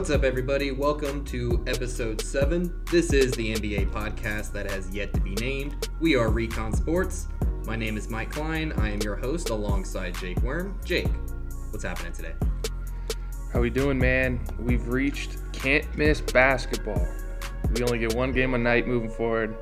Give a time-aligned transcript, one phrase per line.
[0.00, 0.70] What's up, everybody?
[0.70, 2.84] Welcome to episode 7.
[2.90, 5.90] This is the NBA podcast that has yet to be named.
[6.00, 7.28] We are Recon Sports.
[7.66, 8.72] My name is Mike Kline.
[8.78, 10.80] I am your host alongside Jake Worm.
[10.86, 11.10] Jake,
[11.68, 12.32] what's happening today?
[13.52, 14.40] How we doing, man?
[14.58, 17.06] We've reached can't miss basketball.
[17.74, 19.54] We only get one game a night moving forward.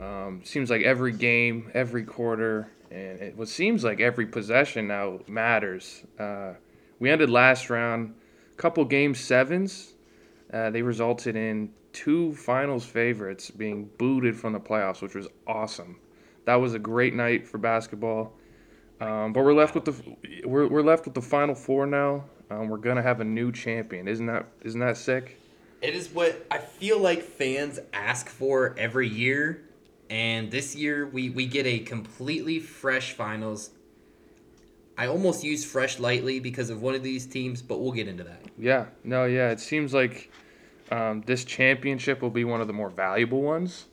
[0.00, 5.18] Um, seems like every game, every quarter, and it what seems like every possession now
[5.26, 6.04] matters.
[6.16, 6.52] Uh,
[7.00, 8.14] we ended last round,
[8.58, 9.94] couple game sevens.
[10.52, 15.98] Uh, they resulted in two finals favorites being booted from the playoffs, which was awesome.
[16.44, 18.32] That was a great night for basketball.
[19.00, 19.94] Um, but we're left with the
[20.46, 22.24] we're, we're left with the final four now.
[22.50, 24.08] Um, we're gonna have a new champion.
[24.08, 25.38] Isn't that isn't that sick?
[25.80, 29.62] It is what I feel like fans ask for every year.
[30.10, 33.70] And this year we, we get a completely fresh finals.
[34.98, 38.24] I almost use fresh lightly because of one of these teams, but we'll get into
[38.24, 38.40] that.
[38.58, 39.50] Yeah, no, yeah.
[39.50, 40.32] It seems like
[40.90, 43.86] um, this championship will be one of the more valuable ones.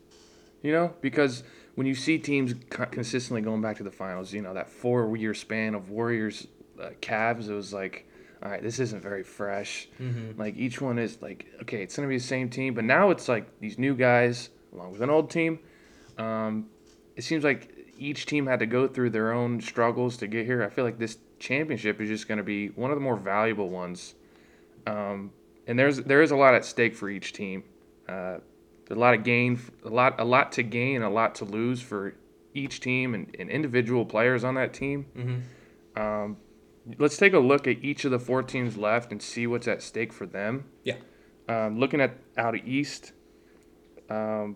[0.63, 1.43] You know, because
[1.75, 5.75] when you see teams consistently going back to the finals, you know that four-year span
[5.75, 6.47] of Warriors,
[6.81, 8.09] uh, Cavs, it was like,
[8.41, 9.87] all right, this isn't very fresh.
[10.01, 10.39] Mm-hmm.
[10.39, 13.29] Like each one is like, okay, it's gonna be the same team, but now it's
[13.29, 15.59] like these new guys along with an old team.
[16.17, 16.65] Um,
[17.15, 20.63] it seems like each team had to go through their own struggles to get here.
[20.63, 23.69] I feel like this championship is just going to be one of the more valuable
[23.69, 24.15] ones.
[24.87, 25.31] Um,
[25.67, 27.63] and there's there is a lot at stake for each team.
[28.07, 28.37] Uh,
[28.89, 32.15] a lot of gain, a lot a lot to gain, a lot to lose for
[32.53, 35.05] each team and, and individual players on that team.
[35.17, 36.01] Mm-hmm.
[36.01, 36.37] Um,
[36.99, 39.81] let's take a look at each of the four teams left and see what's at
[39.81, 40.65] stake for them.
[40.83, 40.97] Yeah.
[41.47, 43.11] Um, looking at out of East,
[44.09, 44.55] um,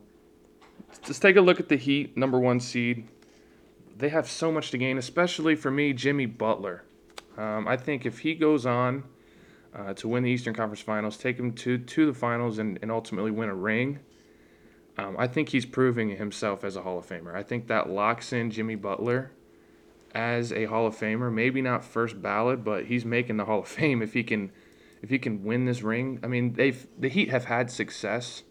[1.04, 3.08] let's take a look at the Heat, number one seed.
[3.99, 6.83] They have so much to gain, especially for me, Jimmy Butler.
[7.37, 9.04] Um, I think if he goes on
[9.76, 12.92] uh, to win the Eastern Conference Finals, take him to, to the finals, and, and
[12.92, 13.99] ultimately win a ring,
[14.98, 17.36] um, I think he's proving himself as a Hall of Famer.
[17.36, 19.32] I think that locks in Jimmy Butler
[20.16, 21.31] as a Hall of Famer.
[21.31, 24.52] Maybe not first ballot, but he's making the Hall of Fame if he can
[25.02, 26.20] if he can win this ring.
[26.23, 28.43] I mean, they've the Heat have had success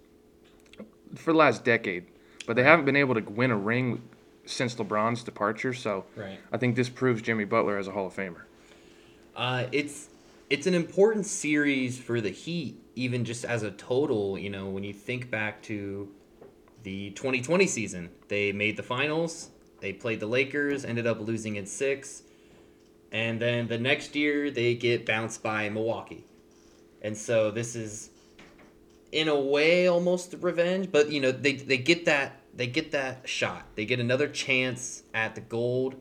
[1.15, 2.07] for the last decade,
[2.47, 4.03] but they haven't been able to win a ring
[4.49, 5.73] since LeBron's departure.
[5.73, 6.39] So Right.
[6.53, 8.43] I think this proves Jimmy Butler as a Hall of Famer.
[9.37, 10.09] Uh, it's
[10.51, 14.39] it's an important series for the Heat, even just as a total.
[14.39, 16.09] You know, when you think back to
[16.83, 19.51] the 2020 season, they made the finals.
[19.81, 22.23] They played the Lakers, ended up losing in six,
[23.13, 26.25] and then the next year they get bounced by Milwaukee,
[27.03, 28.11] and so this is,
[29.13, 30.91] in a way, almost revenge.
[30.91, 33.67] But you know, they they get that they get that shot.
[33.77, 35.95] They get another chance at the gold,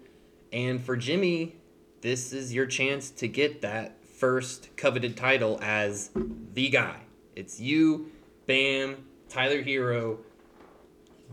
[0.51, 1.55] and for Jimmy,
[2.01, 6.09] this is your chance to get that first coveted title as
[6.53, 7.01] the guy.
[7.35, 8.09] It's you,
[8.47, 10.17] Bam, Tyler Herro,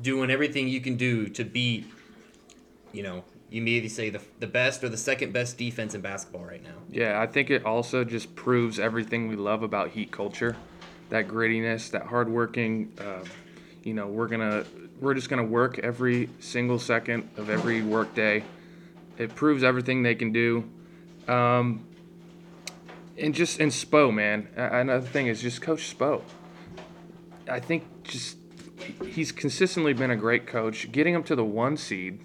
[0.03, 1.87] doing everything you can do to beat,
[2.93, 6.45] you know, you maybe say the, the best or the second best defense in basketball
[6.45, 6.77] right now.
[6.91, 10.55] Yeah, I think it also just proves everything we love about Heat culture,
[11.09, 12.93] that grittiness, that hardworking.
[12.99, 13.25] Uh,
[13.85, 14.65] you know, we're gonna
[15.05, 18.43] we're just gonna work every single second of every work day.
[19.19, 20.69] It proves everything they can do.
[21.29, 21.87] Um,
[23.19, 24.49] and just and Spo, man.
[24.57, 26.23] Another thing is just Coach Spo.
[27.49, 28.39] I think just
[29.07, 30.91] he's consistently been a great coach.
[30.91, 32.21] Getting him to the one seed,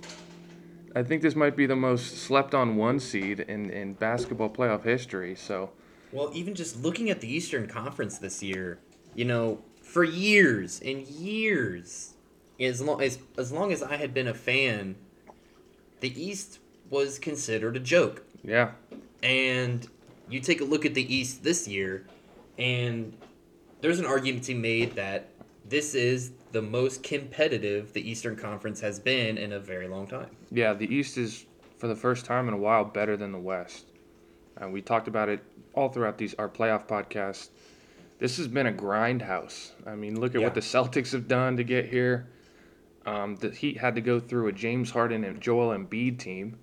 [0.96, 4.84] I think this might be the most slept on one seed in, in basketball playoff
[4.84, 5.36] history.
[5.36, 5.72] So
[6.12, 8.80] Well, even just looking at the Eastern Conference this year,
[9.14, 12.16] you know, for years and years,
[12.60, 14.96] as long as as long as I had been a fan,
[16.00, 16.60] the East
[16.90, 18.24] was considered a joke.
[18.44, 18.72] yeah,
[19.22, 19.88] And
[20.30, 22.06] you take a look at the East this year,
[22.58, 23.16] and
[23.82, 25.28] there's an argument to be made that
[25.68, 30.30] this is the most competitive the Eastern Conference has been in a very long time.
[30.52, 31.46] yeah, the East is
[31.78, 33.86] for the first time in a while better than the West.
[34.58, 35.42] And we talked about it
[35.74, 37.50] all throughout these our playoff podcasts.
[38.18, 39.72] This has been a grindhouse.
[39.86, 40.48] I mean, look at Yeah.
[40.48, 42.28] what the Celtics have done to get here.
[43.06, 46.60] Um, the Heat had to go through a James Harden and Joel Embiid team.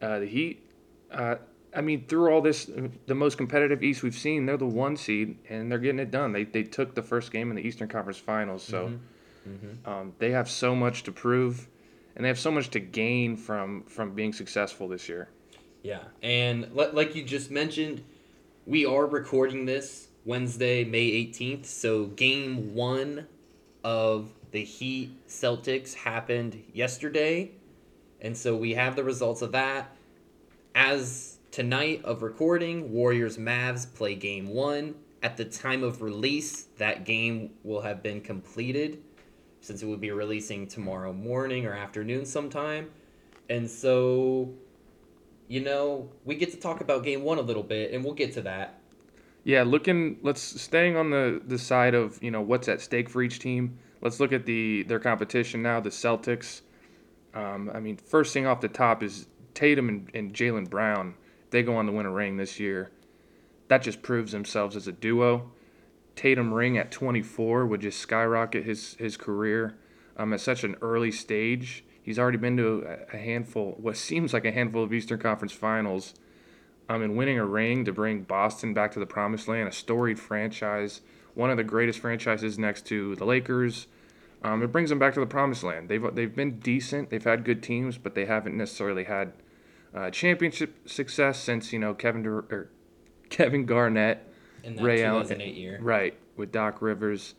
[0.00, 0.66] Uh, the Heat,
[1.10, 1.36] uh,
[1.74, 4.96] I mean, through all this, uh, the most competitive East we've seen, they're the one
[4.96, 6.32] seed and they're getting it done.
[6.32, 8.92] They, they took the first game in the Eastern Conference Finals, so
[9.84, 11.68] um, they have so much to prove,
[12.16, 15.28] and they have so much to gain from from being successful this year.
[15.82, 18.02] Yeah, and li- like you just mentioned,
[18.66, 21.66] we are recording this Wednesday, May 18th.
[21.66, 23.26] So game one
[23.82, 27.50] of the Heat Celtics happened yesterday.
[28.20, 29.96] And so we have the results of that.
[30.76, 37.04] As tonight of recording, Warriors Mavs play game one at the time of release, that
[37.04, 39.02] game will have been completed
[39.60, 42.90] since it would be releasing tomorrow morning or afternoon sometime.
[43.50, 44.54] And so,
[45.48, 48.32] you know, we get to talk about game one a little bit, and we'll get
[48.34, 48.78] to that.
[49.42, 53.20] Yeah, looking let's staying on the the side of you know what's at stake for
[53.20, 53.78] each team.
[54.04, 55.80] Let's look at the their competition now.
[55.80, 56.60] The Celtics.
[57.32, 61.14] Um, I mean, first thing off the top is Tatum and, and Jaylen Brown.
[61.50, 62.92] They go on to win a ring this year.
[63.68, 65.50] That just proves themselves as a duo.
[66.14, 69.76] Tatum ring at 24 would just skyrocket his his career
[70.16, 71.84] um, at such an early stage.
[72.02, 75.52] He's already been to a, a handful, what seems like a handful of Eastern Conference
[75.52, 76.14] Finals
[76.88, 80.20] um, and winning a ring to bring Boston back to the promised land, a storied
[80.20, 81.00] franchise,
[81.32, 83.86] one of the greatest franchises next to the Lakers.
[84.44, 85.88] Um, it brings them back to the promised land.
[85.88, 87.08] They've they've been decent.
[87.08, 89.32] They've had good teams, but they haven't necessarily had
[89.94, 92.68] uh, championship success since you know Kevin Dur- or
[93.30, 94.30] Kevin Garnett,
[94.62, 95.78] In that Ray Allen, 2008 year.
[95.80, 97.34] right, with Doc Rivers.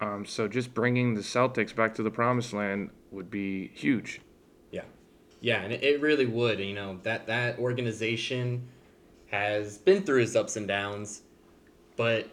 [0.00, 4.20] Um, so just bringing the Celtics back to the promised land would be huge.
[4.70, 4.82] Yeah,
[5.40, 6.60] yeah, and it, it really would.
[6.60, 8.68] You know that that organization
[9.32, 11.22] has been through its ups and downs,
[11.96, 12.28] but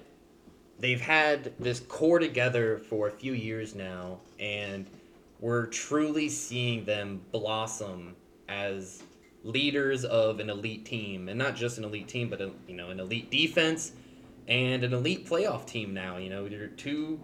[0.79, 4.85] they've had this core together for a few years now, and
[5.39, 8.15] we're truly seeing them blossom
[8.49, 9.03] as
[9.43, 12.89] leaders of an elite team, and not just an elite team, but a, you know
[12.89, 13.91] an elite defense
[14.47, 16.17] and an elite playoff team now.
[16.17, 17.19] You know, you're two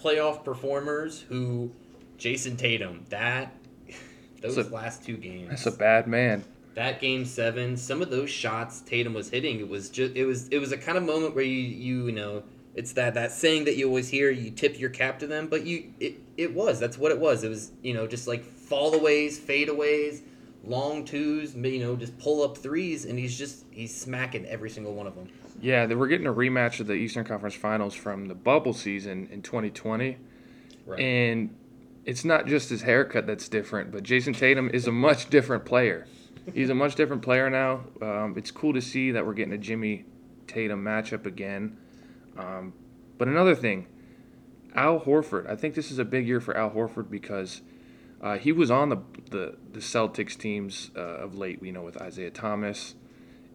[0.00, 1.70] playoff performers who,
[2.18, 3.54] Jayson Tatum, that
[4.40, 5.48] those a- last two games.
[5.50, 6.44] That's a bad man.
[6.74, 10.48] that game seven, some of those shots Tatum was hitting, it was just it was
[10.48, 12.42] it was a kind of moment where you you, you know
[12.74, 15.64] it's that that saying that you always hear you tip your cap to them, but
[15.64, 17.44] you it it was that's what it was.
[17.44, 20.22] It was you know just like fallaways, fadeaways,
[20.64, 24.94] long twos, you know just pull up threes, and he's just he's smacking every single
[24.94, 25.28] one of them.
[25.60, 29.28] Yeah, they we're getting a rematch of the Eastern Conference Finals from the bubble season
[29.30, 30.18] in 2020.
[30.86, 31.00] Right.
[31.00, 31.56] And
[32.04, 36.06] it's not just his haircut that's different, but Jayson Tatum is a much different player.
[36.52, 37.84] He's a much different player now.
[38.02, 40.04] Um, it's cool to see that we're getting a Jimmy
[40.46, 41.78] Tatum matchup again.
[42.36, 42.72] Um,
[43.18, 43.86] but another thing,
[44.74, 45.48] Al Horford.
[45.48, 47.62] I think this is a big year for Al Horford because
[48.20, 48.98] uh, he was on the
[49.30, 51.62] the, the Celtics teams uh, of late.
[51.62, 52.94] You know, with Isaiah Thomas,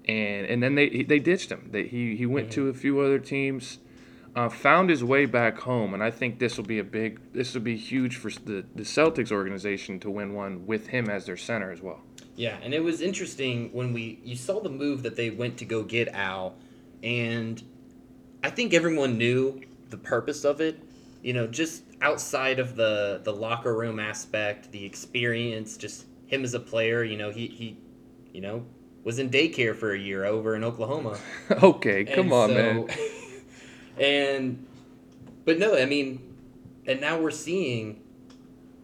[0.08, 1.70] and and then they they ditched him.
[1.72, 3.80] They, he he went to a few other teams
[4.36, 7.54] uh, found his way back home, and I think this will be a big, this
[7.54, 11.38] will be huge for the the Celtics organization to win one with him as their
[11.38, 12.02] center as well.
[12.36, 15.66] Yeah, and it was interesting when we you saw the move that they went to
[15.66, 16.56] go get Al,
[17.04, 17.62] and
[18.44, 20.80] I think everyone knew the purpose of it.
[21.22, 26.54] You know, just outside of the the locker room aspect, the experience, just him as
[26.54, 27.04] a player.
[27.04, 27.78] You know, he he,
[28.34, 28.66] you know,
[29.04, 31.18] was in daycare for a year over in Oklahoma.
[31.52, 32.90] okay, come And on, so- man.
[34.00, 34.66] and
[35.46, 36.22] but no, I mean,
[36.86, 38.02] and now we're seeing,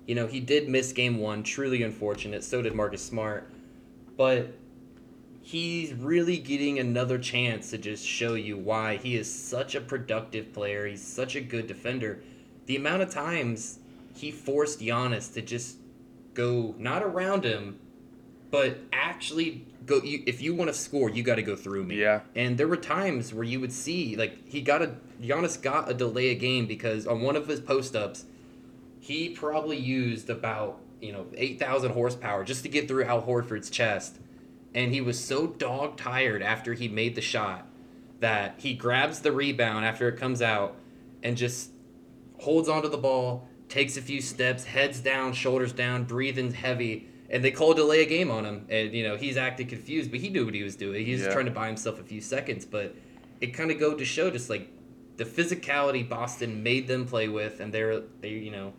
[0.08, 2.44] you know, he did miss game one, truly unfortunate.
[2.44, 3.50] So did Marcus Smart,
[4.18, 4.48] but
[5.46, 10.52] he's really getting another chance to just show you why he is such a productive
[10.52, 10.88] player.
[10.88, 12.24] He's such a good defender.
[12.66, 13.78] The amount of times
[14.16, 15.78] he forced Giannis to just
[16.34, 17.80] go not around him,
[18.50, 20.02] but actually go.
[20.02, 21.98] You, if you want to score, you got to go through me.
[21.98, 22.22] Yeah.
[22.36, 25.94] And there were times where you would see like he got a Giannis got a
[25.94, 28.26] delay a game because on one of his post ups,
[29.00, 33.70] he probably used about you know eight thousand horsepower just to get through Al Horford's
[33.70, 34.18] chest,
[34.76, 37.66] and he was so dog tired after he made the shot
[38.20, 40.76] that he grabs the rebound after it comes out
[41.24, 41.72] and just
[42.42, 47.44] holds onto the ball, takes a few steps, heads down, shoulders down, breathing heavy, and
[47.44, 48.68] they call delay a game on him.
[48.70, 51.06] And you know he's acting confused, but he knew what he was doing.
[51.06, 51.34] He was Yeah.
[51.34, 52.94] trying to buy himself a few seconds, but
[53.42, 54.68] it kind of go to show just like
[55.18, 58.74] the physicality Boston made them play with, and they're they you know.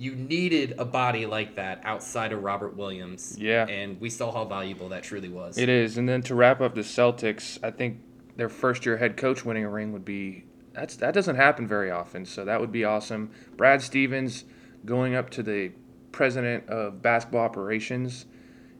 [0.00, 3.36] You needed a body like that outside of Robert Williams.
[3.38, 3.66] Yeah.
[3.66, 5.58] And we saw how valuable that truly was.
[5.58, 8.00] It is, and then to wrap up the Celtics, I think
[8.34, 11.90] their first year head coach winning a ring would be that's that doesn't happen very
[11.90, 13.30] often, so that would be awesome.
[13.58, 14.46] Brad Stevens
[14.86, 15.72] going up to the
[16.12, 18.24] president of basketball operations,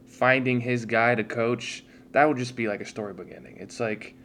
[0.07, 3.57] finding his guy to coach, that would just be like a storybook ending.
[3.57, 4.15] It's like,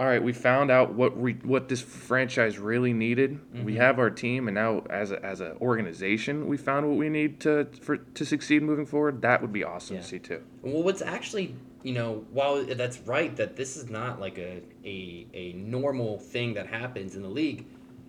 [0.00, 3.38] all right, we found out what we what this franchise really needed.
[3.52, 3.76] We mm-hmm.
[3.76, 7.40] have our team, and now as a, as an organization, we found what we need
[7.40, 9.20] to for to succeed moving forward.
[9.22, 10.02] That would be awesome Yeah.
[10.02, 10.42] to see too.
[10.62, 15.26] Well, what's actually, you know, while that's right that this is not like a, a,
[15.34, 17.66] a normal thing that happens in the league,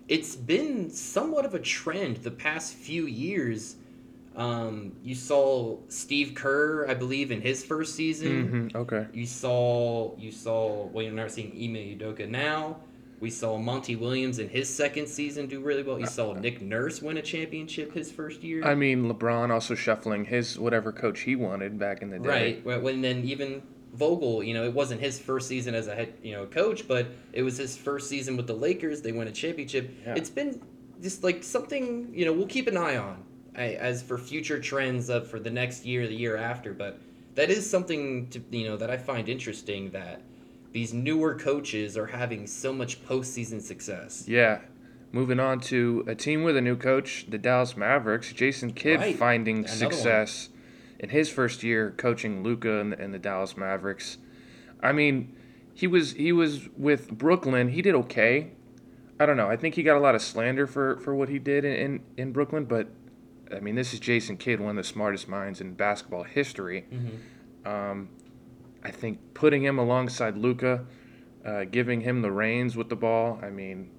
[0.08, 3.76] it's been somewhat of a trend the past few years.
[4.36, 8.68] Um, you saw Steve Kerr, I believe, in his first season.
[8.72, 9.06] hmm Okay.
[9.12, 12.78] You saw you saw well, you're not seeing Ime Udoka now.
[13.20, 15.98] We saw Monty Williams in his second season do really well.
[16.00, 18.64] You saw Uh, Nick Nurse win a championship his first year.
[18.64, 22.28] I mean, LeBron also shuffling his whatever coach he wanted back in the day.
[22.28, 22.64] Right.
[22.64, 23.62] When when then even
[23.94, 27.06] Vogel, you know, it wasn't his first season as a head, you know, coach, but
[27.32, 29.00] it was his first season with the Lakers.
[29.02, 29.88] They won a championship.
[30.04, 30.14] Yeah.
[30.16, 30.60] It's been
[31.00, 33.22] just like something, you know, we'll keep an eye on
[33.56, 36.72] I- as for future trends of for the next year, the year after.
[36.72, 36.98] But
[37.34, 40.22] that is something to you know that I find interesting that
[40.72, 44.24] these newer coaches are having so much postseason success.
[44.26, 44.60] Yeah.
[45.12, 48.32] Moving on to a team with a new coach, the Dallas Mavericks.
[48.32, 49.14] Jason Kidd Right.
[49.16, 49.92] finding Another one.
[49.92, 50.48] success
[50.98, 54.18] in his first year coaching Luka and, and the Dallas Mavericks.
[54.82, 55.32] I mean,
[55.72, 57.68] he was he was with Brooklyn.
[57.68, 58.50] He did okay.
[59.20, 59.48] I don't know.
[59.48, 62.00] I think he got a lot of slander for, for what he did in, in,
[62.16, 62.88] in Brooklyn, but
[63.54, 66.86] I mean, this is Jason Kidd, one of the smartest minds in basketball history.
[67.64, 68.08] Um,
[68.82, 70.84] I think putting him alongside Luka,
[71.44, 73.38] uh, giving him the reins with the ball.
[73.42, 73.90] I mean,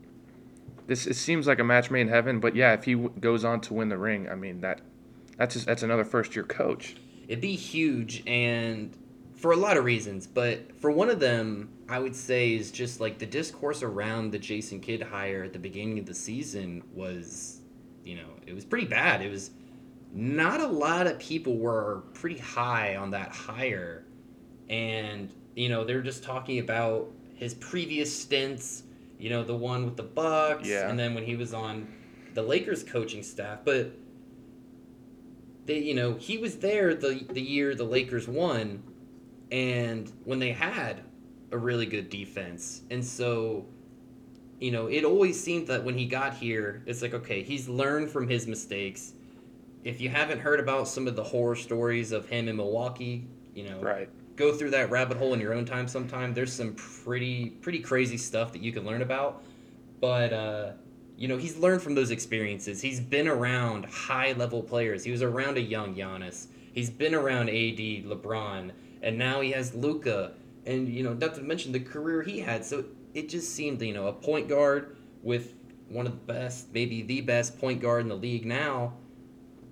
[0.88, 2.40] this it seems like a match made in heaven.
[2.40, 4.82] But yeah, if he w- goes on to win the ring, I mean that
[5.38, 6.96] that's just, that's another first year coach.
[7.28, 8.96] It'd be huge, and
[9.36, 13.00] for a lot of reasons, but for one of them, I would say is just
[13.02, 17.55] like the discourse around the Jason Kidd hire at the beginning of the season was,
[18.06, 19.22] you know, it was pretty bad.
[19.22, 19.50] It was
[20.14, 24.06] not a lot of people were pretty high on that hire,
[24.70, 28.84] and you know they're just talking about his previous stints.
[29.20, 30.90] You know, the one with the Bucks, Yeah.
[30.90, 31.88] and then when he was on
[32.34, 33.92] the Lakers coaching staff, but
[35.66, 38.84] they you know he was there the the year the Lakers won,
[39.52, 41.02] and when they had
[41.52, 43.66] a really good defense, and so
[44.66, 48.10] you know it always seemed that when he got here, it's like okay, he's learned
[48.10, 49.14] from his mistakes.
[49.84, 53.70] If you haven't heard about some of the horror stories of him in Milwaukee, you
[53.70, 54.10] know, Right.
[54.36, 56.34] go through that rabbit hole in your own time sometime.
[56.34, 59.44] There's some pretty pretty crazy stuff that you can learn about.
[60.02, 60.72] But uh,
[61.16, 62.82] you know, he's learned from those experiences.
[62.82, 65.04] He's been around high level players.
[65.04, 66.48] He was around a young Giannis.
[66.74, 67.78] He's been around AD,
[68.12, 68.72] LeBron,
[69.04, 70.32] and now he has Luka.
[70.66, 72.66] And you know, not to mention the career he had.
[72.66, 75.54] So it just seemed, you know, a point guard with
[75.90, 78.94] one of the best, maybe the best point guard in the league now.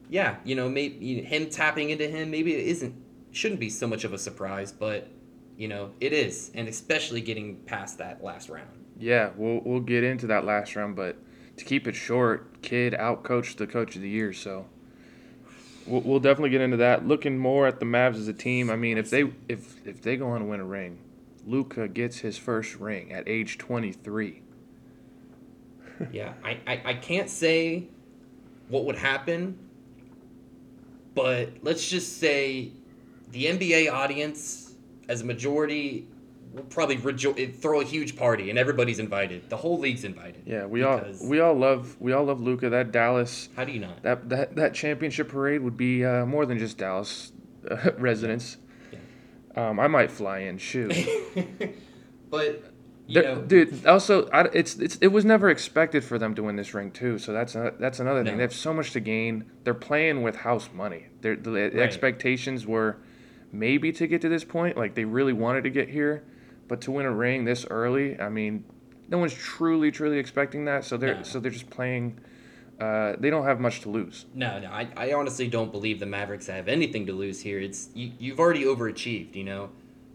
[0.09, 2.95] Yeah, you know, maybe him tapping into him, maybe it isn't
[3.31, 5.07] shouldn't be so much of a surprise, but
[5.57, 8.85] you know, it is, and especially getting past that last round.
[9.00, 11.17] Yeah, we'll we'll get into that last round, but
[11.57, 14.65] to keep it short, Kidd outcoached the coach of the year, so
[15.85, 17.07] we'll, we'll definitely get into that.
[17.07, 20.17] Looking more at the Mavs as a team, I mean, if they if if they
[20.17, 20.99] go on to win a ring,
[21.45, 24.41] Luka gets his first ring at age 23.
[26.11, 27.87] yeah, I, I, I can't say
[28.69, 29.57] what would happen,
[31.15, 32.71] but let's just say
[33.31, 34.73] the NBA audience,
[35.09, 36.07] as a majority,
[36.53, 39.50] will probably rejo- throw a huge party, and everybody's invited.
[39.50, 40.43] The whole league's invited.
[40.45, 42.69] Yeah, we all we all love we all love Luka.
[42.69, 44.03] That Dallas How do you not?
[44.03, 47.31] that that that championship parade would be uh, more than just Dallas
[47.69, 48.57] uh, residents.
[49.55, 50.57] Um, I might fly in.
[50.57, 50.95] Shoot.
[52.29, 52.63] but
[53.05, 53.86] you know, dude.
[53.86, 57.19] Also, I, it's it's it was never expected for them to win this ring too.
[57.19, 58.33] So that's a, that's another thing.
[58.33, 58.38] No.
[58.38, 59.45] They have so much to gain.
[59.63, 61.07] They're playing with house money.
[61.22, 61.75] They're, the Right.
[61.77, 62.98] expectations were
[63.51, 64.77] maybe to get to this point.
[64.77, 66.24] Like they really wanted to get here,
[66.67, 68.63] but to win a ring this early, I mean,
[69.10, 70.86] no one's truly truly expecting that.
[70.86, 71.24] So they're No.
[71.24, 72.20] so they're just playing.
[72.79, 74.25] Uh, they don't have much to lose.
[74.34, 77.60] No, no, I, I honestly don't believe the Mavericks have anything to lose here.
[77.60, 79.70] It's you, you've already overachieved, you know.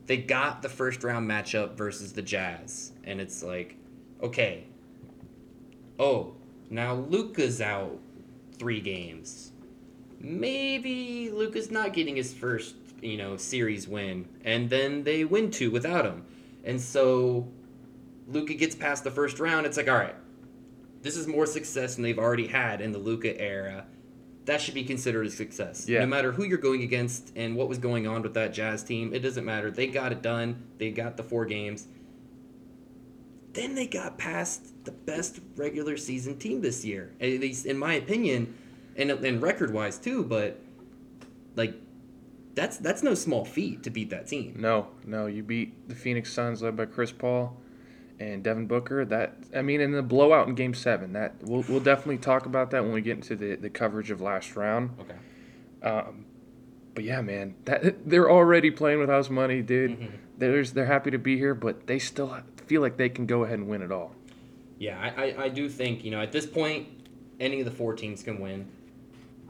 [0.06, 3.76] They got the first round matchup versus the Jazz, and it's like,
[4.22, 4.64] okay.
[5.98, 6.34] Oh,
[6.70, 7.98] now Luka's out
[8.58, 9.52] three games.
[10.20, 15.70] Maybe Luka's not getting his first, you know, series win, and then they win two
[15.70, 16.24] without him,
[16.68, 17.48] and so
[18.28, 19.66] Luka gets past the first round.
[19.66, 20.14] It's like, all right,
[21.00, 23.86] this is more success than they've already had in the Luka era.
[24.44, 25.88] That should be considered a success.
[25.88, 26.00] Yeah.
[26.00, 29.14] No matter who you're going against and what was going on with that Jazz team,
[29.14, 29.70] it doesn't matter.
[29.70, 30.62] They got it done.
[30.76, 31.86] They got the four games.
[33.54, 37.94] Then they got past the best regular season team this year, at least in my
[37.94, 38.54] opinion,
[38.94, 40.22] and and record wise too.
[40.22, 40.60] But
[41.56, 41.74] like,
[42.58, 44.54] that's that's no small feat to beat that team.
[44.58, 47.56] No, no, you beat the Phoenix Suns led by Chris Paul
[48.18, 49.04] and Devin Booker.
[49.04, 52.70] That I mean, in the blowout in Game Seven, that we'll we'll definitely talk about
[52.72, 54.90] that when we get into the, the coverage of last round.
[55.00, 55.88] Okay.
[55.88, 56.26] Um,
[56.94, 59.98] but yeah, man, that they're already playing with house money, dude.
[59.98, 60.10] Mhm.
[60.36, 62.36] There's they're happy to be here, but they still
[62.66, 64.14] feel like they can go ahead and win it all.
[64.78, 66.86] Yeah, I, I, I do think, you know, at this point,
[67.40, 68.68] any of the four teams can win.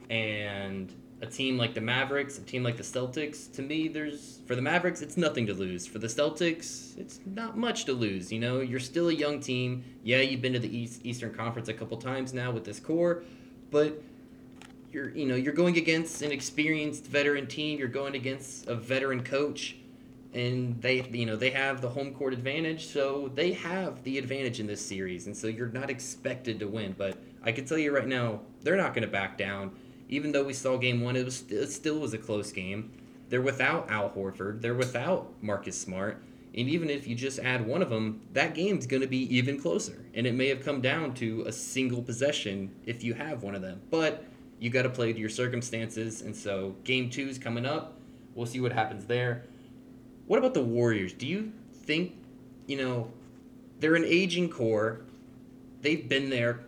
[0.08, 4.54] And a team like the Mavericks, a team like the Celtics, to me, there's for
[4.54, 5.86] the Mavericks, it's nothing to lose.
[5.86, 8.30] For the Celtics, it's not much to lose.
[8.30, 9.84] You know, you're still a young team.
[10.04, 13.24] Yeah, you've been to the East, Eastern Conference a couple times now with this core,
[13.70, 14.00] but
[14.92, 17.78] you're you know you're going against an experienced veteran team.
[17.78, 19.76] You're going against a veteran coach,
[20.34, 24.60] and they you know they have the home court advantage, so they have the advantage
[24.60, 26.94] in this series, and so you're not expected to win.
[26.96, 29.72] But I can tell you right now, they're not going to back down
[30.08, 32.90] even though we saw game one, it was it still was a close game.
[33.28, 34.62] They're without Al Horford.
[34.62, 36.22] They're without Marcus Smart.
[36.54, 39.60] And even if you just add one of them, that game's going to be even
[39.60, 40.04] closer.
[40.14, 43.60] And it may have come down to a single possession if you have one of
[43.62, 43.80] them.
[43.90, 44.24] But
[44.58, 46.22] you got to play to your circumstances.
[46.22, 47.98] And so game two's coming up.
[48.34, 49.44] We'll see what happens there.
[50.26, 51.12] What about the Warriors?
[51.12, 52.16] Do you think,
[52.66, 53.12] you know,
[53.78, 55.02] they're an aging core.
[55.82, 56.60] They've been there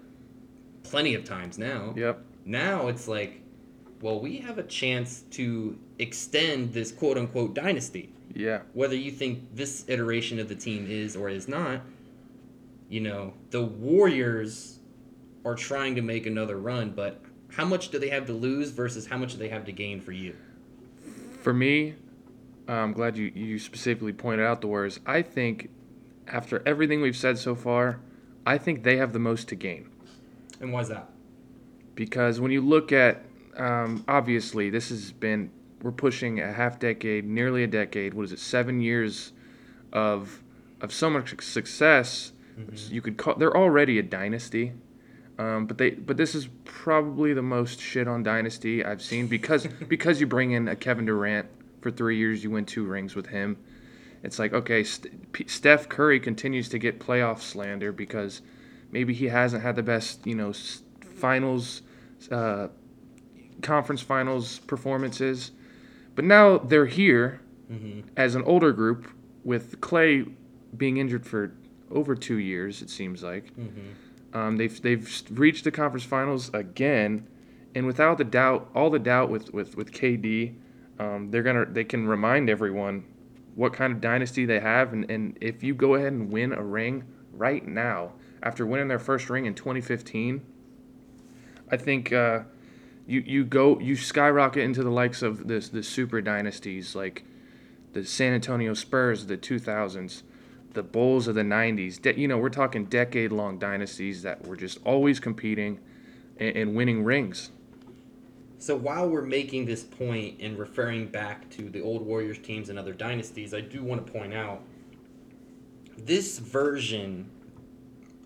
[0.83, 1.95] plenty of times now.
[1.97, 2.23] Yep.
[2.50, 3.40] Now it's like,
[4.00, 8.12] well, we have a chance to extend this quote unquote dynasty.
[8.35, 8.62] Yeah.
[8.73, 11.83] Whether you think this iteration of the team is or is not,
[12.88, 14.80] you know, the Warriors
[15.45, 19.07] are trying to make another run, but how much do they have to lose versus
[19.07, 20.35] how much do they have to gain for you?
[21.42, 21.95] For me,
[22.66, 24.99] I'm glad you, you specifically pointed out the Warriors.
[25.07, 25.71] I think
[26.26, 28.00] after everything we've said so far,
[28.45, 29.88] I think they have the most to gain.
[30.61, 31.09] And why's that?
[32.00, 33.23] Because when you look at
[33.59, 35.50] um, obviously this has been
[35.83, 38.14] we're pushing a half decade, nearly a decade.
[38.14, 38.38] What is it?
[38.38, 39.33] Seven years
[39.92, 40.42] of
[40.80, 42.33] of so much success.
[42.59, 42.95] Mm-hmm.
[42.95, 44.73] You could call they're already a dynasty,
[45.38, 49.66] um, but they but this is probably the most shit on dynasty I've seen because
[49.88, 51.49] because you bring in a Kevin Durant
[51.83, 53.59] for three years, you win two rings with him.
[54.23, 58.40] It's like okay, St- P- Steph Curry continues to get playoff slander because
[58.90, 60.54] maybe he hasn't had the best you know
[61.15, 61.82] finals
[62.30, 62.69] uh,
[63.63, 65.52] conference finals performances.
[66.15, 68.09] But now they're here mm-hmm.
[68.17, 69.09] as an older group
[69.45, 70.33] with Klay
[70.76, 71.52] being injured for
[71.91, 73.54] over two years, it seems like.
[73.56, 74.37] Mm-hmm.
[74.37, 77.26] Um, they've, they've reached the conference finals again.
[77.75, 80.54] And without the doubt, all the doubt with, with, with KD,
[81.00, 83.04] um, they're gonna they can remind everyone
[83.54, 86.63] what kind of dynasty they have, and, and if you go ahead and win a
[86.63, 90.45] ring right now after winning their first ring in 2015,
[91.71, 92.41] I think uh,
[93.06, 97.25] you you go you skyrocket into the likes of this the super dynasties like
[97.93, 100.23] the San Antonio Spurs of the 2000s,
[100.75, 102.00] the Bulls of the 90s.
[102.00, 105.80] De- you know, we're talking decade long dynasties that were just always competing
[106.39, 107.50] and, and winning rings.
[108.59, 112.78] So while we're making this point and referring back to the old Warriors teams and
[112.78, 114.63] other dynasties, I do want to point out
[115.97, 117.28] this version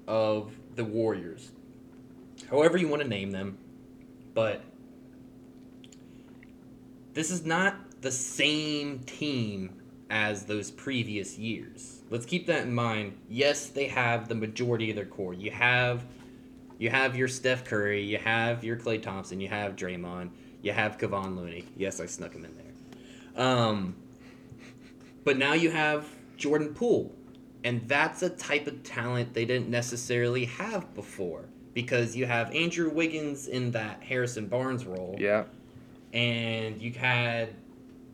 [0.06, 1.52] of the Warriors
[2.54, 3.58] however you want to name them,
[4.32, 4.62] but
[7.12, 12.02] this is not the same team as those previous years.
[12.10, 13.18] Let's keep that in mind.
[13.28, 15.34] Yes, they have the majority of their core.
[15.34, 16.04] You have
[16.78, 20.30] you have your Steph Curry, you have your Klay Thompson, you have Draymond,
[20.62, 21.64] you have Kevon Looney.
[21.76, 23.44] Yes, I snuck him in there.
[23.44, 23.96] Um,
[25.24, 27.12] but now you have Jordan Poole,
[27.64, 32.88] and that's a type of talent they didn't necessarily have before because you have Andrew
[32.88, 35.16] Wiggins in that Harrison Barnes role.
[35.18, 35.44] Yeah.
[36.12, 37.50] And you had,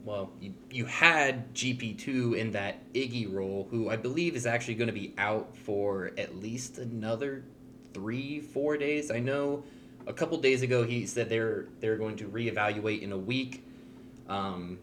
[0.05, 4.88] well, you, you had GP2 in that Iggy role, who I believe is actually going
[4.88, 7.44] to be out for at least another
[7.92, 9.11] three, four days.
[9.11, 9.62] I know
[10.07, 13.64] a couple days ago he said they're they're going to reevaluate in a week.
[14.29, 14.79] Um,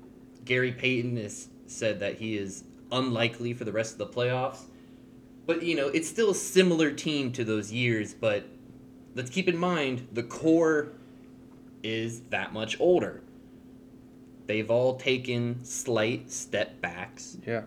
[0.45, 4.63] Gary Payton has said that he is unlikely for the rest of the playoffs.
[5.45, 8.45] But you know, it's still a similar team to those years, but
[9.17, 10.89] let's keep in mind the core
[11.83, 13.21] is that much older.
[14.45, 17.37] They've all taken slight step backs.
[17.45, 17.63] Yeah.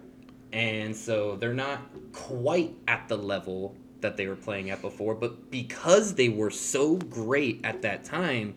[0.53, 1.81] And so they're not
[2.13, 6.97] quite at the level that they were playing at before, but because they were so
[6.97, 8.55] great at that time,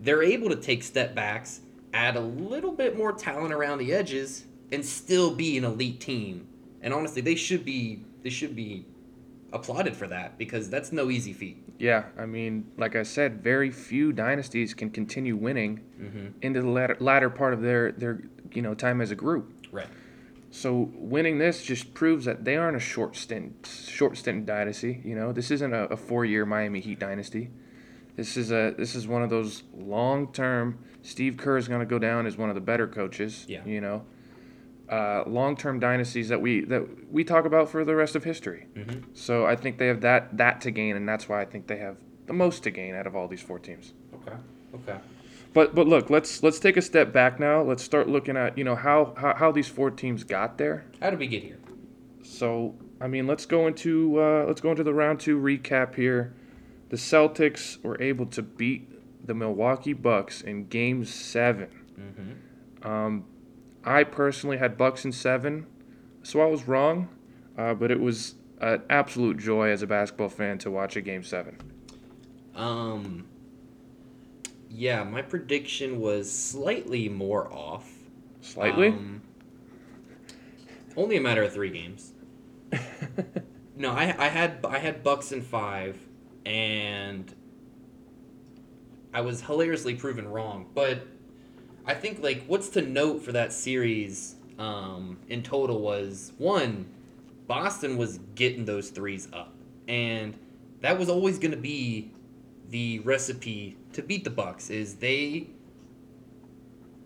[0.00, 1.60] they're able to take step backs,
[1.92, 6.48] add a little bit more talent around the edges, and still be an elite team.
[6.82, 8.86] And honestly, they should be they should be
[9.54, 11.62] applauded for that because that's no easy feat.
[11.78, 16.26] Yeah, I mean, like I said, very few dynasties can continue winning mm-hmm.
[16.42, 19.66] into the latter, latter part of their their you know time as a group.
[19.72, 19.88] Right.
[20.50, 25.00] So winning this just proves that they aren't a short stint short stint dynasty.
[25.04, 27.50] You know, this isn't a, a four year Miami Heat dynasty.
[28.16, 30.78] This is a this is one of those long term.
[31.02, 33.46] Steve Kerr is going to go down as one of the better coaches.
[33.48, 33.64] Yeah.
[33.64, 34.04] You know,
[34.88, 38.66] uh, long-term dynasties that we that we talk about for the rest of history.
[38.74, 39.10] Mm-hmm.
[39.14, 41.78] So I think they have that that to gain, and that's why I think they
[41.78, 43.94] have the most to gain out of all these four teams.
[44.14, 44.36] Okay.
[44.74, 44.98] Okay.
[45.52, 47.62] But but look, let's let's take a step back now.
[47.62, 50.84] Let's start looking at you know how how, how these four teams got there.
[51.00, 51.58] How did we get here?
[52.22, 56.34] So I mean, let's go into uh, let's go into the round two recap here.
[56.90, 58.90] The Celtics were able to beat
[59.26, 61.68] the Milwaukee Bucks in Game 7
[61.98, 62.88] Mm-hmm.
[62.88, 63.24] Um,
[63.84, 65.66] I personally had Bucks in seven,
[66.22, 67.08] so I was wrong,
[67.56, 71.22] uh, but it was an absolute joy as a basketball fan to watch a Game
[71.22, 71.58] Seven.
[72.54, 73.26] Um.
[74.70, 77.88] Yeah, my prediction was slightly more off.
[78.40, 78.88] Slightly.
[78.88, 79.22] Um,
[80.96, 82.12] only a matter of three games.
[83.76, 85.98] no, I I had I had Bucks in five,
[86.44, 87.32] and
[89.12, 90.66] I was hilariously proven wrong.
[90.74, 91.06] But
[91.86, 96.86] I think like what's to note for that series um, in total was one,
[97.46, 99.52] Boston was getting those threes up,
[99.86, 100.36] and
[100.80, 102.10] that was always going to be
[102.70, 104.70] the recipe to beat the Bucks.
[104.70, 105.48] Is they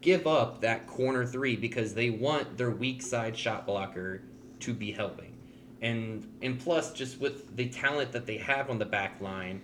[0.01, 4.23] give up that corner three because they want their weak side shot blocker
[4.61, 5.35] to be helping.
[5.81, 9.61] And and plus just with the talent that they have on the back line,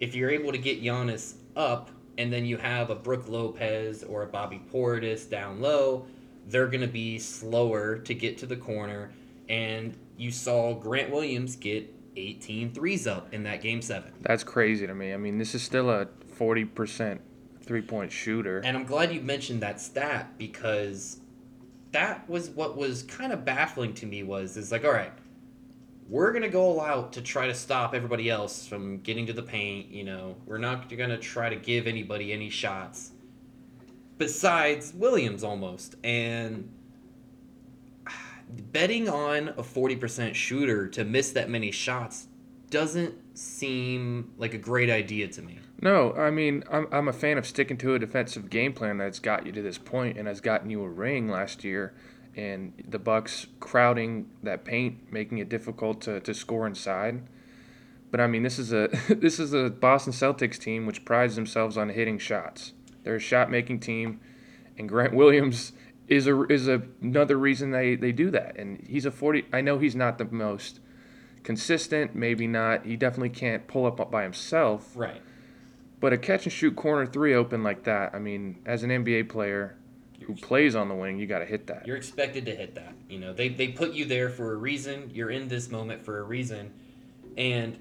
[0.00, 4.22] if you're able to get Giannis up and then you have a Brook Lopez or
[4.22, 6.06] a Bobby Portis down low,
[6.46, 9.12] they're going to be slower to get to the corner
[9.48, 14.12] and you saw Grant Williams get 18 threes up in that game 7.
[14.20, 15.12] That's crazy to me.
[15.12, 17.20] I mean, this is still a forty percent
[17.62, 18.58] three point shooter.
[18.58, 21.20] And I'm glad you mentioned that stat because
[21.92, 25.12] that was what was kind of baffling to me was is like all right
[26.14, 29.32] we're going to go all out to try to stop everybody else from getting to
[29.32, 30.36] the paint you know.
[30.46, 33.10] We're not going to try to give anybody any shots
[34.16, 35.96] besides williams almost.
[36.04, 36.72] And
[38.48, 42.28] betting on a 40% shooter to miss that many shots
[42.70, 45.58] doesn't seem like a great idea to me.
[45.82, 49.18] No, I mean, I'm, I'm a fan of sticking to a defensive game plan that's
[49.18, 51.92] got you to this point and has gotten you a ring last year.
[52.36, 57.22] And the Bucks crowding that paint, making it difficult to, to score inside.
[58.10, 61.76] But I mean, this is a this is a Boston Celtics team which prides themselves
[61.76, 62.72] on hitting shots.
[63.02, 64.20] They're a shot making team,
[64.78, 65.72] and Grant Williams
[66.06, 68.56] is a is a, another reason they, they do that.
[68.56, 69.46] And he's a forty.
[69.52, 70.80] I know he's not the most
[71.42, 72.86] consistent, maybe not.
[72.86, 74.92] He definitely can't pull up by himself.
[74.96, 75.20] right
[76.00, 79.28] But a catch and shoot corner three open like that, I mean, as an NBA
[79.28, 79.76] player
[80.22, 81.86] who plays on the wing, you got to hit that.
[81.86, 82.94] You're expected to hit that.
[83.08, 85.10] You know, they, they put you there for a reason.
[85.12, 86.72] You're in this moment for a reason.
[87.36, 87.76] And,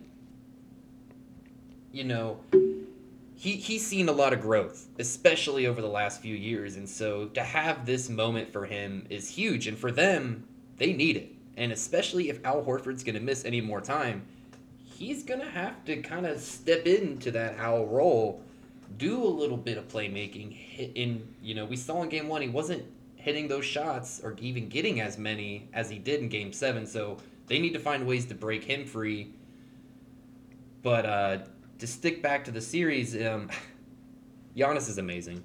[1.91, 2.39] you know,
[3.35, 6.75] he, he's seen a lot of growth, especially over the last few years.
[6.75, 9.67] And so to have this moment for him is huge.
[9.67, 11.31] And for them, they need it.
[11.55, 14.25] And especially if Al Horford's going to miss any more time,
[14.83, 18.41] he's going to have to kind of step into that Al role
[18.97, 20.57] do a little bit of playmaking.
[20.95, 22.83] In you know we saw in game one he wasn't
[23.15, 26.85] hitting those shots or even getting as many as he did in game seven.
[26.85, 29.33] So they need to find ways to break him free.
[30.81, 31.37] But uh,
[31.79, 33.49] to stick back to the series, um,
[34.57, 35.41] Giannis is amazing.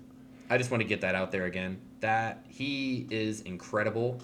[0.51, 1.81] I just want to get that out there again.
[2.01, 4.21] That he is incredible,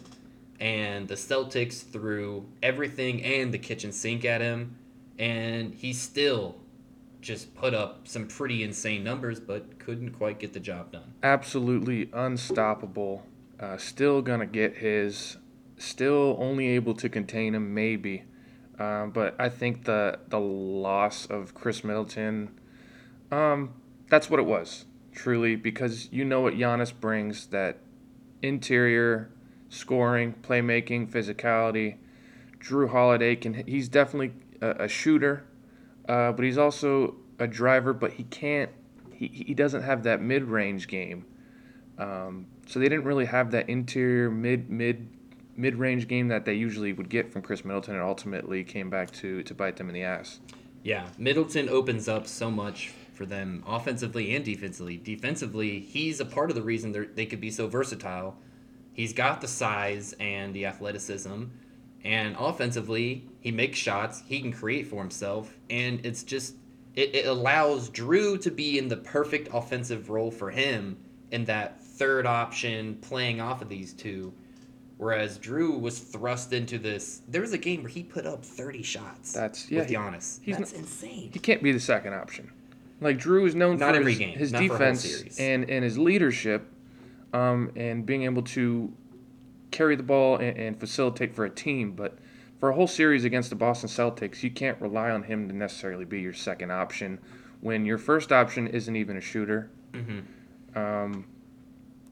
[0.60, 4.76] and the Celtics threw everything and the kitchen sink at him,
[5.18, 6.56] and he still
[7.24, 11.14] just put up some pretty insane numbers, but couldn't quite get the job done.
[11.22, 13.24] Absolutely unstoppable.
[13.58, 15.38] Uh, still gonna get his.
[15.76, 18.24] Still only able to contain him, maybe.
[18.78, 22.50] Um, but I think the the loss of Khris Middleton,
[23.32, 23.74] um,
[24.08, 27.78] that's what it was, truly, because you know what Giannis brings that
[28.42, 29.30] interior
[29.68, 31.96] scoring, playmaking, physicality.
[32.60, 35.44] Jrue Holiday can he's definitely a, a shooter,
[36.08, 37.92] uh, but he's also a driver.
[37.92, 38.70] But he can't.
[39.12, 41.26] He, he doesn't have that mid range game.
[41.98, 45.08] Um, so they didn't really have that interior mid mid
[45.56, 49.10] mid range game that they usually would get from Khris Middleton, and ultimately came back
[49.12, 50.40] to to bite them in the ass.
[50.82, 54.96] Yeah, Middleton opens up so much for them offensively and defensively.
[54.96, 58.36] Defensively, he's a part of the reason they they could be so versatile.
[58.92, 61.44] He's got the size and the athleticism,
[62.04, 64.22] and offensively, he makes shots.
[64.26, 66.54] He can create for himself, and it's just
[66.94, 70.96] it, it allows Jrue to be in the perfect offensive role for him
[71.30, 74.32] in that third option playing off of these two.
[74.96, 77.22] Whereas Jrue was thrust into this.
[77.28, 79.80] There was a game where he put up 30 shots That's yeah.
[79.80, 80.38] with He, Giannis.
[80.42, 81.30] he's That's not- insane.
[81.32, 82.52] he can't be the second option.
[83.00, 85.00] Like Jrue is known Not for every his, game, his not for a whole defense
[85.02, 85.38] series.
[85.40, 86.70] and and his leadership,
[87.32, 88.92] um, and being able to
[89.74, 91.92] carry the ball and, and facilitate for a team.
[91.92, 92.16] But
[92.58, 96.04] for a whole series against the Boston Celtics, you can't rely on him to necessarily
[96.04, 97.18] be your second option
[97.60, 99.70] when your first option isn't even a shooter.
[99.92, 100.20] hmm
[100.74, 101.26] Um,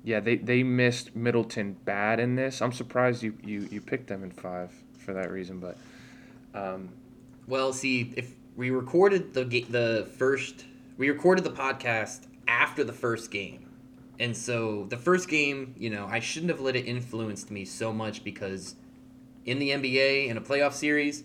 [0.05, 2.61] yeah, they, they missed Middleton bad in this.
[2.61, 5.77] I'm surprised you, you, you picked them in five for that reason, but
[6.55, 6.89] um,
[7.47, 10.65] Well, see, if we recorded the the first,
[10.99, 13.62] we recorded the podcast after the first game,
[14.23, 17.93] and so the first game, you know, I shouldn't have let it influence me so
[17.93, 18.77] much because
[19.45, 21.25] in the NBA in a playoff series,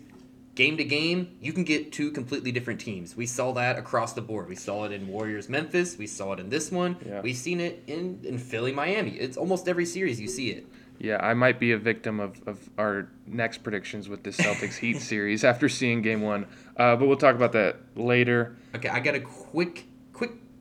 [0.56, 3.16] game to game, you can get two completely different teams.
[3.16, 4.48] We saw that across the board.
[4.48, 5.96] We saw it in Warriors Memphis.
[5.96, 6.96] We saw it in this one.
[7.06, 7.20] Yeah.
[7.20, 9.12] We've seen it in in Philly Miami.
[9.12, 10.66] It's almost every series you see it.
[10.98, 15.00] yeah, I might be a victim of, of our next predictions with this Celtics Heat
[15.12, 16.46] series after seeing game one.
[16.76, 18.56] Uh, but we'll talk about that later.
[18.74, 19.86] Okay, I got a quick, quick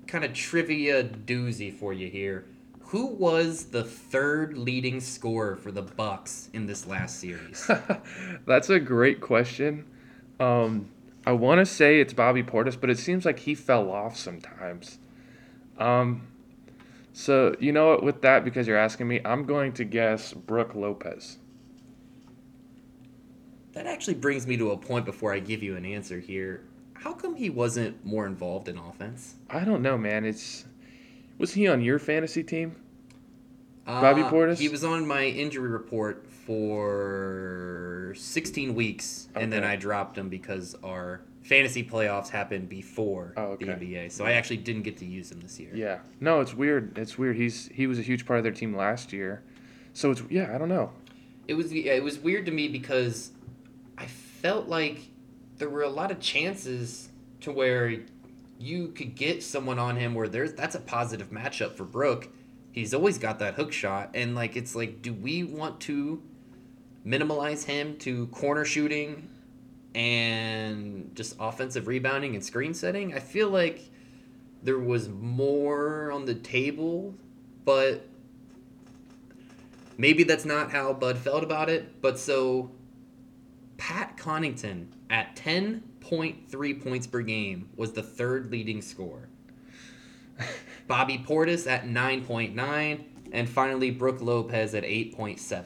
[0.07, 2.45] kind of trivia doozy for you here.
[2.79, 7.69] Who was the third leading scorer for the Bucks in this last series?
[8.45, 9.85] That's a great question.
[10.39, 10.89] Um,
[11.25, 14.99] I want to say it's Bobby Portis, but it seems like he fell off sometimes.
[15.77, 16.27] Um,
[17.11, 18.03] so you know what?
[18.03, 21.37] With that, because you're asking me, I'm going to guess Brook Lopez.
[23.73, 26.63] that actually brings me to a point before I give you an answer here.
[27.03, 29.35] How come he wasn't more involved in offense?
[29.49, 30.25] I don't know, man.
[30.25, 30.65] It's
[31.37, 32.75] was he on your fantasy team?
[33.85, 34.57] Bobby Uh, Portis?
[34.57, 40.75] He was on my injury report for 16 weeks, and then I dropped him because
[40.83, 43.65] our fantasy playoffs happened before Oh, the.
[43.67, 44.11] NBA.
[44.11, 45.71] So I actually didn't get to use him this year.
[45.73, 45.99] Yeah.
[46.19, 46.97] No, it's weird.
[46.97, 47.37] It's weird.
[47.37, 49.43] He's he was a huge part of their team last year.
[49.93, 50.91] So it's yeah, I don't know.
[51.47, 53.31] It was it was weird to me because
[53.97, 54.99] I felt like
[55.57, 57.09] there were a lot of chances
[57.41, 58.01] to where
[58.59, 62.29] you could get someone on him where there's that's a positive matchup for Brook.
[62.71, 66.21] He's always got that hook shot and like it's like do we want to
[67.05, 69.29] minimalize him to corner shooting
[69.95, 73.13] and just offensive rebounding and screen setting?
[73.13, 73.89] I feel like
[74.63, 77.15] there was more on the table,
[77.63, 78.07] but
[79.97, 82.01] maybe that's not how Bud felt about it.
[82.01, 82.71] But so
[83.77, 89.29] Pat Connaughton at 10.3 points per game was the third leading scorer.
[90.87, 95.65] Bobby Portis at 9.9, and finally Brook Lopez at 8.7.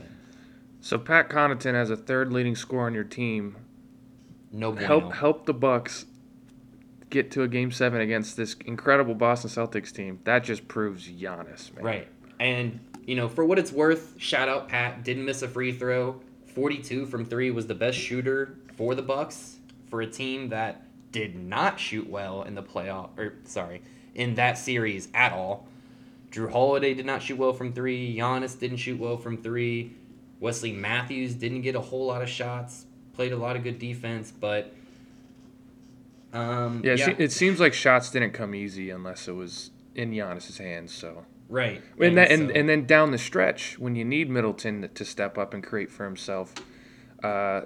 [0.80, 3.56] So Pat Connaughton as a third leading scorer on your team
[4.52, 4.88] No bueno.
[4.88, 6.06] help help the Bucks
[7.12, 10.20] get to a game seven against this incredible Boston Celtics team.
[10.24, 11.84] That just proves Giannis, man.
[11.84, 12.08] Right.
[12.40, 16.22] And, you know, for what it's worth, shout out Pat, didn't miss a free throw.
[16.56, 19.58] 42 from 3 was the best shooter for the Bucks
[19.92, 23.84] for a team that did not shoot well in the playoff or sorry,
[24.16, 25.68] in that series at all.
[26.32, 29.94] Jrue Holiday did not shoot well from 3, Giannis didn't shoot well from 3.
[30.40, 34.32] Wesley Matthews didn't get a whole lot of shots, played a lot of good defense,
[34.32, 34.74] but
[36.34, 40.58] um Yeah, it it seems like shots didn't come easy unless it was in Giannis's
[40.58, 40.92] hands.
[40.92, 41.84] So right.
[42.00, 45.54] and that, and, and then down the stretch when you need Middleton to step up
[45.54, 46.56] and create for himself,
[47.22, 47.62] uh,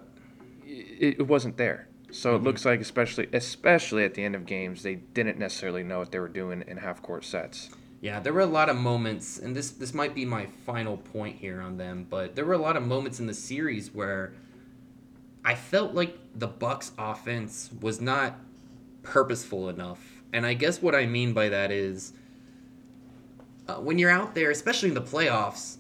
[0.65, 1.87] it, it wasn't there.
[2.11, 2.37] So Mm-hmm.
[2.37, 6.11] it looks like especially especially at the end of games they didn't necessarily know what
[6.11, 7.69] they were doing in half court sets.
[8.01, 11.37] Yeah, there were a lot of moments, and this this might be my final point
[11.37, 14.33] here on them, but there were a lot of moments in the series where
[15.43, 18.37] I felt like the Bucks offense was not
[19.03, 20.21] purposeful enough.
[20.33, 22.13] And I guess what I mean by that is
[23.67, 25.77] uh, when you're out there, especially in the playoffs,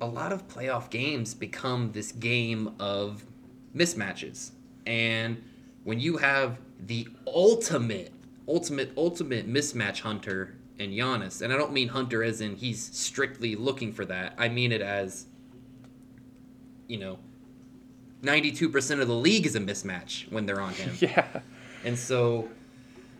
[0.00, 3.24] a lot of playoff games become this game of
[3.74, 4.50] mismatches.
[4.86, 5.42] And
[5.84, 8.12] when you have the ultimate,
[8.48, 13.56] ultimate, ultimate mismatch hunter in Giannis, and I don't mean hunter as in he's strictly
[13.56, 14.34] looking for that.
[14.38, 15.26] I mean it as,
[16.88, 17.18] you know,
[18.22, 20.96] 92% of the league is a mismatch when they're on him.
[21.00, 21.26] Yeah.
[21.84, 22.48] And so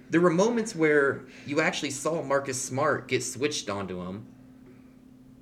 [0.08, 4.26] there were moments where you actually saw Marcus Smart get switched onto him.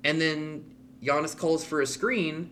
[0.03, 0.65] And then
[1.01, 2.49] Giannis calls for a screen.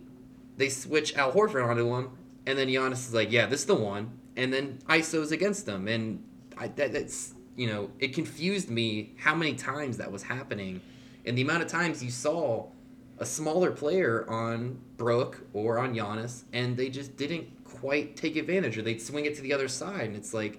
[0.56, 2.10] They switch Al Horford onto him.
[2.46, 4.18] And then Giannis is like, yeah, this is the one.
[4.36, 5.88] And then ISO's against them.
[5.88, 6.24] And
[6.58, 10.80] I, that, that's, you know, it confused me how many times that was happening.
[11.24, 12.66] And the amount of times you saw
[13.18, 18.76] a smaller player on Brook or on Giannis, and they just didn't quite take advantage,
[18.76, 20.58] or they'd swing it to the other side, and it's like,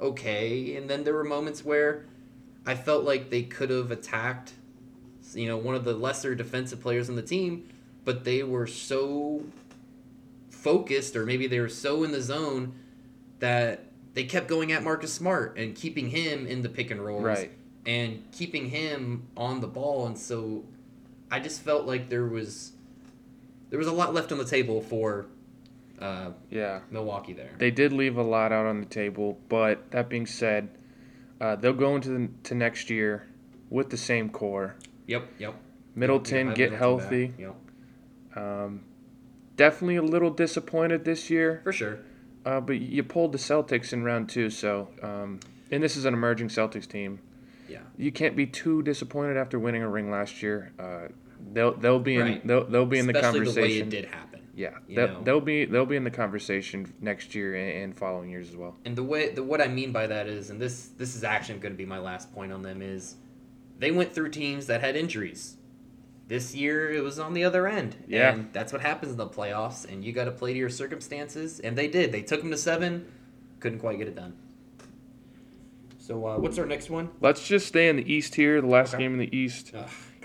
[0.00, 0.76] okay.
[0.76, 2.06] And then there were moments where
[2.66, 4.52] I felt like they could have attacked,
[5.34, 7.68] you know, one of the lesser defensive players on the team,
[8.04, 9.42] but they were so
[10.62, 12.74] focused, or maybe they were so in the zone
[13.38, 17.22] that they kept going at Marcus Smart and keeping him in the pick and rolls
[17.24, 17.52] Right.
[17.86, 20.64] and keeping him on the ball and so
[21.30, 22.72] I just felt like there was
[23.70, 25.26] there was a lot left on the table for
[26.00, 26.80] uh, Yeah.
[26.90, 27.50] Milwaukee there.
[27.58, 30.68] They did leave a lot out on the table, but that being said,
[31.40, 33.26] uh, they'll go into the, to next year
[33.70, 34.74] with the same core.
[35.06, 35.54] Yep, yep.
[35.94, 37.26] Middleton Yeah, get Middleton healthy.
[37.26, 37.56] back, Yep,
[38.36, 38.80] Um,
[39.58, 41.98] definitely a little disappointed this year, for sure.
[42.46, 45.40] uh, but you pulled the Celtics in round two, so um,
[45.70, 47.20] and this is an emerging Celtics team.
[47.68, 47.80] Yeah.
[47.98, 50.72] You can't be too disappointed after winning a ring last year.
[50.78, 51.08] Uh,
[51.52, 52.46] they'll they'll be in Right.
[52.46, 53.90] they'll, they'll be in the Especially conversation.
[53.90, 54.40] the way it did happen.
[54.56, 58.48] Yeah, they'll, they'll be they'll be in the conversation next year and, and following years
[58.48, 58.74] as well.
[58.86, 61.58] And the way the what I mean by that is, and this this is actually
[61.60, 63.16] going to be my last point on them is,
[63.78, 65.57] they went through teams that had injuries.
[66.28, 67.96] This year it was on the other end.
[68.06, 68.32] Yeah.
[68.32, 71.58] And that's what happens in the playoffs, and you got to play to your circumstances,
[71.60, 72.12] and they did.
[72.12, 73.10] They took them to seven,
[73.60, 74.34] couldn't quite get it done.
[75.98, 77.10] So uh, what's our next one?
[77.20, 78.60] Let's just stay in the East here.
[78.60, 79.02] The last Okay.
[79.04, 79.72] game in the East,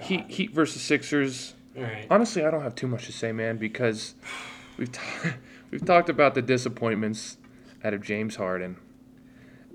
[0.01, 1.53] Heat Heat versus Sixers.
[1.75, 2.05] All right.
[2.09, 4.15] Honestly, I don't have too much to say, man, because
[4.77, 4.99] we've t-
[5.71, 7.37] we've talked about the disappointments
[7.83, 8.77] out of James Harden.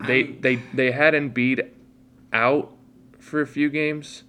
[0.07, 1.69] They I'm- they they had Embiid
[2.33, 2.73] out
[3.19, 4.25] for a few games,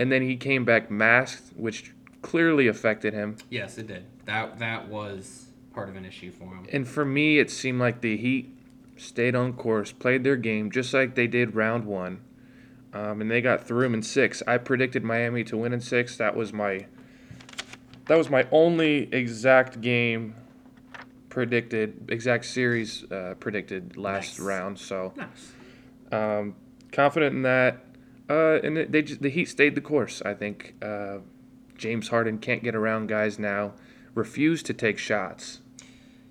[0.00, 3.36] and then he came back masked, which clearly affected him.
[3.50, 4.06] Yes, it did.
[4.24, 6.66] That that was part of an issue for him.
[6.72, 8.52] And for me, it seemed like the Heat
[8.96, 12.22] stayed on course, played their game just like they did round one,
[12.94, 14.42] um, and they got through them in six.
[14.46, 16.16] I predicted Miami to win in six.
[16.16, 16.86] That was my
[18.06, 20.34] that was my only exact game
[21.28, 24.40] predicted, exact series uh, predicted last Nice.
[24.40, 24.78] round.
[24.78, 25.52] So Nice.
[26.10, 26.54] um,
[26.90, 27.84] confident in that.
[28.30, 30.22] Uh, and they just, the Heat stayed the course.
[30.24, 31.18] I think uh,
[31.76, 33.72] James Harden can't get around guys now.
[34.14, 35.60] Refused to take shots.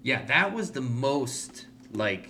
[0.02, 2.30] Yeah, that was the most like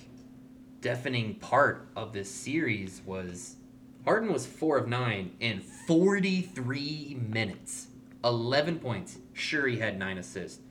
[0.82, 3.58] deafening part of this series was
[4.06, 7.88] Harden was 4 of 9 in 43 minutes.
[8.24, 9.20] 11 points.
[9.34, 10.62] Sure he had 9 assists.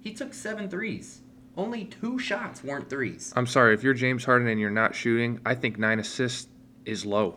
[0.00, 1.20] He took seven threes.
[1.56, 3.32] Only two shots weren't threes.
[3.36, 6.48] I'm sorry, if you're James Harden and you're not shooting, I think nine assists
[6.90, 7.36] is low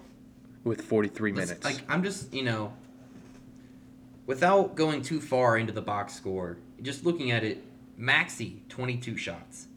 [0.63, 1.65] with 43 Let's- minutes.
[1.65, 2.73] Like I'm just, you know,
[4.25, 7.63] without going too far into the box score, just looking at it,
[7.97, 9.67] Maxey 22 shots.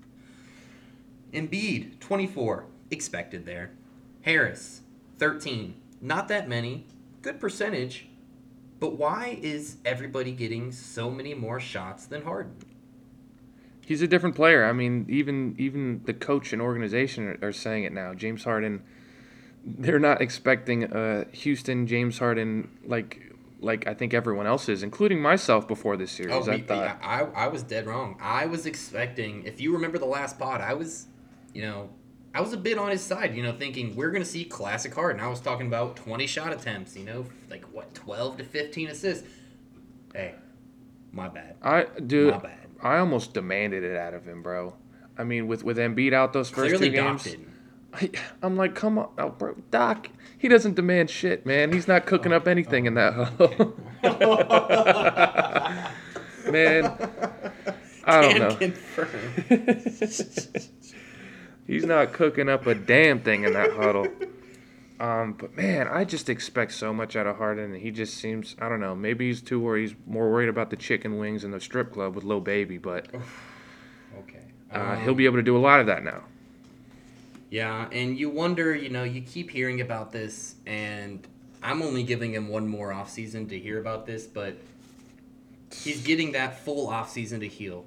[1.32, 3.70] Embiid 24, expected there.
[4.22, 4.80] Harris
[5.18, 6.86] 13, not that many,
[7.22, 8.08] good percentage.
[8.78, 12.56] But why is everybody getting so many more shots than Harden?
[13.86, 14.64] He's a different player.
[14.66, 18.12] I mean, even even the coach and organization are, are saying it now.
[18.12, 18.82] James Harden,
[19.66, 25.20] they're not expecting uh, Houston James Harden like like I think everyone else is, including
[25.20, 26.32] myself before this series.
[26.32, 28.16] Oh, I me- thought I, I was dead wrong.
[28.20, 31.06] I was expecting, if you remember the last pod, I was,
[31.52, 31.88] you know,
[32.34, 34.94] I was a bit on his side, you know, thinking we're going to see classic
[34.94, 35.20] Harden.
[35.22, 39.26] I was talking about 20 shot attempts, you know, like what, 12 to 15 assists.
[40.14, 40.34] Hey,
[41.12, 41.56] my bad.
[41.62, 42.68] I dude, My bad.
[42.82, 44.74] I almost demanded it out of him, bro.
[45.18, 47.24] I mean, with with Embiid out those first Clearly, two games.
[47.24, 47.48] didn't.
[48.42, 50.08] I'm like, come on, oh, bro, Doc.
[50.38, 51.72] He doesn't demand shit, man.
[51.72, 53.74] He's not cooking up anything in that hole.
[56.52, 56.84] man,
[58.04, 58.54] I don't know.
[58.56, 59.32] confirm.
[61.66, 64.06] He's not cooking up a damn thing in that huddle.
[65.00, 68.54] Um, but man, I just expect so much out of Harden, and he just seems
[68.60, 68.94] I don't know.
[68.94, 69.88] Maybe he's too worried.
[69.88, 73.08] He's more worried about the chicken wings and the strip club with Lil Baby, but
[74.20, 74.40] Okay.
[74.72, 76.22] uh, Um, he'll be able to do a lot of that now.
[77.50, 81.26] Yeah, and you wonder, you know, you keep hearing about this, and
[81.62, 84.56] I'm only giving him one more offseason to hear about this, but
[85.72, 87.86] he's getting that full offseason to heal.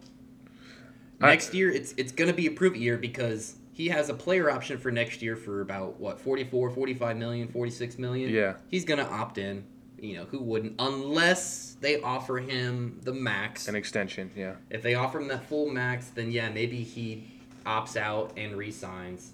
[1.22, 4.10] I- Next year, it's it's going to be a prove it year because he has
[4.10, 8.30] a player option for next year for about, what, 44, 45 million, 46 million?
[8.30, 8.56] Yeah.
[8.70, 9.64] He's going to opt in.
[10.02, 10.76] You know, who wouldn't?
[10.80, 13.68] Unless they offer him the max.
[13.68, 14.54] An extension, yeah.
[14.70, 17.26] If they offer him that full max, then yeah, maybe he
[17.66, 19.34] opts out and resigns.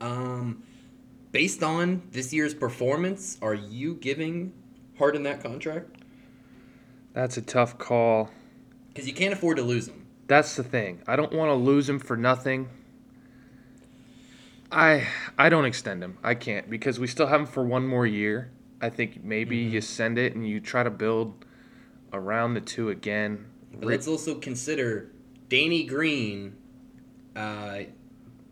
[0.00, 0.62] Um,
[1.32, 4.52] based on this year's performance, are you giving
[4.98, 5.96] Harden that contract?
[7.12, 8.30] That's a tough call.
[8.88, 10.06] Because you can't afford to lose him.
[10.26, 11.02] That's the thing.
[11.06, 12.68] I don't want to lose him for nothing.
[14.70, 15.06] I
[15.38, 16.18] I don't extend him.
[16.22, 18.50] I can't because we still have him for one more year.
[18.80, 21.44] I think maybe you send it and you try to build
[22.12, 23.46] around the two again.
[23.72, 25.10] But let's also consider
[25.48, 26.56] Danny Green
[27.34, 27.80] uh,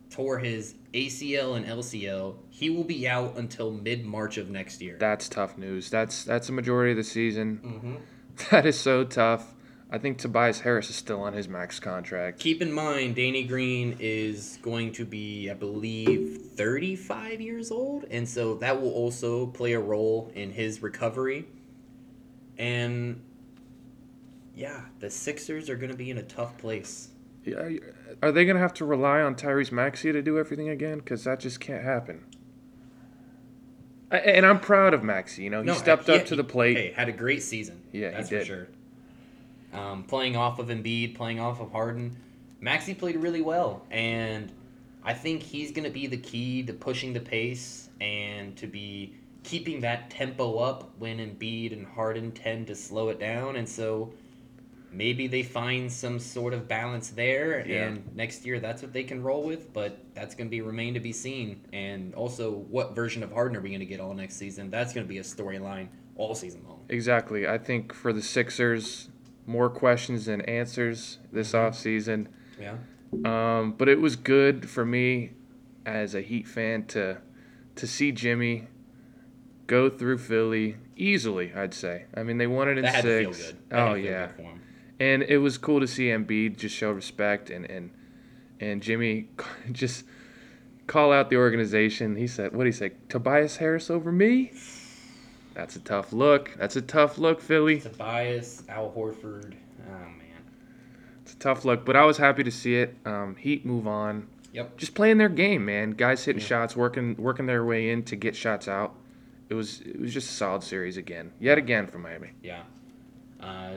[0.09, 2.35] tore his ACL and LCL.
[2.49, 4.97] He will be out until mid March of next year.
[4.99, 5.89] That's tough news.
[5.89, 7.57] That's that's a majority of the season.
[7.57, 7.95] hmm
[8.51, 9.55] That is so tough.
[9.89, 12.39] I think Tobias Harris is still on his max contract.
[12.39, 18.27] Keep in mind, Danny Green is going to be, I believe, 35 years old, and
[18.27, 21.47] so that will also play a role in his recovery.
[22.57, 23.23] And
[24.53, 27.09] yeah, the Sixers are going to be in a tough place.
[27.47, 27.77] Yeah,
[28.21, 30.97] Are they gonna have to rely on Tyrese Maxey to do everything again?
[30.99, 32.25] Because that just can't happen.
[34.11, 35.43] I- and I'm proud of Maxey.
[35.43, 36.77] You know, he No, stepped yeah, up to the plate.
[36.77, 37.81] Hey, had a great season.
[37.91, 38.39] Yeah, he that's did.
[38.41, 38.67] for sure.
[39.73, 42.15] Um, playing off of Embiid, playing off of Harden,
[42.61, 44.51] Maxey played really well, and
[45.03, 49.13] I think he's going to be the key to pushing the pace and to be
[49.43, 54.11] keeping that tempo up when Embiid and Harden tend to slow it down, and so
[54.91, 57.85] maybe they find some sort of balance there, Yeah.
[57.87, 59.73] and next year that's what they can roll with.
[59.73, 63.57] But that's going to be remain to be seen, and also what version of Harden
[63.57, 64.69] are we going to get all next season?
[64.69, 66.79] That's going to be a storyline all season long.
[66.89, 67.47] Exactly.
[67.47, 69.09] I think for the Sixers,
[69.45, 72.27] more questions than answers this offseason.
[72.59, 72.77] Yeah.
[73.23, 75.31] Um, but it was good for me
[75.85, 77.17] as a Heat fan to
[77.75, 78.67] to see Jimmy
[79.67, 81.53] go through Philly easily.
[81.53, 82.05] I'd say.
[82.15, 83.47] I mean, they won it in That had to feel six.
[83.51, 83.57] good.
[83.69, 84.61] That had Oh yeah, good for him.
[84.99, 87.91] And it was cool to see Embiid just show respect and and
[88.59, 89.27] and Jimmy
[89.71, 90.05] just
[90.87, 92.15] call out the organization.
[92.15, 92.91] He said, "What did he say?
[93.09, 94.51] Tobias Harris over me."
[95.53, 96.53] That's a tough look.
[96.57, 97.79] That's a tough look, Philly.
[97.79, 99.55] Tobias, Al Horford.
[99.87, 100.43] Oh man.
[101.23, 102.95] It's a tough look, but I was happy to see it.
[103.05, 104.27] Um, Heat move on.
[104.53, 104.77] Yep.
[104.77, 105.91] Just playing their game, man.
[105.91, 106.47] Guys hitting Yeah.
[106.47, 108.93] shots, working working their way in to get shots out.
[109.49, 112.29] It was it was just a solid series again, yet again for Miami.
[112.43, 112.63] Yeah.
[113.41, 113.75] Uh,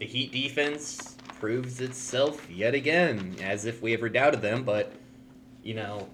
[0.00, 4.64] the Heat defense proves itself yet again, as if we ever doubted them.
[4.64, 4.92] But
[5.62, 6.08] you know,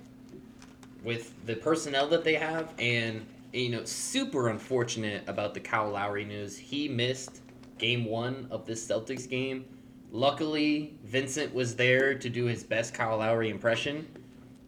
[1.03, 6.25] with the personnel that they have, and you know, super unfortunate about the Kyle Lowry
[6.25, 6.59] news.
[6.59, 7.41] He missed
[7.79, 9.65] Game One of this Celtics game.
[10.11, 14.07] Luckily, Vincent was there to do his best Kyle Lowry impression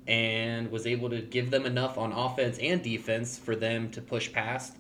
[0.07, 4.33] and was able to give them enough on offense and defense for them to push
[4.33, 4.77] past.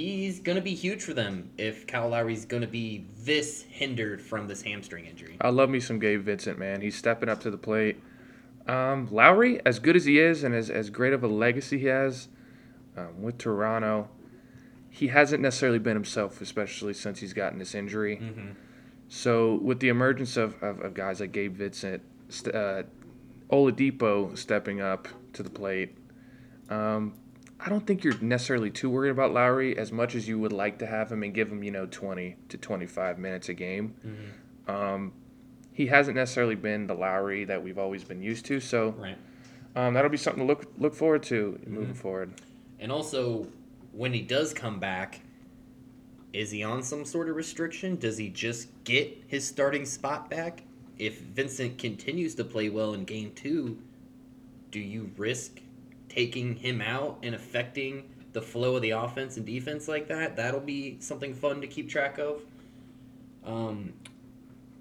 [0.00, 4.22] He's going to be huge for them if Kyle Lowry's going to be this hindered
[4.22, 5.36] from this hamstring injury.
[5.42, 6.80] I love me some Gabe Vincent, man.
[6.80, 8.00] He's stepping up to the plate.
[8.66, 11.86] Um, Lowry, as good as he is and as, as great of a legacy he
[11.86, 12.28] has
[12.96, 14.08] um, with Toronto,
[14.88, 18.16] he hasn't necessarily been himself, especially since he's gotten this injury.
[18.16, 18.52] Mm-hmm.
[19.08, 22.02] So with the emergence of, of, of guys like Gabe Vincent,
[22.54, 22.84] uh,
[23.50, 25.94] Oladipo stepping up to the plate,
[26.70, 27.19] um,
[27.64, 30.78] I don't think you're necessarily too worried about Lowry as much as you would like
[30.78, 33.94] to have him and give him, you know, 20 to 25 minutes a game.
[34.06, 34.70] Mm-hmm.
[34.70, 35.12] Um,
[35.72, 39.16] he hasn't necessarily been the Lowry that we've always been used to, so Right.
[39.76, 41.74] um, that'll be something to look look forward to Mm-hmm.
[41.74, 42.32] moving forward.
[42.78, 43.46] And also,
[43.92, 45.20] when he does come back,
[46.32, 47.96] is he on some sort of restriction?
[47.96, 50.62] Does he just get his starting spot back?
[50.98, 53.78] If Vincent continues to play well in game two,
[54.70, 55.60] do you risk
[56.10, 60.36] taking him out and affecting the flow of the offense and defense like that?
[60.36, 62.42] That'll be something fun to keep track of.
[63.46, 63.94] Um,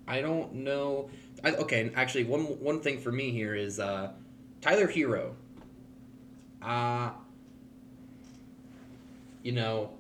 [0.07, 1.09] I don't know.
[1.43, 4.11] I, okay, actually, one one thing for me here is uh,
[4.59, 5.34] Tyler Herro.
[6.61, 7.11] Uh,
[9.43, 9.91] you know,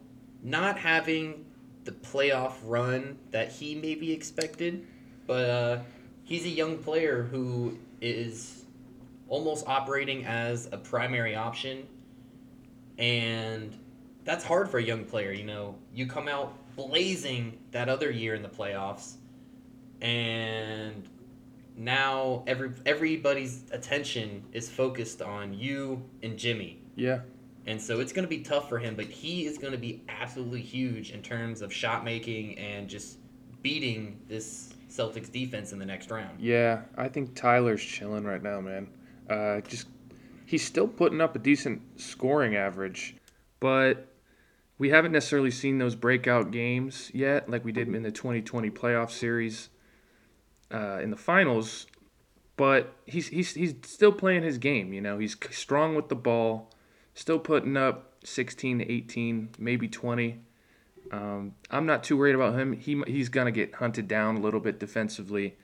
[0.43, 1.45] not having
[1.85, 4.85] the playoff run that he maybe expected,
[5.25, 5.79] but uh,
[6.23, 8.58] he's a young player who is
[9.29, 11.87] almost operating as a primary option,
[12.97, 13.77] and
[14.25, 15.31] that's hard for a young player.
[15.31, 19.13] You know, you come out blazing that other year in the playoffs,
[20.01, 21.07] and
[21.77, 26.81] now every everybody's attention is focused on you and Jimmy.
[26.95, 27.21] Yeah,
[27.65, 30.03] And so it's going to be tough for him, but he is going to be
[30.09, 33.19] absolutely huge in terms of shot making and just
[33.61, 36.41] beating this Celtics defense in the next round.
[36.41, 36.81] yeah.
[36.97, 38.87] I think Tyler's chilling right now, man.
[39.29, 39.87] Uh, just
[40.45, 43.15] he's still putting up a decent scoring average,
[43.59, 44.07] but
[44.79, 49.11] we haven't necessarily seen those breakout games yet, like we did in the 2020 playoff
[49.11, 49.69] series
[50.73, 51.85] uh, in the finals.
[52.55, 54.91] But he's he's he's still playing his game.
[54.93, 56.71] You know, he's strong with the ball,
[57.13, 60.39] still putting up 16 to 18, maybe 20.
[61.11, 62.73] Um, I'm not too worried about him.
[62.73, 65.55] He he's gonna get hunted down a little bit defensively,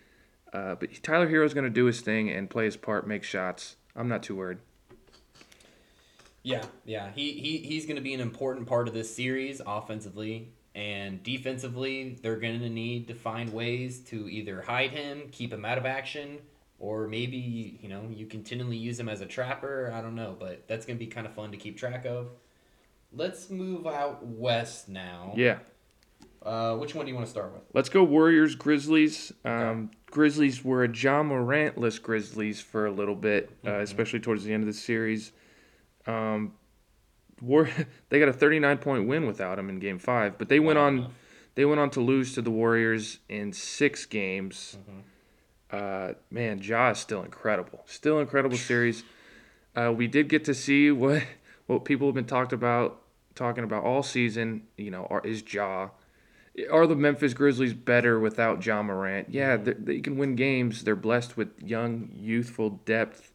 [0.53, 3.75] uh, but Tyler Herro's gonna do his thing and play his part, make shots.
[3.95, 4.59] I'm not too worried.
[6.45, 7.09] Yeah, yeah.
[7.15, 12.19] He, he he's going to be an important part of this series offensively and defensively.
[12.21, 15.87] They're going to need to find ways to either hide him, keep him out of
[15.87, 16.37] action,
[16.77, 19.91] or maybe you know you continually use him as a trapper.
[19.91, 22.29] I don't know, but that's going to be kind of fun to keep track of.
[23.11, 25.33] Let's move out west now.
[25.35, 25.59] Yeah.
[26.45, 27.63] Uh, which one do you want to start with?
[27.73, 29.33] Let's go Warriors Grizzlies.
[29.43, 33.81] Um, Grizzlies were a Ja Morantless Grizzlies for a little bit, uh, Mhm.
[33.81, 35.31] especially towards the end of the series.
[36.05, 36.53] Um,
[37.41, 37.67] War
[38.09, 40.85] they got a 39 point win without him in Game Five, but they went Wow.
[40.85, 41.13] on
[41.55, 44.77] they went on to lose to the Warriors in six games.
[44.87, 45.01] Mhm.
[45.71, 49.03] Uh, man, Ja is still incredible, still incredible series.
[49.75, 51.23] Uh, we did get to see what
[51.65, 53.01] what people have been talked about
[53.33, 55.89] talking about all season, you know, is Ja.
[56.71, 59.29] Are the Memphis Grizzlies better without Ja Morant?
[59.29, 60.83] Yeah, they, can win games.
[60.83, 63.33] They're blessed with young, youthful depth.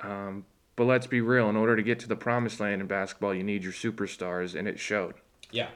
[0.00, 1.50] Um, but let's be real.
[1.50, 4.66] In order to get to the promised land in basketball, you need your superstars, and
[4.66, 5.14] it showed.
[5.50, 5.68] Yeah,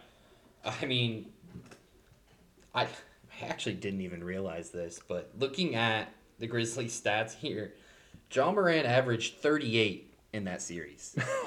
[0.64, 1.26] I mean,
[2.74, 6.08] I I actually didn't even realize this, but looking at
[6.38, 7.74] the Grizzlies stats here,
[8.30, 11.16] Ja Morant averaged 38 in that series.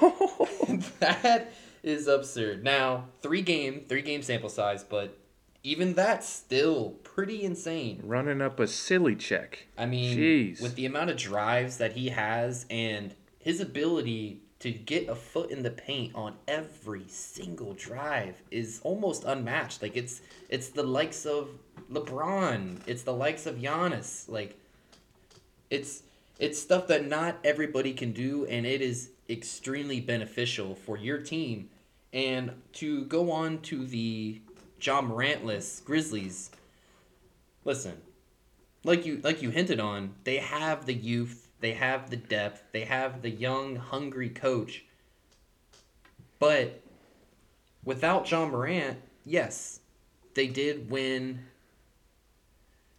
[1.00, 1.52] that
[1.86, 2.64] is absurd.
[2.64, 5.16] Now, three game, three game sample size, but
[5.62, 8.00] even that's still pretty insane.
[8.04, 9.66] Running up a silly check.
[9.78, 10.60] I mean, Jeez.
[10.60, 15.50] with the amount of drives that he has and his ability to get a foot
[15.50, 19.82] in the paint on every single drive is almost unmatched.
[19.82, 21.50] Like it's it's the likes of
[21.92, 24.28] LeBron, it's the likes of Giannis.
[24.28, 24.58] Like
[25.70, 26.02] it's
[26.38, 31.68] it's stuff that not everybody can do and it is extremely beneficial for your team.
[32.12, 34.40] And to go on to the
[34.80, 36.50] Ja Morantless Grizzlies.
[37.64, 38.00] Listen,
[38.84, 42.84] like you like you hinted on, they have the youth, they have the depth, they
[42.84, 44.84] have the young, hungry coach.
[46.38, 46.80] But
[47.84, 49.80] without Ja Morant, yes,
[50.34, 51.40] they did win.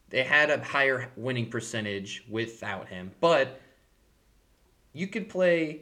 [0.10, 3.62] They had a higher winning percentage without him, but
[4.94, 5.82] you could play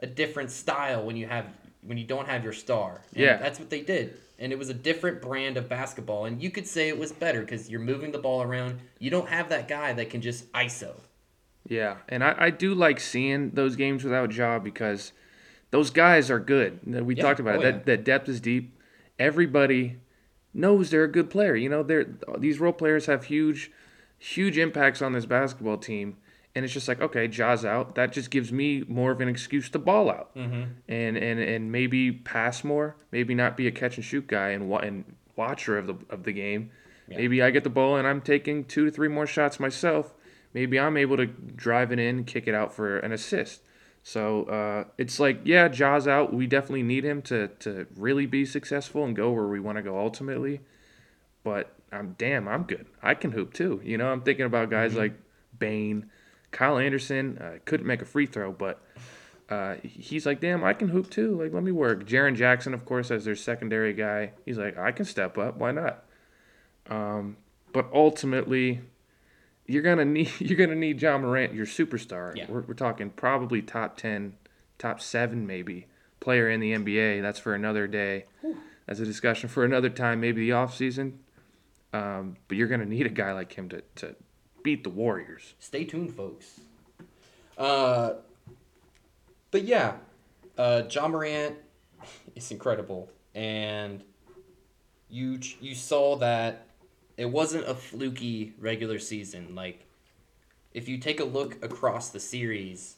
[0.00, 1.46] a different style when you have
[1.82, 3.00] when you don't have your star.
[3.14, 3.36] And Yeah.
[3.36, 4.16] that's what they did.
[4.38, 6.24] And it was a different brand of basketball.
[6.26, 8.80] And you could say it was better because you're moving the ball around.
[8.98, 10.94] You don't have that guy that can just ISO.
[11.68, 15.12] Yeah, and I, I do like seeing those games without Ja because
[15.70, 16.80] those guys are good.
[17.04, 17.64] We Yeah, talked about oh it.
[17.64, 17.70] yeah.
[17.72, 18.76] That that depth is deep.
[19.18, 19.98] Everybody
[20.54, 21.54] knows they're a good player.
[21.54, 22.06] You know, they're
[22.38, 23.70] these role players have huge,
[24.18, 26.16] huge impacts on this basketball team.
[26.54, 27.94] And it's just like, okay, Ja's out.
[27.94, 30.62] That just gives me more of an excuse to ball out Mm-hmm.
[30.88, 32.96] and and and maybe pass more.
[33.12, 35.04] Maybe not be a catch and shoot guy and and
[35.36, 36.70] watcher of the of the game.
[37.08, 37.18] Yeah.
[37.18, 40.12] Maybe I get the ball and I'm taking two to three more shots myself.
[40.52, 43.62] Maybe I'm able to drive it in, kick it out for an assist.
[44.02, 46.32] So uh, it's like, yeah, Ja's out.
[46.32, 49.82] We definitely need him to to really be successful and go where we want to
[49.82, 50.60] go ultimately.
[51.44, 52.86] But I'm damn, I'm good.
[53.02, 53.80] I can hoop too.
[53.84, 55.14] You know, I'm thinking about guys like
[55.58, 56.10] Bane,
[56.50, 57.38] Kyle Anderson.
[57.38, 58.82] Uh, couldn't make a free throw, but
[59.48, 61.40] uh, he's like, damn, I can hoop too.
[61.40, 62.06] Like, let me work.
[62.06, 64.32] Jaren Jackson, of course, as their secondary guy.
[64.44, 65.56] He's like, I can step up.
[65.56, 66.04] Why not?
[66.88, 67.36] Um,
[67.72, 68.80] but ultimately,
[69.66, 72.36] you're gonna need you're gonna need Ja Morant, your superstar.
[72.36, 72.46] Yeah.
[72.48, 74.34] We're, we're talking probably top ten,
[74.78, 75.86] top seven maybe
[76.20, 77.22] player in the NBA.
[77.22, 78.26] That's for another day.
[78.86, 81.20] That's a discussion for another time, maybe the off season.
[81.92, 84.14] Um, but you're gonna need a guy like him to, to
[84.62, 85.54] beat the Warriors.
[85.58, 86.60] Stay tuned, folks.
[87.56, 88.14] Uh,
[89.50, 89.94] but yeah,
[90.56, 91.56] uh, Ja Morant
[92.34, 94.02] is incredible, and
[95.08, 96.66] you you saw that
[97.16, 99.54] it wasn't a fluky regular season.
[99.54, 99.86] Like,
[100.72, 102.96] if you take a look across the series,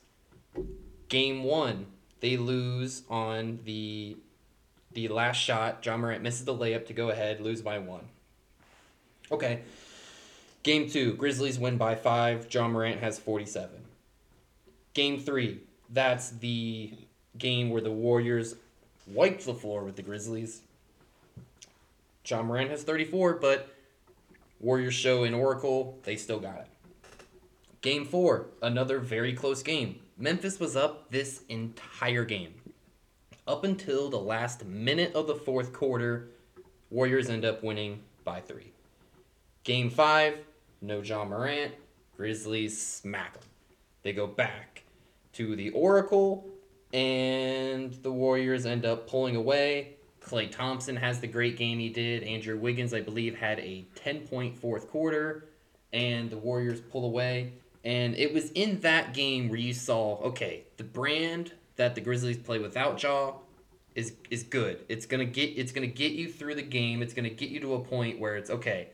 [1.08, 1.86] game one
[2.22, 4.16] they lose on the
[4.92, 5.84] the last shot.
[5.84, 8.08] Ja Morant misses the layup to go ahead, lose by one.
[9.30, 9.62] Okay.
[10.62, 12.52] Game two, Grizzlies win by five.
[12.52, 13.70] Ja Morant has 47.
[14.94, 15.60] Game three,
[15.90, 16.92] that's the
[17.38, 18.54] game where the Warriors
[19.06, 20.62] wiped the floor with the Grizzlies.
[22.24, 23.74] Ja Morant has 34, but
[24.60, 26.66] Warriors show in Oracle, they still got it.
[27.80, 29.98] Game four, another very close game.
[30.16, 32.54] Memphis was up this entire game.
[33.48, 36.28] Up until the last minute of the fourth quarter,
[36.90, 38.70] Warriors end up winning by three.
[39.64, 40.38] Game five,
[40.82, 41.72] no Ja Morant.
[42.16, 43.48] Grizzlies smack them.
[44.02, 44.82] They go back
[45.34, 46.46] to the Oracle,
[46.92, 49.94] and the Warriors end up pulling away.
[50.20, 52.22] Klay Thompson has the great game he did.
[52.22, 55.46] Andrew Wiggins, I believe, had a 10 point fourth quarter,
[55.92, 57.52] and the Warriors pull away.
[57.84, 62.38] And it was in that game where you saw, okay, the brand that the Grizzlies
[62.38, 63.34] play without Ja
[63.94, 64.84] is is good.
[64.88, 67.02] It's gonna get it's gonna get you through the game.
[67.02, 68.90] It's gonna get you to a point where it's okay.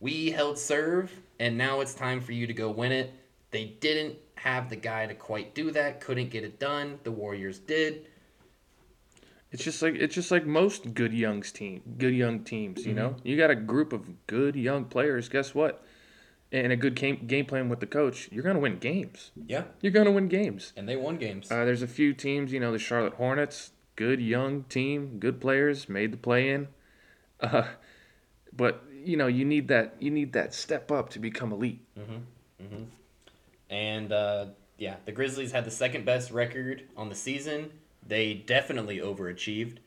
[0.00, 3.12] We held serve, and now it's time for you to go win it.
[3.50, 6.00] They didn't have the guy to quite do that.
[6.00, 6.98] Couldn't get it done.
[7.02, 8.06] The Warriors did.
[9.50, 12.84] It's just like it's just like most good youngs team, good young teams.
[12.84, 15.28] You know, you got a group of good young players.
[15.28, 15.82] Guess what?
[16.52, 19.30] And a good game game plan with the coach, you're gonna win games.
[19.46, 20.72] Yeah, You're gonna win games.
[20.76, 21.50] and they won games.
[21.50, 25.88] Uh, there's a few teams, you know, the Charlotte Hornets, good young team, good players,
[25.88, 26.68] made the play in.
[27.40, 27.64] Uh,
[28.54, 31.80] but you know, you need that you need that step up to become elite.
[33.70, 34.46] And uh,
[34.76, 37.70] yeah, the Grizzlies had the second best record on the season,
[38.06, 39.78] They definitely overachieved.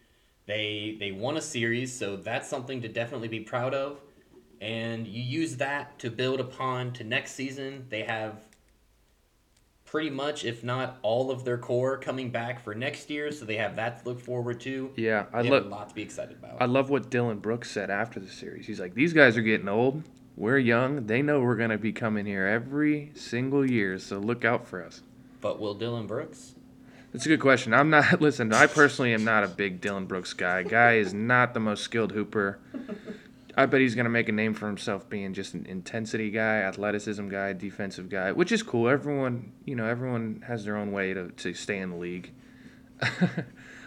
[0.47, 3.99] They they won a series, so that's something to definitely be proud of.
[4.59, 7.85] And you use that to build upon to next season.
[7.89, 8.45] They have
[9.91, 13.57] pretty much, if not all of their core coming back for next year, so they
[13.57, 14.89] have that to look forward to.
[14.95, 16.61] Yeah, I have a lot to be excited about.
[16.61, 18.65] I love what Dillon Brooks said after the series.
[18.65, 20.03] He's like, "These guys are getting old.
[20.37, 21.07] We're young.
[21.07, 25.01] They know we're gonna be coming here every single year, so look out for us."
[25.41, 26.55] but will Dillon Brooks?
[27.11, 27.73] That's a good question.
[27.73, 28.21] I'm not.
[28.21, 30.63] Listen, I personally am not a big Dillon Brooks guy.
[30.63, 32.59] Guy is not the most skilled hooper.
[33.57, 37.27] I bet he's gonna make a name for himself being just an intensity guy, athleticism
[37.29, 38.87] guy, defensive guy, which is cool.
[38.87, 42.31] Everyone, you know, everyone has their own way to, to stay in the league.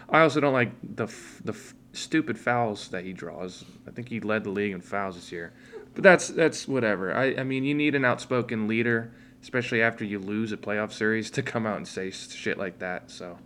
[0.09, 1.07] I also don't like the
[1.43, 1.55] the
[1.93, 3.65] stupid fouls that he draws.
[3.87, 5.53] I think he led the league in fouls this year,
[5.93, 7.15] but that's that's whatever.
[7.15, 11.31] I I mean, you need an outspoken leader, especially after you lose a playoff series,
[11.31, 13.09] to come out and say shit like that.
[13.09, 13.39] So,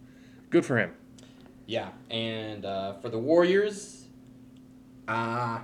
[0.50, 0.94] good for him.
[1.66, 4.08] Yeah, and uh, for the Warriors,
[5.08, 5.60] uh,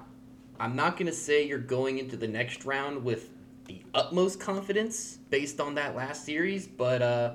[0.59, 3.29] I'm not going to say you're going into the next round with
[3.65, 7.33] the utmost confidence based on that last series, but uh,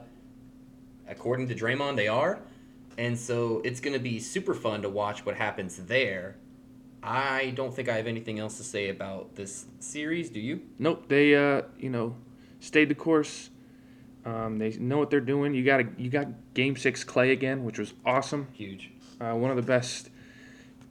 [1.08, 2.40] according to Draymond, they are.
[2.98, 6.36] And so it's going to be super fun to watch what happens there.
[7.02, 10.28] I don't think I have anything else to say about this series.
[10.30, 10.60] Do you?
[10.78, 12.16] Nope, they uh, you know,
[12.60, 13.50] stayed the course.
[14.24, 15.54] Um, they know what they're doing.
[15.54, 18.48] You got a, you got Game Six Klay again, which was awesome.
[18.52, 18.90] Huge.
[19.18, 20.09] Uh, one of the best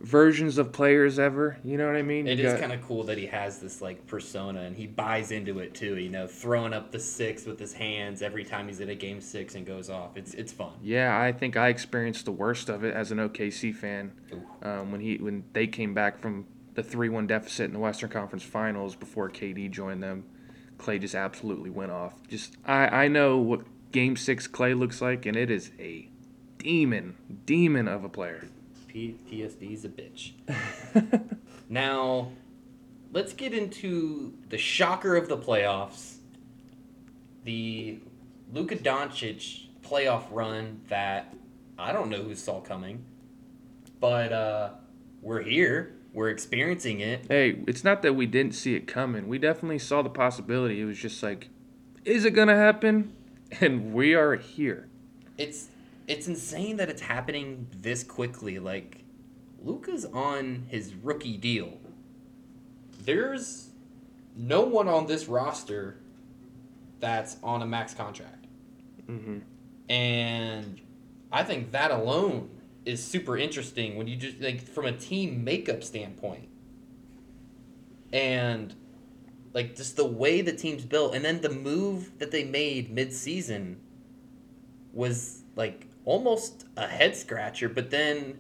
[0.01, 1.57] versions of players ever.
[1.63, 2.27] You know what I mean?
[2.27, 4.87] It You is got- kind of cool that he has this like persona and he
[4.87, 5.97] buys into it too.
[5.97, 9.21] You know, throwing up the six with his hands every time he's in a game
[9.21, 10.15] six and goes off.
[10.15, 10.71] It's it's fun.
[10.81, 14.11] Yeah, I think I experienced the worst of it as an OKC fan
[14.63, 16.45] um, when he when they came back from
[16.75, 20.23] the three one deficit in the Western Conference Finals before KD joined them.
[20.77, 22.13] Klay just absolutely went off.
[22.29, 26.07] Just I I know what Game Six Klay looks like, and it is a
[26.57, 28.47] demon demon of a player.
[28.93, 30.31] PTSD's a bitch.
[31.69, 32.31] now,
[33.11, 36.15] let's get into the shocker of the playoffs.
[37.43, 37.99] The
[38.51, 41.33] Luka Doncic playoff run that
[41.77, 43.05] I don't know who saw coming,
[43.99, 44.69] but uh,
[45.21, 45.95] we're here.
[46.13, 47.27] We're experiencing it.
[47.27, 49.27] Hey, it's not that we didn't see it coming.
[49.27, 50.81] We definitely saw the possibility.
[50.81, 51.49] It was just like,
[52.03, 53.13] is it gonna happen?
[53.61, 54.89] And we are here.
[55.37, 55.69] It's
[56.09, 58.57] it's insane that it's happening this quickly.
[58.59, 59.03] Like
[59.61, 61.77] Luka's on his rookie deal.
[63.03, 63.69] There's
[64.35, 65.99] no one on this roster
[66.99, 68.47] that's on a max contract.
[69.05, 69.37] hmm
[69.87, 70.81] And
[71.31, 72.49] I think that alone
[72.85, 76.49] is super interesting when you just like from a team makeup standpoint.
[78.11, 78.73] And
[79.53, 83.79] like just the way the team's built and then the move that they made mid-season
[84.91, 88.39] was like almost a head scratcher, but then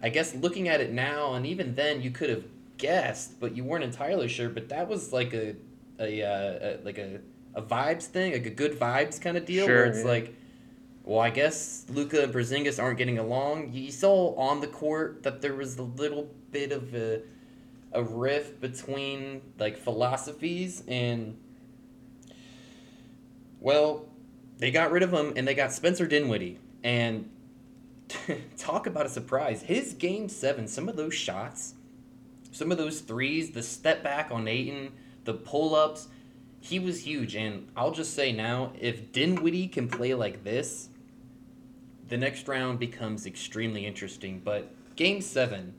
[0.00, 2.44] I guess looking at it now and even then you could have
[2.78, 5.56] guessed, but you weren't entirely sure, but that was like a
[5.98, 7.20] a, uh, a like a
[7.54, 10.04] a vibes thing, like a good vibes kind of deal Sure, where it's yeah.
[10.04, 10.36] like
[11.02, 13.72] well, I guess Luka and Porzingis aren't getting along.
[13.72, 17.22] You saw on the court that there was a little bit of a,
[17.92, 21.36] a rift between like philosophies, and
[23.58, 24.06] well,
[24.58, 26.60] they got rid of him and they got Spencer Dinwiddie.
[26.82, 27.30] And
[28.56, 29.62] talk about a surprise!
[29.62, 31.74] His game seven, some of those shots,
[32.52, 34.92] some of those threes, the step back on Ayton,
[35.24, 36.08] the pull ups,
[36.60, 37.34] he was huge.
[37.34, 40.88] And I'll just say now, if Dinwiddie can play like this,
[42.08, 44.40] the next round becomes extremely interesting.
[44.44, 45.74] But game seven,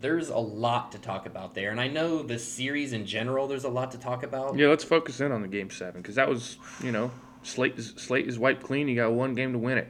[0.00, 1.70] there's a lot to talk about there.
[1.70, 4.56] And I know the series in general, there's a lot to talk about.
[4.56, 7.10] Yeah, let's focus in on the game seven because that was, you know,
[7.46, 8.88] slate is, slate is wiped clean.
[8.88, 9.88] You got one game to win it.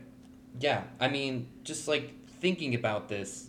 [0.61, 3.49] Yeah, I mean, just like thinking about this,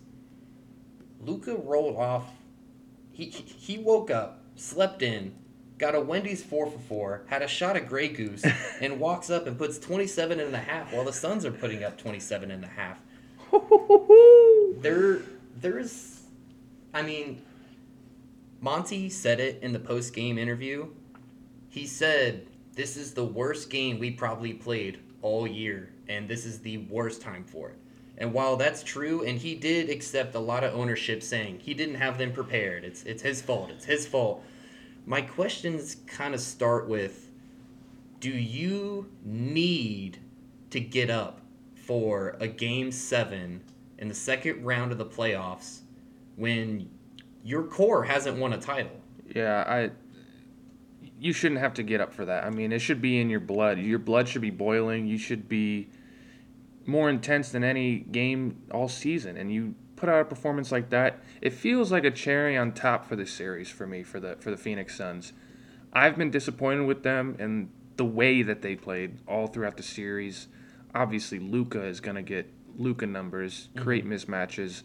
[1.22, 2.26] Luka rolled off.
[3.12, 5.34] He he woke up, slept in,
[5.78, 8.46] got a Wendy's four for four, had a shot of Grey Goose,
[8.82, 11.98] and walks up and puts 27 and a half while the Suns are putting up
[11.98, 13.00] 27 and a half.
[14.80, 15.22] There,
[15.60, 16.22] there's,
[16.94, 17.42] I mean,
[18.62, 20.90] Monty said it in the post game interview.
[21.70, 22.46] He said,
[22.78, 27.24] This is the worst game we probably played all year, and this is the worst
[27.24, 27.76] time for it.
[28.20, 31.96] And while that's true, and he did accept a lot of ownership saying he didn't
[31.96, 34.44] have them prepared, it's, it's his fault, it's his fault.
[35.08, 37.32] My questions kind of start with
[38.20, 40.20] Do you need
[40.70, 41.42] to get up
[41.74, 43.64] for a game seven
[43.98, 45.80] in the second round of the playoffs
[46.36, 46.88] when
[47.44, 49.02] your core hasn't won a title?
[49.34, 49.90] Yeah, I.
[51.20, 52.44] You shouldn't have to get up for that.
[52.44, 53.80] I mean, it should be in your blood.
[53.80, 55.08] Your blood should be boiling.
[55.08, 55.90] You should be.
[56.86, 61.22] more intense than any game all season, and you put out a performance like that,
[61.42, 64.52] it feels like a cherry on top for the series for me for the for
[64.52, 65.34] the Phoenix Suns.
[65.92, 70.48] I've been disappointed with them and the way that they played all throughout the series.
[70.94, 72.48] Obviously, Luka is going to get
[72.78, 74.14] Luka numbers, create mm-hmm.
[74.14, 74.84] mismatches.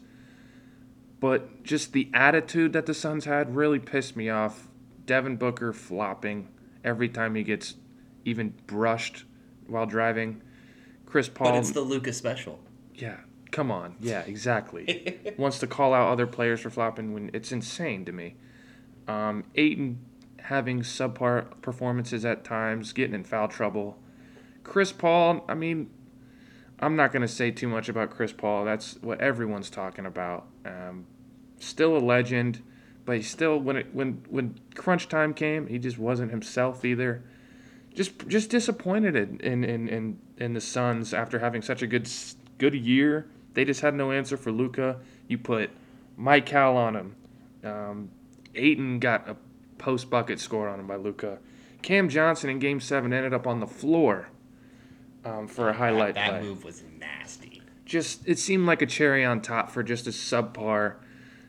[1.19, 4.67] But just the attitude that the Suns had really pissed me off.
[5.05, 6.49] Devin Booker flopping
[6.83, 7.75] every time he gets
[8.25, 9.25] even brushed
[9.67, 10.41] while driving.
[11.05, 11.51] Chris Paul.
[11.51, 12.59] But it's the Luka special.
[12.95, 13.17] Yeah,
[13.51, 13.95] come on.
[13.99, 15.33] Yeah, exactly.
[15.37, 18.35] Wants to call out other players for flopping when it's insane to me.
[19.07, 19.99] Um, Ayton
[20.39, 23.97] having subpar performances at times, getting in foul trouble.
[24.63, 25.89] Chris Paul, I mean,
[26.79, 28.65] I'm not going to say too much about Chris Paul.
[28.65, 30.47] That's what everyone's talking about.
[30.65, 31.05] Um,
[31.59, 32.61] still a legend,
[33.05, 37.23] but he still when it when when crunch time came, he just wasn't himself either.
[37.93, 42.09] Just just disappointed in in in, in the Suns after having such a good
[42.57, 43.27] good year.
[43.53, 44.99] They just had no answer for Luka.
[45.27, 45.69] You put
[46.19, 47.15] Mikal on him.
[47.63, 48.09] Um,
[48.55, 49.35] Ayton got a
[49.77, 51.39] post bucket scored on him by Luka.
[51.81, 54.29] Cam Johnson in Game Seven ended up on the floor
[55.25, 56.49] um, for a highlight that, that play.
[56.49, 57.61] move was nasty.
[57.85, 60.95] Just it seemed like a cherry on top for just a subpar,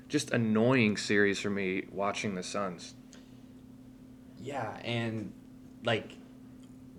[0.09, 2.95] just annoying series for me watching the Suns.
[4.39, 5.33] Yeah, and
[5.85, 6.13] like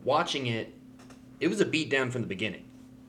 [0.04, 0.74] watching it,
[1.40, 2.66] it was a beatdown from the beginning.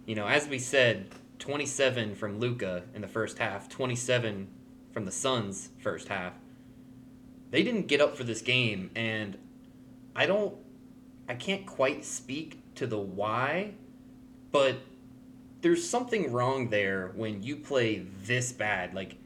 [0.06, 4.48] You know, as we said, 27 from Luka in the first half, 27
[4.92, 6.32] from the Suns first half.
[7.50, 9.38] They didn't get up for this game, and
[10.14, 10.54] I don't,
[11.28, 13.74] I can't quite speak to the why,
[14.52, 14.76] but
[15.60, 18.94] there's something wrong there when you play this bad.
[18.94, 19.16] Like,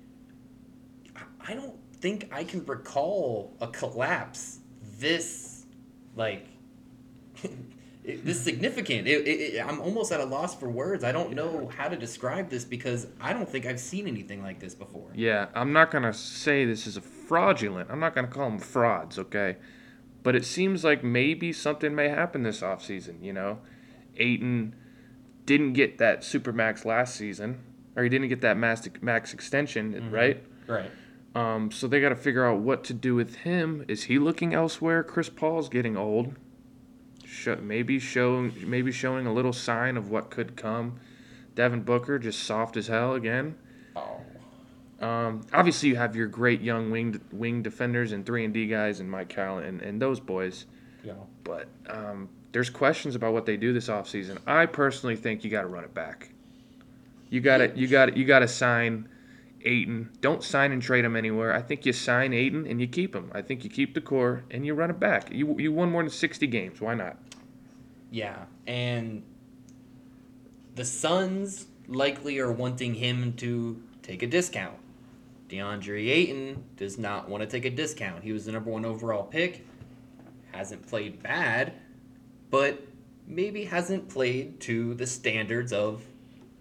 [1.51, 4.61] I don't think I can recall a collapse
[5.01, 5.67] this,
[6.15, 6.47] like,
[8.05, 9.09] this significant.
[9.09, 11.03] It, it, I'm almost at a loss for words.
[11.03, 14.61] I don't know how to describe this because I don't think I've seen anything like
[14.61, 15.11] this before.
[15.13, 17.91] Yeah, I'm not gonna say this is a fraudulent.
[17.91, 19.57] I'm not gonna call them frauds, okay?
[20.23, 23.59] But it seems like maybe something may happen this offseason, you know?
[24.17, 24.77] Ayton
[25.47, 27.59] didn't get that super max last season,
[27.97, 30.15] or he didn't get that max, max extension, mm-hmm.
[30.15, 30.45] right?
[30.69, 30.91] Right.
[31.35, 33.85] Um, so they got to figure out what to do with him.
[33.87, 35.05] Is he looking elsewhere?
[35.05, 36.35] Chris Paul's getting old.
[37.25, 40.99] Show, maybe showing maybe showing a little sign of what could come.
[41.55, 43.57] Devin Booker just soft as hell again.
[43.95, 44.21] Oh.
[45.01, 48.99] Um, obviously, you have your great young wing wing defenders and three and D guys
[48.99, 50.67] and Mikal and, and those boys.
[51.05, 51.13] Yeah.
[51.45, 54.39] But um, there's questions about what they do this offseason.
[54.47, 56.31] I personally think you got to run it back.
[57.31, 59.09] You got to you got you got to sign
[59.65, 60.11] Ayton.
[60.21, 61.55] Don't sign and trade him anywhere.
[61.55, 63.31] I think you sign Ayton and you keep him.
[63.35, 65.31] I think you keep the core and you run it back.
[65.33, 66.81] You you won more than 60 games.
[66.81, 67.17] Why not?
[68.11, 69.23] Yeah, and
[70.75, 74.77] the Suns likely are wanting him to take a discount.
[75.49, 78.23] DeAndre Ayton does not want to take a discount.
[78.23, 79.67] He was the number one overall pick,
[80.53, 81.73] hasn't played bad,
[82.51, 82.81] but
[83.27, 86.05] maybe hasn't played to the standards of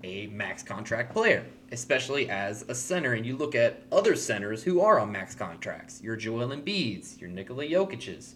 [0.03, 3.13] a max contract player, especially as a center.
[3.13, 7.29] And you look at other centers who are on max contracts, your Joel Embiid's, your
[7.29, 8.35] Nikola Jokic's.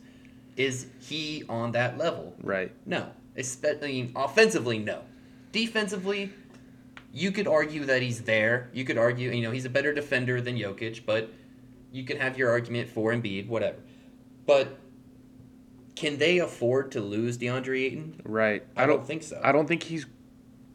[0.55, 2.35] Is he on that level?
[2.41, 2.71] Right.
[2.85, 3.09] No.
[3.35, 5.01] Especially offensively, no.
[5.51, 6.31] Defensively,
[7.11, 8.69] you could argue that he's there.
[8.73, 11.31] You could argue, you know, he's a better defender than Jokic, but
[11.91, 13.77] you can have your argument for Embiid, whatever.
[14.45, 14.77] But
[15.95, 18.21] can they afford to lose DeAndre Ayton?
[18.23, 18.63] Right.
[18.75, 19.39] I, I don't, don't, think so.
[19.43, 20.05] I don't think he's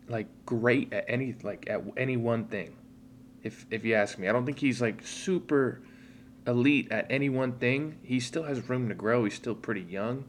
[0.09, 2.77] like great at any like at any one thing.
[3.43, 5.81] If if you ask me, I don't think he's like super
[6.47, 7.99] elite at any one thing.
[8.03, 9.25] He still has room to grow.
[9.25, 10.25] He's still pretty young.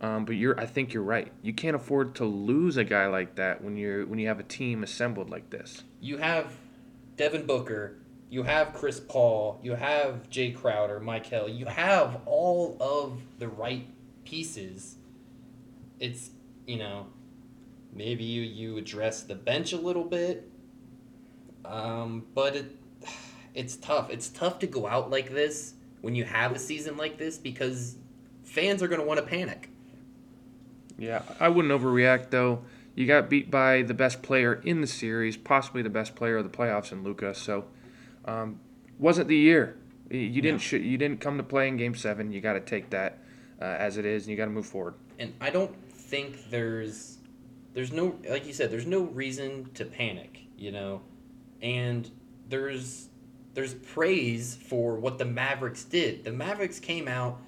[0.00, 1.32] Um, but you're, I think you're right.
[1.42, 4.44] You can't afford to lose a guy like that when you're when you have a
[4.44, 5.82] team assembled like this.
[6.00, 6.52] You have
[7.16, 7.96] Devin Booker,
[8.28, 13.48] you have Chris Paul, you have Jay Crowder, Mike Hill, You have all of the
[13.48, 13.86] right
[14.24, 14.96] pieces.
[16.00, 16.30] It's
[16.66, 17.06] you know,
[17.94, 20.50] maybe you you address the bench a little bit,
[21.64, 22.76] um, but it
[23.54, 24.10] it's tough.
[24.10, 27.96] It's tough to go out like this when you have a season like this because
[28.42, 29.70] fans are going to want to panic.
[30.98, 32.62] Yeah, I wouldn't overreact though.
[32.94, 36.44] You got beat by the best player in the series, possibly the best player of
[36.44, 37.34] the playoffs in Luka.
[37.34, 37.64] So,
[38.24, 38.60] um,
[38.98, 39.76] wasn't the year.
[40.10, 42.30] You didn't sh- you didn't come to play in Game Seven.
[42.30, 43.18] You got to take that
[43.60, 44.94] uh, as it is, and you got to move forward.
[45.18, 47.13] And I don't think there's
[47.74, 50.40] there's no like you said there's no reason to panic.
[50.56, 51.02] You know,
[51.60, 52.10] and
[52.48, 53.08] there's
[53.52, 56.24] there's praise for what the Mavericks did.
[56.24, 57.40] The Mavericks came out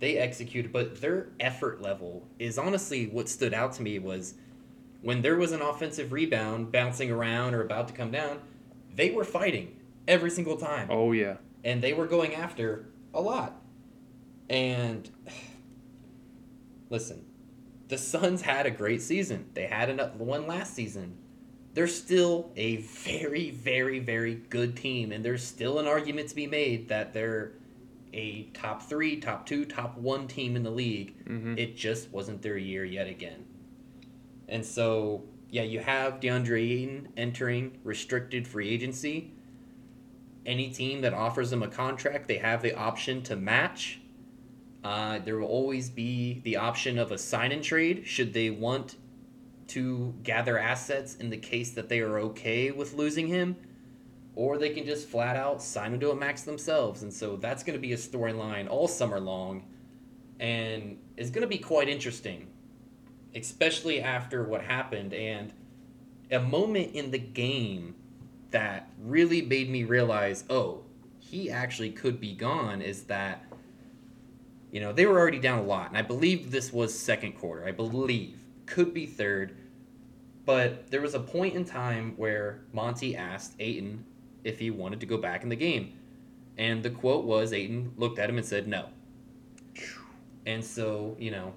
[0.00, 4.34] they executed, but their effort level is honestly what stood out to me was
[5.00, 8.40] when there was an offensive rebound bouncing around or about to come down,
[8.94, 9.76] they were fighting
[10.06, 10.88] every single time.
[10.90, 11.36] Oh yeah.
[11.62, 13.60] And they were going after a lot.
[14.50, 15.08] And
[16.90, 17.23] listen,
[17.88, 19.46] the Suns had a great season.
[19.54, 21.18] They had another one last season.
[21.74, 26.46] They're still a very, very, very good team, and there's still an argument to be
[26.46, 27.52] made that they're
[28.12, 31.14] a top three, top two, top one team in the league.
[31.26, 33.44] hmm It just wasn't their year yet again.
[34.48, 39.32] And so, yeah, you have DeAndre Ayton entering restricted free agency.
[40.46, 44.00] Any team that offers him a contract, they have the option to match.
[44.84, 48.96] Uh, there will always be the option of a sign and trade should they want
[49.66, 53.56] to gather assets in the case that they are okay with losing him.
[54.36, 57.02] Or they can just flat out sign him to a max themselves.
[57.02, 59.64] And so that's going to be a storyline all summer long.
[60.38, 62.48] And it's going to be quite interesting,
[63.34, 65.14] especially after what happened.
[65.14, 65.52] And
[66.30, 67.94] a moment in the game
[68.50, 70.82] that really made me realize oh,
[71.20, 73.44] he actually could be gone is that,
[74.74, 75.90] you know, they were already down a lot.
[75.90, 77.64] And I believe this was second quarter.
[77.64, 78.40] I believe.
[78.66, 79.56] Could be third.
[80.44, 84.04] But there was a point in time where Monty asked Ayton
[84.42, 85.92] if he wanted to go back in the game.
[86.58, 88.88] And the quote was Ayton looked at him and said no.
[90.44, 91.54] And so, you know,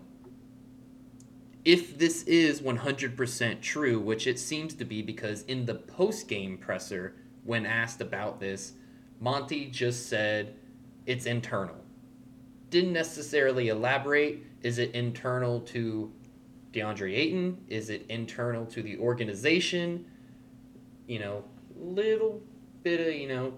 [1.65, 6.55] if this is 100% true, which it seems to be because in the post game
[6.59, 8.73] presser, when asked about this,
[9.19, 10.53] Monty just said
[11.07, 11.86] it's internal.
[12.69, 14.43] Didn't necessarily elaborate.
[14.63, 16.11] Is it internal to
[16.73, 17.57] DeAndre Ayton?
[17.69, 20.05] Is it internal to the organization?
[21.07, 21.43] You know,
[21.79, 22.41] little
[22.83, 23.53] bit of, you know,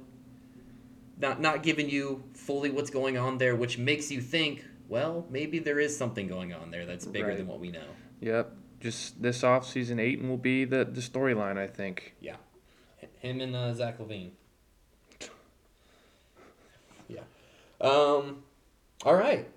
[1.18, 5.60] not not giving you fully what's going on there, which makes you think, well, maybe
[5.60, 7.38] there is something going on there that's bigger Right.
[7.38, 7.88] than what we know.
[8.22, 8.54] Yep.
[8.80, 12.16] Just this offseason, Ayton will be the, the storyline, I think.
[12.22, 12.38] Yeah.
[13.20, 14.32] Him and uh, Zach LaVine.
[17.10, 17.22] Yeah.
[17.82, 18.44] Um.
[19.04, 19.48] All right.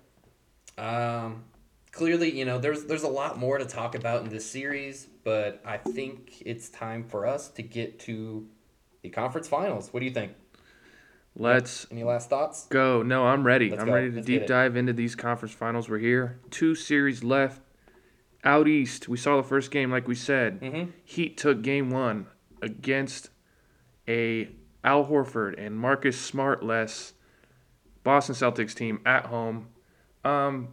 [0.77, 1.43] Um.
[1.91, 5.61] Clearly, you know, there's there's a lot more to talk about in this series, but
[5.63, 8.47] I think it's time for us to get to
[9.03, 9.93] the conference finals.
[9.93, 10.31] What do you think?
[11.35, 12.67] Let's Any last thoughts?
[12.67, 13.03] go.
[13.03, 13.69] No, I'm ready.
[13.69, 13.93] Let's I'm go.
[13.93, 15.87] ready to Let's deep dive into these conference finals.
[15.89, 16.39] We're here.
[16.49, 17.61] Two series left.
[18.43, 20.61] Out east, we saw the first game, like we said.
[20.61, 20.91] Mm-hmm.
[21.03, 22.27] Heat took game one
[22.61, 23.29] against
[24.07, 24.49] a
[24.83, 27.13] Al Horford and Marcus Smart less
[28.03, 29.67] Boston Celtics team at home.
[30.23, 30.69] Um,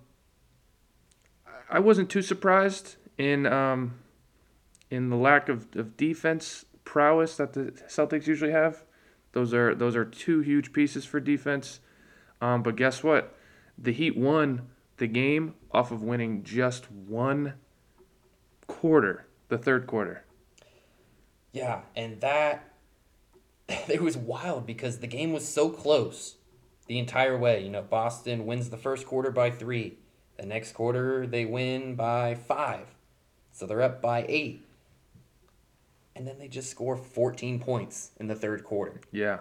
[1.68, 3.95] I wasn't too surprised in um,
[4.91, 8.85] in the lack of, of defense prowess that the Celtics usually have.
[9.33, 11.81] Those are those are two huge pieces for defense.
[12.41, 13.37] Um, but guess what?
[13.78, 17.55] The Heat won the game off of winning just one
[18.66, 20.24] quarter, the third quarter.
[21.53, 22.74] Yeah, and that
[23.68, 26.37] it was wild because the game was so close
[26.91, 27.62] the entire way.
[27.62, 29.99] You know, Boston wins the first quarter by three.
[30.36, 32.88] The next quarter they win by five.
[33.53, 34.66] So they're up by eight.
[36.16, 39.01] And then they just score 14 points in the third quarter.
[39.12, 39.38] Yeah.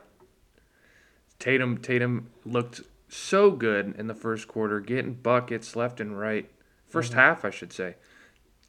[1.39, 6.52] Tatum Tatum looked so good in the first quarter, getting buckets left and right.
[6.93, 7.14] 1st mm-hmm.
[7.16, 7.95] half, I should say.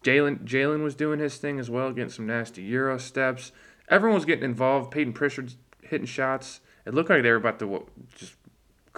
[0.03, 3.53] Jalen Jalen was doing his thing as well, getting some nasty euro steps.
[3.91, 4.91] Everyone was getting involved.
[4.91, 5.53] Payton Pritchard
[5.83, 6.61] hitting shots.
[6.87, 8.37] It looked like they were about to just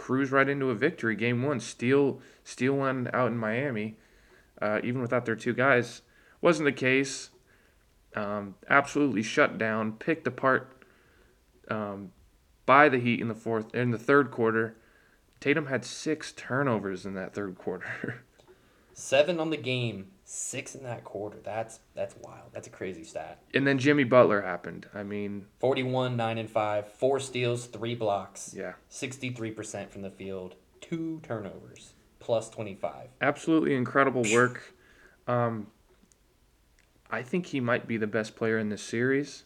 [0.02, 1.14] cruise right into a victory.
[1.14, 3.96] Game one, steal steal one out in Miami,
[4.60, 6.02] uh, even without their two guys.
[6.40, 7.30] Wasn't the case.
[8.16, 10.84] Um, absolutely shut down, picked apart
[11.70, 12.10] um,
[12.66, 14.76] by the Heat in the fourth in the third quarter.
[15.38, 18.24] Tatum had six turnovers in that third quarter.
[18.92, 21.38] Seven on the game, six in that quarter.
[21.44, 22.52] That's that's wild.
[22.52, 23.42] That's a crazy stat.
[23.54, 24.86] and then Jimmy Butler happened.
[24.94, 30.54] I mean, 41, 9 and 5, four steals, three blocks, yeah, 63% from the field,
[30.80, 33.08] two turnovers, plus 25.
[33.20, 34.74] absolutely incredible work.
[35.28, 35.68] Um,
[37.10, 39.44] I think he might be the best player in this series.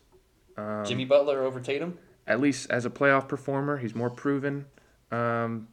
[0.57, 1.99] Um, Jimmy Butler over Tatum?
[2.27, 4.67] at least as a playoff performer, he's more proven.
[5.11, 5.69] Um,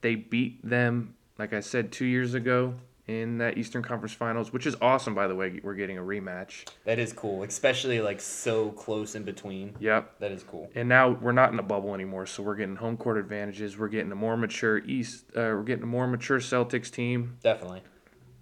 [0.00, 2.74] they beat them, like I said, two years ago
[3.08, 5.60] in that Eastern Conference Finals, which is awesome, by the way.
[5.62, 6.68] We're getting a rematch.
[6.84, 9.74] That is cool, especially like so close in between.
[9.80, 10.20] Yep.
[10.20, 10.70] That is cool.
[10.74, 13.78] And now we're not in a bubble anymore, so we're getting home court advantages.
[13.78, 15.24] We're getting a more mature East.
[15.30, 17.38] Uh, we're getting a more mature Celtics team.
[17.42, 17.82] Definitely.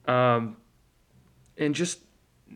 [0.07, 0.57] Um,
[1.57, 2.01] and just,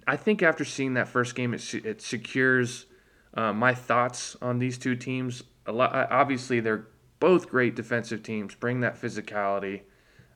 [0.07, 2.87] I think after seeing that first game, it, it secures
[3.35, 5.45] uh, my thoughts on these two teams.
[5.67, 6.11] A lot.
[6.11, 6.89] Obviously, they're
[7.21, 8.57] both great defensive teams.
[8.57, 9.83] Bring that physicality.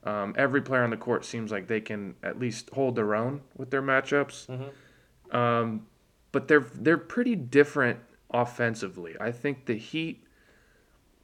[0.04, 3.40] Um, every player on the court seems like they can at least hold their own
[3.56, 4.46] with their matchups.
[4.46, 5.34] Mhm.
[5.34, 5.86] Um,
[6.30, 8.00] but they're they're pretty different
[8.30, 9.16] offensively.
[9.20, 10.24] I think the Heat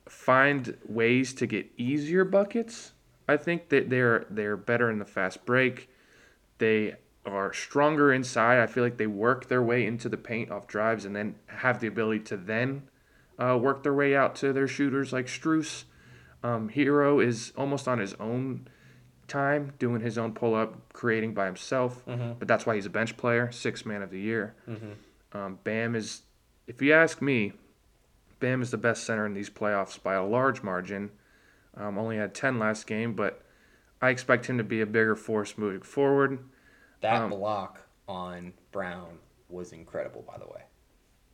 [0.08, 2.92] find ways to get easier buckets.
[3.28, 5.90] I think that they're they're better in the fast break.
[6.58, 8.58] They are stronger inside.
[8.60, 11.80] I feel like they work their way into the paint off drives and then have
[11.80, 12.88] the ability to then
[13.38, 15.84] uh, work their way out to their shooters like Strus.
[16.42, 18.68] Um, Herro is almost on his own
[19.28, 22.04] time, doing his own pull up, creating by himself.
[22.06, 22.32] Mm-hmm.
[22.38, 24.54] But that's why he's a bench player, six man of the year.
[24.68, 25.38] Mm-hmm.
[25.38, 26.22] Um, Bam is,
[26.66, 27.52] if you ask me,
[28.40, 31.10] Bam is the best center in these playoffs by a large margin.
[31.76, 33.42] Um, only had 10 last game, but
[34.02, 36.40] I expect him to be a bigger force moving forward.
[37.00, 39.18] That Um, block on Brown
[39.48, 40.62] was incredible, by the way.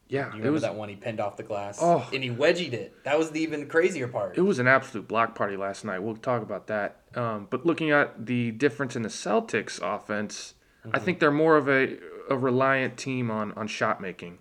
[0.08, 1.78] Yeah, Do you remember was that one he pinned off the glass?
[1.80, 2.08] Oh.
[2.12, 3.02] And he wedgied it.
[3.04, 4.36] That was the even crazier part.
[4.38, 5.98] it was an absolute block party last night.
[6.00, 7.00] We'll talk about that.
[7.14, 10.54] Um, but looking at the difference in the Celtics offense,
[10.92, 11.96] I think they're more of a,
[12.30, 14.38] a reliant team on, on shot making.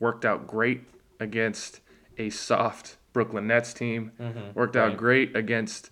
[0.00, 0.82] Worked out great
[1.20, 1.80] against
[2.18, 4.10] a soft Brooklyn Nets team.
[4.54, 4.96] Worked out Right.
[4.96, 5.90] great against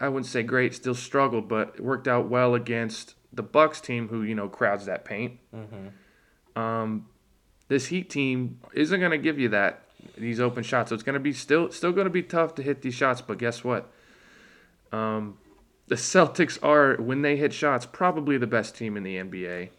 [0.00, 4.22] I wouldn't say great, still struggled, but worked out well against the Bucks team who,
[4.22, 5.38] you know, crowds that paint.
[5.54, 6.58] Mm-hmm.
[6.58, 7.06] Um,
[7.68, 9.82] this Heat team isn't going to give you that
[10.16, 10.88] these open shots.
[10.88, 13.20] So it's going to be still still going to be tough to hit these shots.
[13.20, 13.90] But guess what?
[14.92, 15.38] Um,
[15.86, 19.70] the Celtics are when they hit shots probably the best team in the NBA.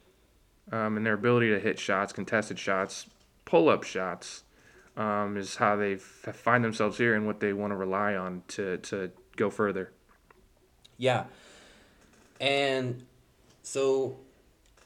[0.71, 3.07] Um, and their ability to hit shots, contested shots,
[3.43, 4.43] pull up shots,
[4.95, 8.77] um, is how they find themselves here and what they want to rely on to
[8.77, 9.91] to go further.
[10.97, 11.23] Yeah.
[12.39, 13.05] And
[13.63, 14.17] so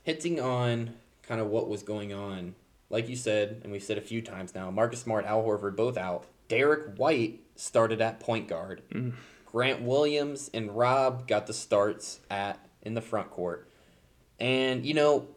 [0.03, 0.93] hitting on
[1.23, 2.55] kind of what was going on,
[2.93, 5.97] like you said, and we've said a few times now, Marcus Smart, Al Horford both
[5.97, 6.25] out.
[6.47, 8.83] Derrick White started at point guard.
[9.47, 13.67] Grant Williams and Rob got the starts at in the front court.
[14.39, 15.27] And you know,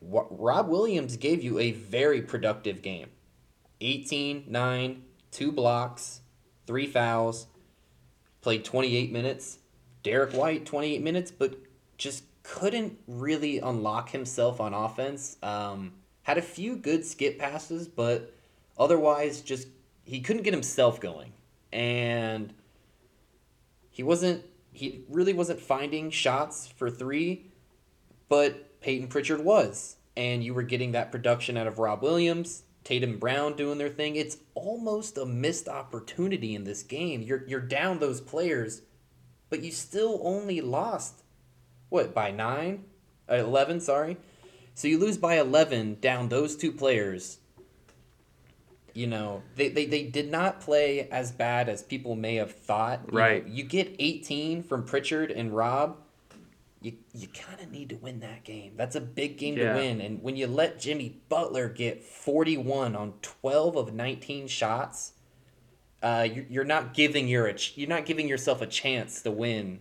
[0.00, 3.08] Rob Williams gave you a very productive game.
[3.80, 5.02] 18, 9,
[5.32, 6.20] 2 blocks,
[6.68, 7.48] 3 fouls,
[8.42, 9.58] played 28 minutes.
[10.04, 11.58] Derrick White, 28 minutes, but
[11.98, 15.36] just couldn't really unlock himself on offense.
[15.42, 15.94] Um,
[16.30, 18.32] had a few good skip passes, but
[18.78, 19.66] otherwise, just
[20.04, 21.32] he couldn't get himself going.
[21.72, 22.54] And
[23.90, 27.50] he wasn't, he really wasn't finding shots for three,
[28.28, 29.96] but Payton Pritchard was.
[30.16, 34.14] And you were getting that production out of Rob Williams, Tatum Brown doing their thing.
[34.14, 37.22] It's almost a missed opportunity in this game.
[37.22, 38.82] You're you're down those players,
[39.48, 41.24] but you still only lost
[41.88, 42.84] what by 9?
[43.28, 44.16] Uh, 11, sorry.
[44.80, 47.36] So you lose by 11 down those two players.
[48.94, 53.02] You know, they, they, they did not play as bad as people may have thought.
[53.08, 53.46] You know, Right.
[53.46, 55.98] you get 18 from Pritchard and Rob
[56.80, 58.72] you you kind of need to win that game.
[58.74, 59.74] That's a big game Yeah.
[59.74, 60.00] to win.
[60.00, 65.12] And when you let Jimmy Butler get 41 on 12 of 19 shots,
[66.02, 69.80] uh, you- you're not giving your you're not giving yourself a chance to win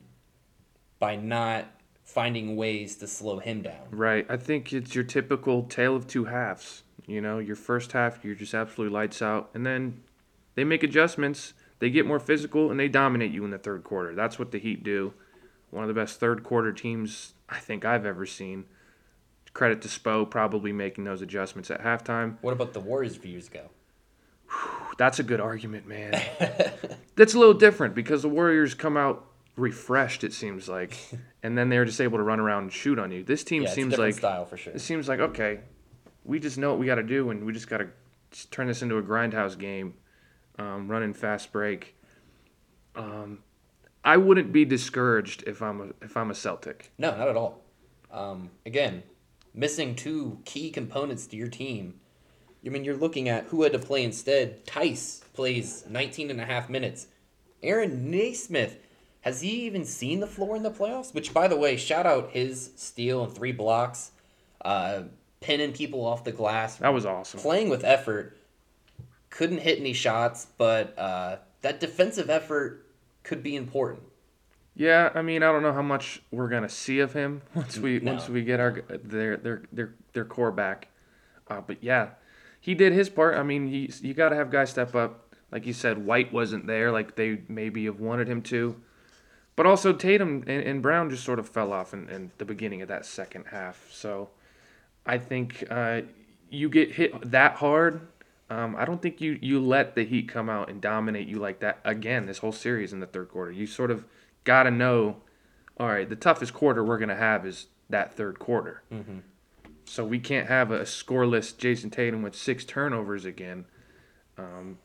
[1.00, 1.72] by not
[2.10, 3.88] finding ways to slow him down.
[3.92, 4.26] Right.
[4.30, 6.84] I think it's your typical tale of two halves.
[7.06, 9.50] You know, your first half, you're just absolutely lights out.
[9.54, 10.02] And then
[10.56, 11.54] they make adjustments.
[11.78, 14.16] They get more physical and they dominate you in the third quarter.
[14.16, 15.14] That's what the Heat do.
[15.70, 18.66] One of the best third quarter teams I think I've ever seen.
[19.54, 22.38] Credit to Spo probably making those adjustments at halftime.
[22.42, 23.70] What about the Warriors a few years ago?
[24.98, 26.12] That's a good argument, man.
[27.16, 29.29] That's a little different because the Warriors come out
[29.60, 30.98] refreshed, it seems like,
[31.44, 33.24] and then they're just able to run around and shoot on you.
[33.24, 34.74] This team yeah, it's a seems different like style for sure.
[34.74, 35.60] it seems like okay,
[36.24, 37.90] we just know what we got to do, and we just got to
[38.52, 39.96] turn this into a grindhouse game,
[40.58, 41.96] um, running fast break.
[42.96, 43.40] Um,
[44.04, 46.92] I wouldn't be discouraged if I'm a if I'm a Celtic.
[46.98, 47.62] No, not at all.
[48.12, 49.04] Um, again,
[49.54, 52.00] missing two key components to your team.
[52.66, 54.66] I mean, you're looking at who had to play instead.
[54.66, 57.08] Theis plays 19 and a half minutes.
[57.64, 58.78] Aaron Nesmith,
[59.22, 61.14] has he even seen the floor in the playoffs?
[61.14, 64.12] Which, by the way, shout out his steal and three blocks,
[64.64, 65.04] uh,
[65.42, 67.40] pinning people off the glass, That was awesome.
[67.40, 68.38] playing with effort.
[69.30, 72.86] Couldn't hit any shots, but uh, that defensive effort
[73.24, 74.04] could be important.
[74.76, 78.00] Yeah, I mean, I don't know how much we're gonna see of him once we
[78.00, 78.14] No.
[78.14, 80.88] once we get our their their their their core back.
[81.48, 82.10] Uh, but yeah,
[82.62, 83.36] he did his part.
[83.36, 85.36] I mean, he you got to have guys step up.
[85.52, 88.76] Like you said, White wasn't there, like they maybe have wanted him to.
[89.60, 92.82] But also Tatum and, and Brown just sort of fell off in, in the beginning
[92.82, 93.90] of that second half.
[93.92, 94.30] So
[95.06, 96.04] I think uh,
[96.50, 98.08] you get hit that hard.
[98.50, 101.60] Um, I don't think you, you let the Heat come out and dominate you like
[101.60, 103.52] that again this whole series in the third quarter.
[103.52, 104.06] You sort of
[104.46, 105.18] got to know,
[105.78, 108.82] all right, the toughest quarter we're going to have is that third quarter.
[109.84, 113.66] so we can't have a scoreless Jayson Tatum with six turnovers again.
[114.38, 114.78] Um,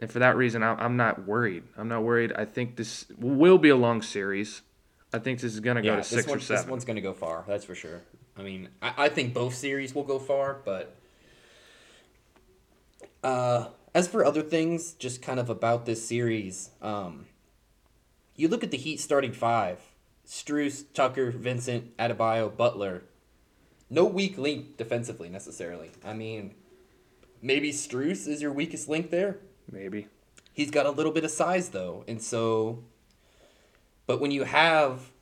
[0.00, 1.62] and for that reason, I'm, I'm not worried.
[1.76, 2.32] I'm not worried.
[2.32, 4.62] I think this will be a long series.
[5.12, 6.62] I think this is going to go to six one, or seven.
[6.62, 7.44] This one's going to go far.
[7.48, 8.02] That's for sure.
[8.36, 10.94] I mean, I, I think both series will go far, but
[13.24, 17.26] uh, as for other things, just kind of about this series, um,
[18.34, 19.80] you look at the Heat starting five:
[20.26, 23.04] Strus, Tucker, Vincent, Adebayo, Butler.
[23.88, 25.92] No weak link defensively necessarily.
[26.04, 26.54] I mean,
[27.40, 29.38] maybe Strus is your weakest link there.
[29.70, 30.08] Maybe.
[30.52, 32.84] He's got a little bit of size though, and so.
[34.06, 35.12] But when you have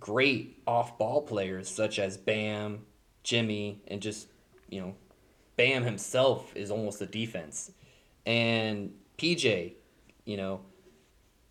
[0.00, 2.84] great off-ball players such as Bam,
[3.22, 4.28] Jimmy, and just
[4.68, 4.94] you know,
[5.56, 7.70] Bam himself is almost a defense,
[8.26, 9.74] and PJ,
[10.24, 10.60] you know,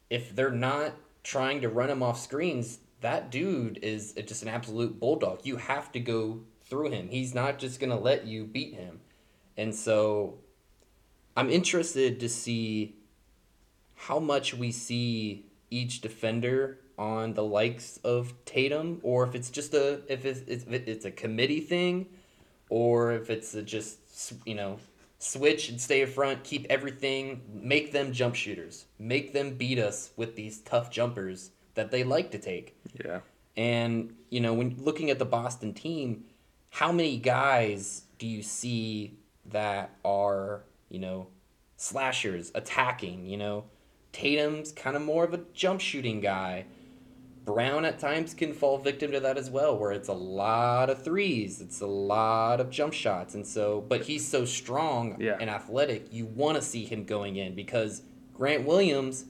[0.09, 0.93] if they're not
[1.23, 5.39] trying to run him off screens, that dude is just an absolute bulldog.
[5.43, 7.09] You have to go through him.
[7.09, 8.99] He's not just gonna let you beat him,
[9.57, 10.39] and so
[11.35, 12.95] I'm interested to see
[13.95, 19.73] how much we see each defender on the likes of Tatum, or if it's just
[19.73, 22.07] a if it's it's, it's a committee thing,
[22.69, 23.99] or if it's a just
[24.45, 24.77] you know
[25.19, 30.11] switch and stay in front, keep everything, make them jump shooters, make them beat us
[30.17, 32.75] with these tough jumpers that they like to take.
[33.03, 33.19] Yeah.
[33.55, 36.25] And you know when looking at the Boston team,
[36.69, 40.61] how many guys do you see that are
[40.91, 41.27] you know,
[41.77, 43.65] slashers, attacking, you know.
[44.11, 46.65] Tatum's kind of more of a jump shooting guy.
[47.45, 51.03] Brown at times can fall victim to that as well, where it's a lot of
[51.03, 53.81] threes, it's a lot of jump shots, and so.
[53.81, 55.37] But he's so strong yeah.
[55.39, 59.25] and athletic, you want to see him going in because Grant Williams,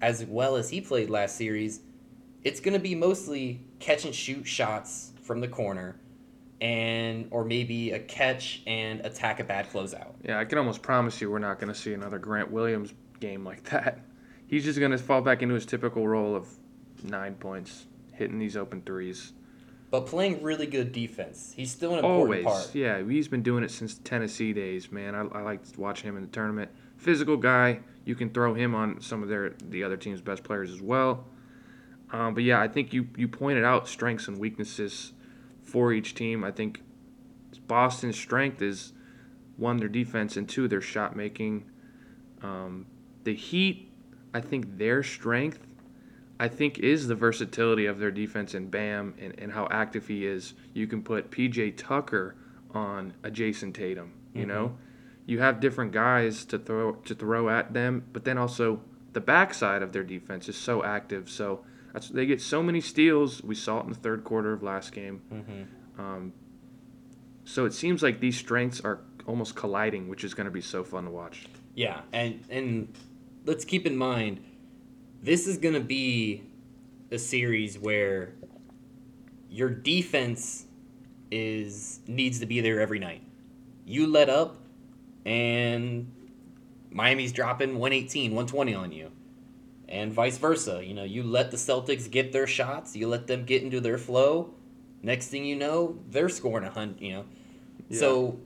[0.00, 1.80] as well as he played last series,
[2.44, 5.96] it's going to be mostly catch and shoot shots from the corner
[6.60, 10.14] and or maybe a catch and attack a bad closeout.
[10.24, 13.44] Yeah, I can almost promise you we're not going to see another Grant Williams game
[13.44, 14.00] like that.
[14.46, 16.48] He's just going to fall back into his typical role of
[17.02, 19.32] nine points, hitting these open threes.
[19.90, 21.52] But playing really good defense.
[21.54, 22.74] He's still an important Always, part.
[22.74, 23.02] yeah.
[23.02, 25.14] He's been doing it since Tennessee days, man.
[25.14, 26.70] I, I like watching him in the tournament.
[26.96, 27.80] Physical guy.
[28.04, 31.24] You can throw him on some of their the other team's best players as well.
[32.12, 35.12] Um, but yeah, I think you you pointed out strengths and weaknesses
[35.66, 36.44] for each team.
[36.44, 36.82] I think
[37.66, 38.92] Boston's strength is
[39.56, 41.64] one their defense and two their shot making.
[42.42, 42.86] Um,
[43.24, 43.90] the Heat,
[44.32, 45.66] I think their strength,
[46.38, 50.26] I think is the versatility of their defense and Bam and, and how active he
[50.26, 50.54] is.
[50.72, 52.36] You can put PJ Tucker
[52.72, 54.12] on a Jayson Tatum.
[54.34, 54.48] You Mhm.
[54.48, 54.78] know,
[55.24, 58.82] you have different guys to throw to throw at them, but then also
[59.14, 61.30] the backside of their defense is so active.
[61.30, 61.64] So
[61.96, 63.42] that's, they get so many steals.
[63.42, 65.22] We saw it in the third quarter of last game.
[65.32, 66.00] Mm-hmm.
[66.00, 66.32] Um,
[67.44, 70.84] so it seems like these strengths are almost colliding, which is going to be so
[70.84, 71.46] fun to watch.
[71.74, 72.94] Yeah, and and
[73.46, 74.44] let's keep in mind,
[75.22, 76.42] this is gonna be
[77.10, 78.34] a series where
[79.50, 80.64] your defense
[81.30, 83.22] is needs to be there every night.
[83.86, 84.56] You let up,
[85.24, 86.10] and
[86.90, 89.12] Miami's dropping 118, 120 on you.
[89.88, 90.82] And vice versa.
[90.84, 93.98] You know, you let the Celtics get their shots, you let them get into their
[93.98, 94.54] flow.
[95.02, 97.00] Next thing you know, they're scoring a hundred.
[97.00, 97.24] You know,
[97.90, 98.38] so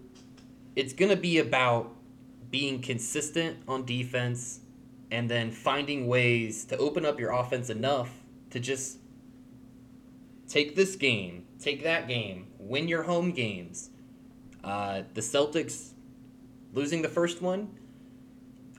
[0.77, 1.95] it's gonna be about
[2.51, 4.61] being consistent on defense
[5.11, 8.11] and then finding ways to open up your offense enough
[8.51, 8.99] to just
[10.49, 13.91] take this game, take that game, win your home games.
[14.63, 15.93] Uh, the Celtics
[16.75, 17.71] losing the first one,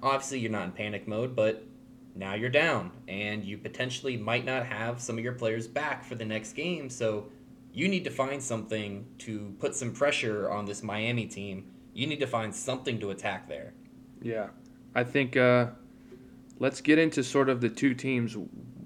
[0.04, 1.64] obviously you're not in panic mode, but
[2.16, 6.16] now you're down and you potentially might not have some of your players back for
[6.16, 6.90] the next game.
[6.90, 7.28] So
[7.74, 11.72] you need to find something to put some pressure on this Miami team.
[11.94, 13.74] You need to find something to attack there.
[14.22, 14.48] Yeah,
[14.94, 15.68] I think uh,
[16.60, 18.36] let's get into sort of the two teams.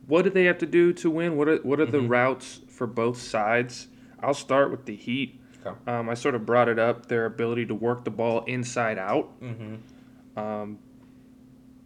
[0.08, 1.36] What do they have to do to win?
[1.36, 2.10] What are what are the Mhm.
[2.10, 3.88] routes for both sides?
[4.22, 5.40] I'll start with the Heat.
[5.66, 5.76] Okay.
[5.92, 9.40] Um, I sort of brought it up their ability to work the ball inside out.
[9.42, 10.40] Mm-hmm.
[10.40, 10.78] Um,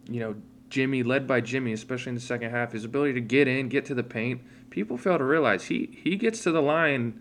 [0.08, 0.34] you know,
[0.70, 3.84] Jimmy, led by Jimmy, especially in the second half, his ability to get in, get
[3.86, 4.40] to the paint.
[4.70, 7.20] People fail to realize he he gets to the line.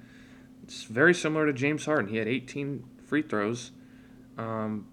[0.64, 2.10] It's very similar to James Harden.
[2.12, 3.72] He had 18 free throws.
[4.38, 4.86] Um,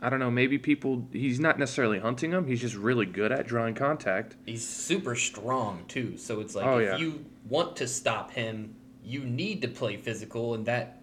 [0.00, 0.30] I don't know.
[0.30, 1.06] Maybe people.
[1.12, 2.46] He's not necessarily hunting them.
[2.46, 4.36] He's just really good at drawing contact.
[4.46, 6.96] He's super strong too, so it's like Oh, if yeah.
[6.96, 8.74] you want to stop him,
[9.04, 11.02] you need to play physical, and that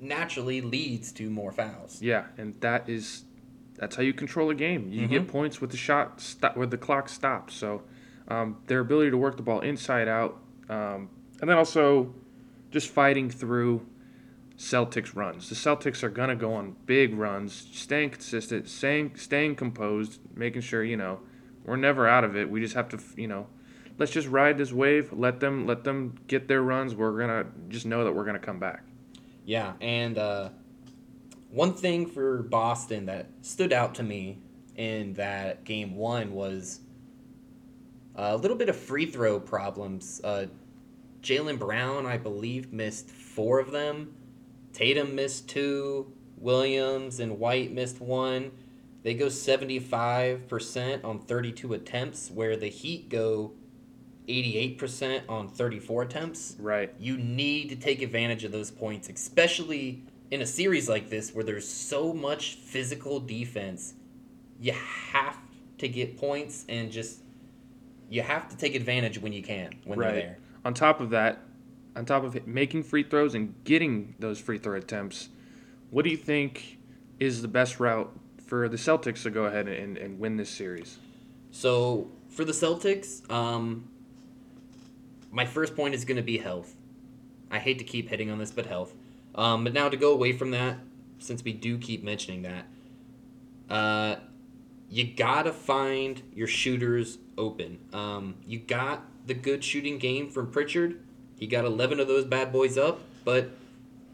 [0.00, 2.00] naturally leads to more fouls.
[2.00, 3.24] Yeah, and that is
[3.80, 4.92] that's how you control a game.
[4.92, 5.10] You Mhm.
[5.10, 7.54] get points with the shot stop where the clock stops.
[7.54, 7.82] So
[8.28, 10.38] um, their ability to work the ball inside out,
[10.68, 11.08] um,
[11.40, 12.14] and then also
[12.70, 13.84] just fighting through
[14.56, 15.48] Celtics runs.
[15.48, 20.84] The Celtics are gonna go on big runs, staying consistent, staying staying composed, making sure
[20.84, 21.20] you know
[21.64, 22.50] we're never out of it.
[22.50, 23.46] We just have to you know
[23.98, 25.12] let's just ride this wave.
[25.12, 26.94] Let them let them get their runs.
[26.94, 28.84] We're gonna just know that we're gonna come back.
[29.46, 30.50] Yeah, and uh,
[31.50, 34.38] one thing for Boston that stood out to me
[34.76, 36.80] in that game one was
[38.14, 40.20] a little bit of free throw problems.
[40.22, 40.46] Uh,
[41.22, 44.14] Jaylen Brown, I believe, missed four of them.
[44.72, 46.12] Tatum missed two.
[46.36, 48.50] Williams and White missed one.
[49.02, 53.52] They go 75% on 32 attempts, where the Heat go
[54.28, 56.56] 88% on 34 attempts.
[56.58, 56.94] Right.
[56.98, 61.44] You need to take advantage of those points, especially in a series like this where
[61.44, 63.94] there's so much physical defense.
[64.60, 65.36] You have
[65.78, 67.20] to get points and just
[68.08, 70.12] you have to take advantage when you can when right.
[70.12, 70.38] they're there.
[70.64, 71.40] On top of that,
[71.96, 75.30] on top of making free throws and getting those free throw attempts,
[75.90, 76.78] what do you think
[77.18, 78.12] is the best route
[78.46, 80.98] for the Celtics to go ahead and, and win this series?
[81.50, 83.88] So for the Celtics, um,
[85.30, 86.74] my first point is going to be health.
[87.50, 88.94] I hate to keep hitting on this, but health.
[89.34, 90.78] Um, but now to go away from that,
[91.18, 92.66] since we do keep mentioning that,
[93.68, 94.16] uh,
[94.88, 97.78] you gotta find your shooters open.
[97.92, 101.00] Um, you got the good shooting game from Pritchard.
[101.38, 103.50] He got 11 of those bad boys up, but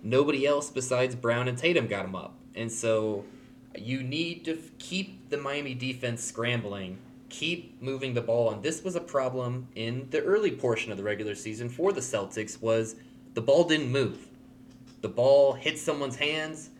[0.02, 2.34] nobody else besides Brown and Tatum got them up.
[2.54, 3.24] And so
[3.76, 6.98] you need to f- keep the Miami defense scrambling,
[7.28, 8.52] keep moving the ball.
[8.52, 12.00] And this was a problem in the early portion of the regular season for the
[12.00, 12.96] Celtics was
[13.34, 14.25] the ball didn't move.
[15.02, 16.70] The ball hits someone's hands.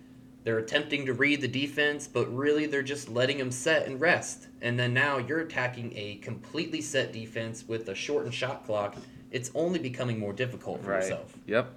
[0.45, 4.47] They're attempting to read the defense, but really they're just letting them set and rest.
[4.63, 8.97] And then now you're attacking a completely set defense with a shortened shot clock.
[9.33, 11.03] It's only becoming more difficult for Right.
[11.03, 11.37] yourself.
[11.47, 11.73] Yep.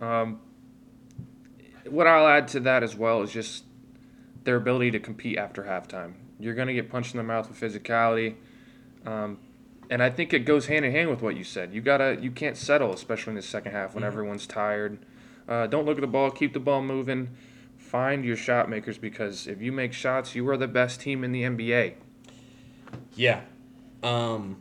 [0.00, 0.40] Um,
[1.90, 3.64] what I'll add to that as well is just
[4.44, 6.14] their ability to compete after halftime.
[6.38, 8.34] You're going to get punched in the mouth with physicality,
[9.04, 9.38] um,
[9.90, 11.72] and I think it goes hand in hand with what you said.
[11.72, 14.08] You gotta, you can't settle, especially in the second half when Mhm.
[14.08, 14.98] everyone's tired.
[15.48, 16.30] Uh, don't look at the ball.
[16.30, 17.30] Keep the ball moving.
[17.76, 21.32] Find your shot makers because if you make shots, you are the best team in
[21.32, 21.94] the NBA.
[23.14, 23.42] Yeah.
[24.02, 24.56] Um,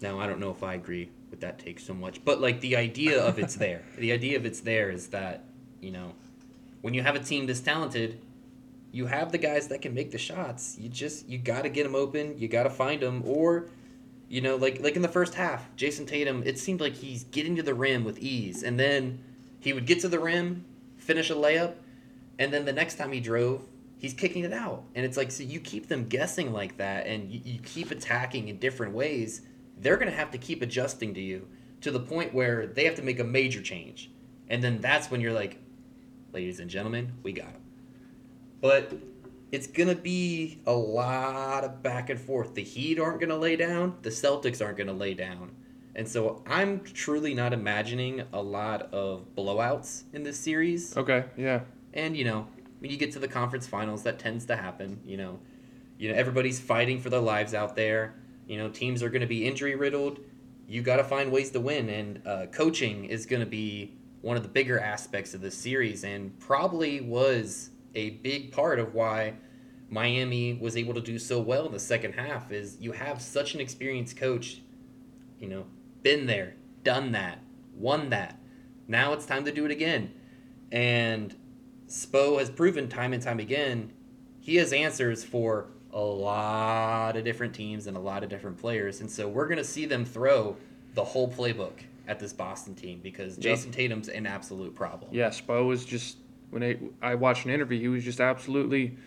[0.00, 2.76] now I don't know if I agree with that take so much, but like the
[2.76, 3.82] idea of it's there.
[3.98, 5.44] the idea of it's there is that
[5.80, 6.14] you know,
[6.80, 8.20] when you have a team this talented,
[8.90, 10.78] you have the guys that can make the shots.
[10.78, 12.38] You just you got to get them open.
[12.38, 13.68] You got to find them, or
[14.28, 16.42] you know, like like in the first half, Jayson Tatum.
[16.46, 19.18] It seemed like he's getting to the rim with ease, and then
[19.64, 20.66] he would get to the rim,
[20.98, 21.72] finish a layup,
[22.38, 23.64] and then the next time he drove,
[23.96, 24.84] he's kicking it out.
[24.94, 28.48] And it's like, so you keep them guessing like that and you, you keep attacking
[28.48, 29.40] in different ways,
[29.78, 31.48] they're going to have to keep adjusting to you
[31.80, 34.10] to the point where they have to make a major change.
[34.50, 35.58] And then that's when you're like,
[36.34, 37.62] ladies and gentlemen, we got him.
[38.60, 38.92] But
[39.50, 42.54] it's going to be a lot of back and forth.
[42.54, 45.52] The Heat aren't going to lay down, the Celtics aren't going to lay down.
[45.96, 50.96] And so I'm truly not imagining a lot of blowouts in this series.
[50.96, 51.24] Okay.
[51.36, 51.60] Yeah.
[51.92, 52.48] And you know,
[52.80, 55.00] when you get to the conference finals, that tends to happen.
[55.04, 55.38] You know,
[55.98, 58.14] you know everybody's fighting for their lives out there.
[58.46, 60.20] You know, teams are going to be injury riddled.
[60.66, 64.36] You got to find ways to win, and uh, coaching is going to be one
[64.36, 69.34] of the bigger aspects of this series, and probably was a big part of why
[69.90, 72.50] Miami was able to do so well in the second half.
[72.50, 74.60] Is you have such an experienced coach,
[75.38, 75.64] you know,
[76.04, 76.54] been there,
[76.84, 77.40] done that,
[77.76, 78.38] won that.
[78.86, 80.14] Now it's time to do it again,
[80.70, 81.34] and
[81.88, 83.90] Spo has proven time and time again
[84.44, 89.00] he has answers for a lot of different teams and a lot of different players.
[89.00, 90.58] And so we're going to see them throw
[90.92, 91.72] the whole playbook
[92.06, 93.56] at this Boston team because Yep.
[93.56, 95.10] Jayson Tatum's an absolute problem.
[95.14, 96.18] Yeah, Spo was just
[96.50, 98.98] when I, I watched an interview, he was just absolutely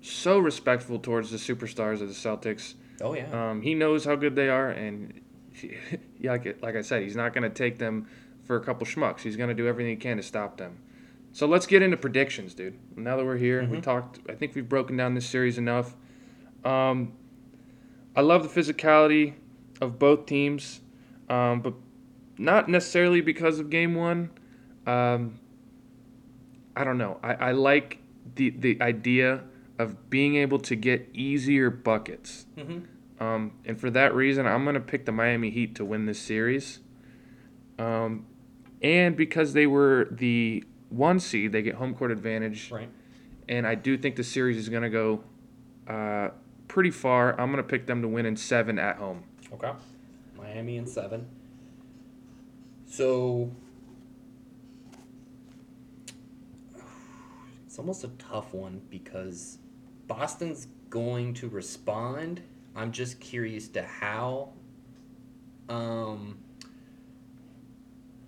[0.00, 2.72] so respectful towards the superstars of the Celtics.
[3.02, 3.50] Oh, yeah.
[3.50, 5.20] Um, he knows how good they are, and
[6.22, 8.06] like like I said, he's not going to take them
[8.44, 9.20] for a couple schmucks.
[9.20, 10.78] He's going to do everything he can to stop them.
[11.32, 12.78] So let's get into predictions, dude.
[12.96, 13.82] Now that we're here, we Mhm.
[13.82, 14.20] talked.
[14.28, 15.94] I think we've broken down this series enough.
[16.64, 17.12] Um,
[18.16, 19.34] I love the physicality
[19.80, 20.80] of both teams,
[21.28, 21.74] um, but
[22.38, 24.30] not necessarily because of Game One.
[24.86, 25.38] Um,
[26.74, 27.18] I don't know.
[27.22, 27.98] I, I like
[28.34, 29.42] the the idea
[29.78, 32.46] of being able to get easier buckets.
[32.58, 32.78] hmm
[33.20, 36.20] Um, and for that reason, I'm going to pick the Miami Heat to win this
[36.20, 36.80] series.
[37.78, 38.26] Um,
[38.82, 42.70] and because they were the one seed, they get home court advantage.
[42.70, 42.88] Right.
[43.48, 45.24] And I do think the series is going to go
[45.88, 46.30] uh,
[46.68, 47.38] pretty far.
[47.40, 49.24] I'm going to pick them to win in seven at home.
[49.52, 49.72] Okay.
[50.36, 51.26] Miami in seven.
[52.86, 53.50] So
[57.66, 59.58] it's almost a tough one because
[60.06, 62.42] Boston's going to respond.
[62.76, 64.52] I'm just curious to how.
[65.68, 66.38] Um,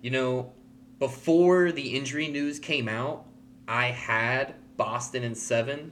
[0.01, 0.53] you know,
[0.99, 3.25] before the injury news came out,
[3.67, 5.91] I had Boston in seven.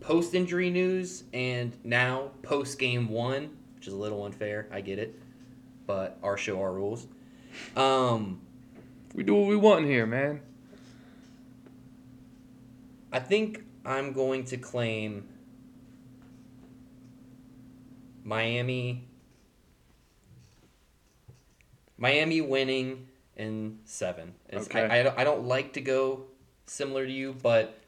[0.00, 4.68] Post injury news and now post game one, which is a little unfair.
[4.72, 5.20] I get it,
[5.86, 7.06] but our show, our rules.
[7.76, 8.40] Um,
[9.14, 10.40] We do what we want in here, man.
[13.12, 15.26] I think I'm going to claim
[18.28, 19.08] Miami.
[21.96, 24.34] Miami winning in seven.
[24.50, 24.84] It's, Okay.
[24.84, 26.24] I, I, don't, I don't like to go
[26.66, 27.78] similar to you, but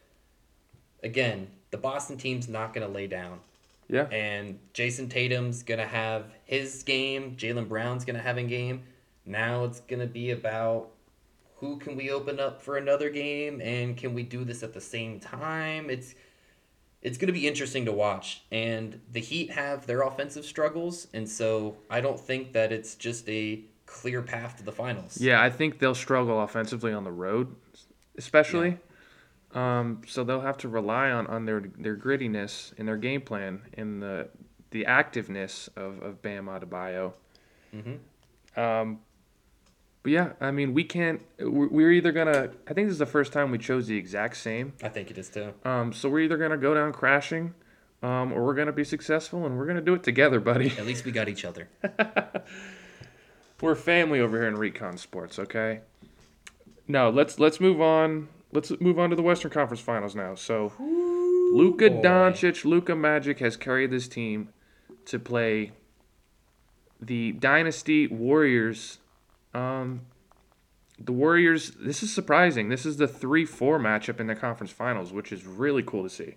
[1.03, 3.39] again, the Boston team's not going to lay down.
[3.87, 4.05] Yeah.
[4.05, 7.35] And Jayson Tatum's going to have his game.
[7.35, 8.81] Jaylen Brown's going to have a game.
[9.25, 10.89] Now it's going to be about
[11.57, 14.81] who can we open up for another game and can we do this at the
[14.81, 15.91] same time?
[15.91, 16.15] It's
[17.01, 18.43] it's going to be interesting to watch.
[18.51, 23.27] And the Heat have their offensive struggles, and so I don't think that it's just
[23.29, 25.19] a clear path to the finals.
[25.19, 27.55] Yeah, I think they'll struggle offensively on the road,
[28.17, 28.77] especially.
[29.53, 33.63] Um, so they'll have to rely on, on their their grittiness and their game plan
[33.73, 34.29] and the
[34.69, 37.13] the activeness of, of Bam Adebayo.
[37.75, 38.59] Mm-hmm.
[38.59, 38.99] Um,
[40.03, 41.21] but yeah, I mean, we can't.
[41.39, 42.49] We're either gonna.
[42.67, 44.73] I think this is the first time we chose the exact same.
[44.81, 45.53] I think it is too.
[45.63, 47.53] Um, so we're either gonna go down crashing,
[48.01, 50.71] um, or we're gonna be successful, and we're gonna do it together, buddy.
[50.77, 51.69] At least we got each other.
[53.61, 55.81] We're family over here in Recon Sports, okay?
[56.87, 58.27] No, let's let's move on.
[58.51, 60.33] Let's move on to the Western Conference Finals now.
[60.33, 62.01] So, Luka boy.
[62.01, 64.49] Doncic, Luka Magic has carried this team
[65.05, 65.71] to play
[66.99, 68.97] the Dynasty Warriors.
[69.53, 70.01] Um,
[70.99, 71.71] the Warriors.
[71.79, 72.69] This is surprising.
[72.69, 76.35] This is the three-four matchup in the conference finals, which is really cool to see.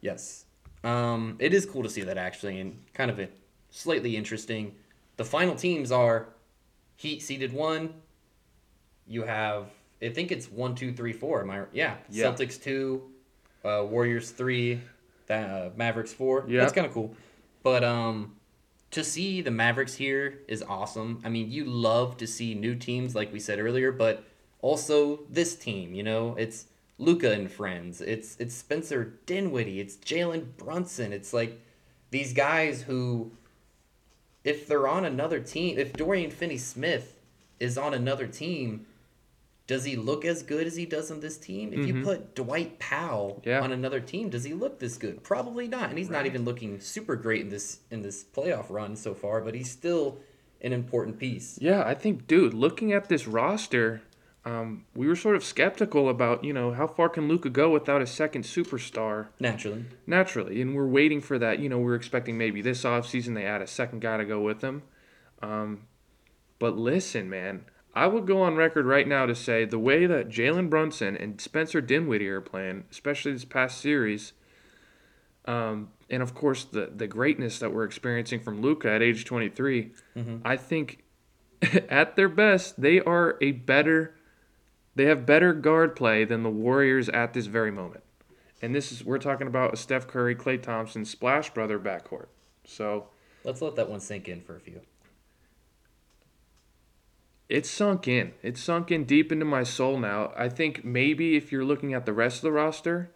[0.00, 0.44] Yes.
[0.82, 3.28] Um, it is cool to see that actually, and kind of a
[3.70, 4.74] slightly interesting.
[5.16, 6.28] The final teams are
[6.96, 7.94] Heat seeded one.
[9.06, 9.68] You have,
[10.02, 11.40] I think it's one, two, three, four.
[11.40, 11.62] Am I?
[11.72, 11.96] Yeah.
[12.10, 12.26] Yeah.
[12.26, 13.10] Celtics two,
[13.64, 14.80] uh, Warriors three,
[15.26, 16.44] that uh, Mavericks four.
[16.46, 16.60] Yeah.
[16.60, 17.14] That's kind of cool.
[17.62, 18.36] But um,
[18.90, 21.20] to see the Mavericks here is awesome.
[21.24, 24.24] I mean, you love to see new teams, like we said earlier, but
[24.60, 25.94] also this team.
[25.94, 26.66] You know, it's
[26.98, 28.00] Luka and friends.
[28.00, 29.80] It's it's Spencer Dinwiddie.
[29.80, 31.12] It's Jalen Brunson.
[31.12, 31.60] It's like
[32.10, 33.32] these guys who,
[34.44, 37.16] if they're on another team, if Dorian Finney-Smith
[37.60, 38.86] is on another team,
[39.70, 41.72] does he look as good as he does on this team?
[41.72, 42.02] If you Mhm.
[42.02, 43.60] put Dwight Powell Yeah.
[43.60, 45.22] on another team, does he look this good?
[45.22, 45.90] Probably not.
[45.90, 49.40] And he's not even looking super great in this in this playoff run so far,
[49.40, 50.18] but he's still
[50.60, 51.56] an important piece.
[51.62, 54.02] Yeah, I think, dude, looking at this roster,
[54.44, 58.02] um, we were sort of skeptical about, you know, how far can Luka go without
[58.02, 59.84] a second superstar Naturally.
[60.04, 60.60] naturally.
[60.60, 61.60] And we're waiting for that.
[61.60, 64.58] You know, we're expecting maybe this offseason they add a second guy to go with
[64.62, 64.82] them.
[65.40, 65.82] Um,
[66.58, 70.28] but listen, man, I would go on record right now to say the way that
[70.28, 74.32] Jalen Brunson and Spencer Dinwiddie are playing, especially this past series,
[75.46, 79.90] um, and of course the, the greatness that we're experiencing from Luka at age 23,
[80.16, 80.40] Mhm.
[80.44, 81.02] I think
[81.88, 84.14] at their best, they are a better,
[84.94, 88.04] they have better guard play than the Warriors at this very moment.
[88.62, 92.26] And this is, we're talking about a Steph Curry, Klay Thompson, Splash Brother backcourt.
[92.64, 93.08] So
[93.42, 94.80] Let's let that one sink in for a few.
[97.50, 98.32] It's sunk in.
[98.42, 100.32] It's sunk in deep into my soul now.
[100.36, 103.10] I think maybe if you're looking at the rest of the roster,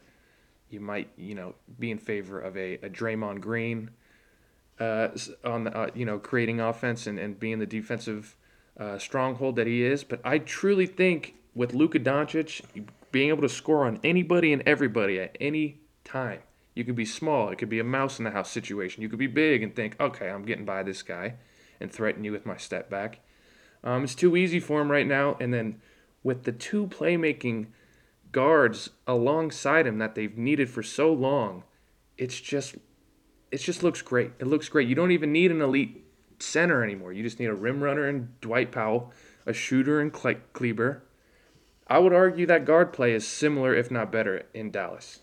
[0.69, 3.91] you might, you know, be in favor of a, a Draymond Green
[4.81, 5.09] uh,
[5.45, 8.37] on the, uh, you know, creating offense and, and being the defensive
[8.77, 10.03] uh, stronghold that he is.
[10.03, 12.61] But I truly think with Luka Doncic
[13.13, 16.41] being able to score on anybody and everybody at any time,
[16.75, 17.51] you could be small.
[17.51, 19.01] It could be a mouse in the house situation.
[19.01, 21.35] You could be big and think, okay, I'm getting by this guy
[21.81, 23.21] and threaten you with my step back.
[23.85, 25.37] Um, it's too easy for him right now.
[25.39, 25.81] And then
[26.23, 27.67] with the two playmaking
[28.33, 31.63] guards alongside him that they've needed for so long,
[32.17, 32.77] it's just
[33.53, 34.33] it just looks great.
[34.41, 34.89] It looks great.
[34.89, 36.05] You don't even need an elite
[36.41, 37.13] center anymore.
[37.13, 39.13] You just need a rim runner and Dwight Powell,
[39.47, 41.05] a shooter and Cle- Kleber.
[41.87, 45.21] I would argue that guard play is similar, if not better, in Dallas.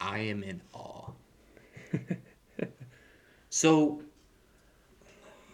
[0.00, 1.10] I am in awe.
[3.50, 4.02] so,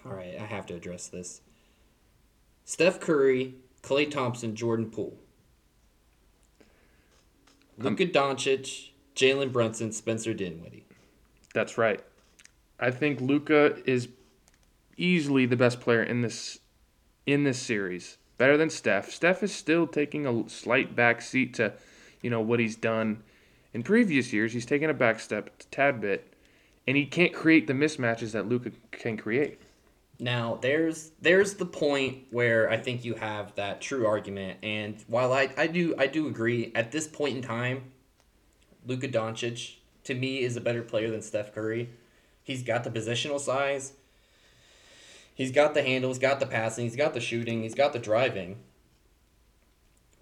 [0.04, 1.40] all right, I have to address this.
[2.64, 5.18] Steph Curry, Klay Thompson, Jordan Poole,
[7.78, 10.84] Luka Doncic, Jalen Brunson, Spencer Dinwiddie.
[11.52, 12.00] That's right.
[12.80, 14.08] I think Luka is
[14.96, 16.58] easily the best player in this
[17.26, 18.18] in this series.
[18.36, 19.10] Better than Steph.
[19.10, 21.72] Steph is still taking a slight back seat to,
[22.20, 23.22] you know what he's done
[23.72, 24.52] in previous years.
[24.52, 26.34] He's taken a back step a tad bit,
[26.86, 29.60] and he can't create the mismatches that Luka can create.
[30.18, 35.32] Now there's there's the point where I think you have that true argument, and while
[35.32, 37.92] I, I do I do agree at this point in time,
[38.86, 41.90] Luka Doncic to me is a better player than Steph Curry.
[42.44, 43.94] He's got the positional size.
[45.34, 46.10] He's got the handle.
[46.10, 46.84] He's got the passing.
[46.84, 47.62] He's got the shooting.
[47.62, 48.58] He's got the driving.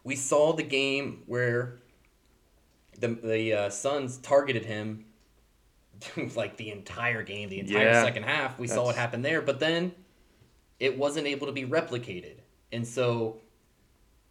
[0.05, 1.81] We saw the game where
[2.98, 5.05] the the uh, Suns targeted him
[6.37, 8.59] like the entire game, the entire Yeah, second half.
[8.59, 9.93] We saw what that's- happened there, but then
[10.81, 12.37] it wasn't able to be replicated.
[12.73, 13.41] And so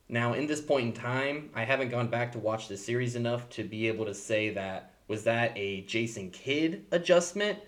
[0.09, 3.49] now in this point in time, I haven't gone back to watch the series enough
[3.51, 7.59] to be able to say that was that a Jason Kidd adjustment?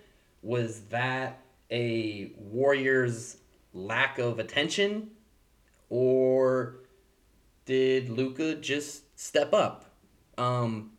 [0.41, 3.37] Was that a Warriors
[3.73, 5.11] lack of attention?
[5.89, 6.79] Or
[7.65, 9.85] did Luka just step up?
[10.37, 10.91] Um,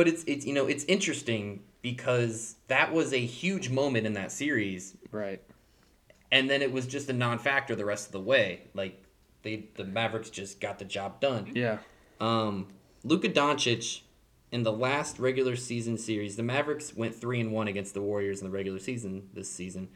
[0.00, 4.32] but it's it's you know it's interesting because that was a huge moment in that
[4.32, 5.42] series, Right.
[6.32, 8.62] and then it was just a non-factor the rest of the way.
[8.72, 9.04] Like
[9.42, 11.52] they the Mavericks just got the job done.
[11.54, 11.80] Yeah.
[12.18, 12.68] Um,
[13.04, 14.00] Luka Doncic
[14.50, 18.40] in the last regular season series, the Mavericks went three and one against the Warriors
[18.40, 19.90] in the regular season this season.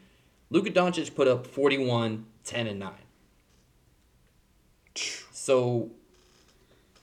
[0.51, 2.91] Luka Doncic put up 41, 10, and 9.
[5.31, 5.89] So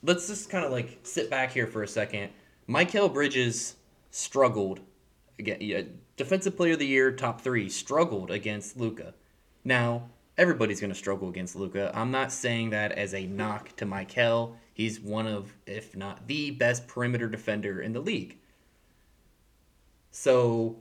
[0.04, 2.30] let's just kind of like sit back here for a second.
[2.73, 3.77] Mikal Bridges
[4.11, 4.81] struggled
[5.39, 5.59] again.
[5.61, 5.82] Yeah,
[6.16, 9.12] defensive player of the year, top three, struggled against Luka.
[9.62, 10.09] Now
[10.39, 11.93] everybody's going to struggle against Luka.
[11.94, 14.57] I'm not saying that as a knock to Mikal.
[14.73, 18.39] He's one of, if not the best perimeter defender in the league.
[20.11, 20.77] So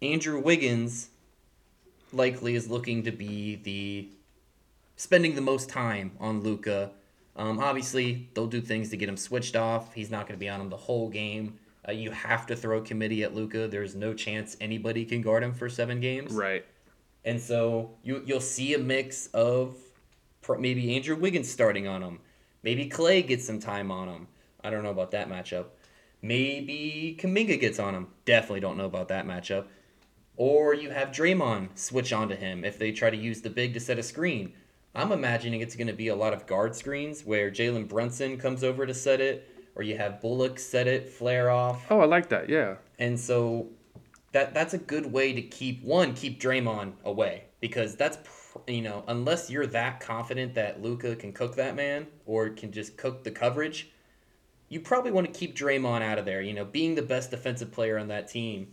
[0.00, 1.10] Andrew Wiggins
[2.12, 4.08] likely is looking to be the
[4.96, 6.90] spending the most time on Luka.
[7.36, 9.94] Um, obviously, they'll do things to get him switched off.
[9.94, 11.58] He's not going to be on him the whole game.
[11.88, 13.68] Uh, you have to throw committee at Luka.
[13.68, 16.32] There's no chance anybody can guard him for seven games.
[16.32, 16.64] Right.
[17.24, 19.76] And so you you'll see a mix of
[20.42, 22.18] pro- maybe Andrew Wiggins starting on him,
[22.62, 24.28] maybe Klay gets some time on him.
[24.62, 25.66] I don't know about that matchup.
[26.20, 28.08] Maybe Kuminga gets on him.
[28.24, 29.66] Definitely don't know about that matchup.
[30.36, 33.80] Or you have Draymond switch onto him if they try to use the big to
[33.80, 34.52] set a screen.
[34.94, 38.62] I'm imagining it's going to be a lot of guard screens where Jalen Brunson comes
[38.62, 41.86] over to set it, or you have Bullock set it, flare off.
[41.90, 42.48] Oh, I like that.
[42.48, 42.76] Yeah.
[42.98, 43.68] And so
[44.32, 48.18] that that's a good way to keep one keep Draymond away because that's
[48.66, 52.96] you know unless you're that confident that Luka can cook that man or can just
[52.96, 53.90] cook the coverage,
[54.68, 56.42] you probably want to keep Draymond out of there.
[56.42, 58.68] You know, being the best defensive player on that team,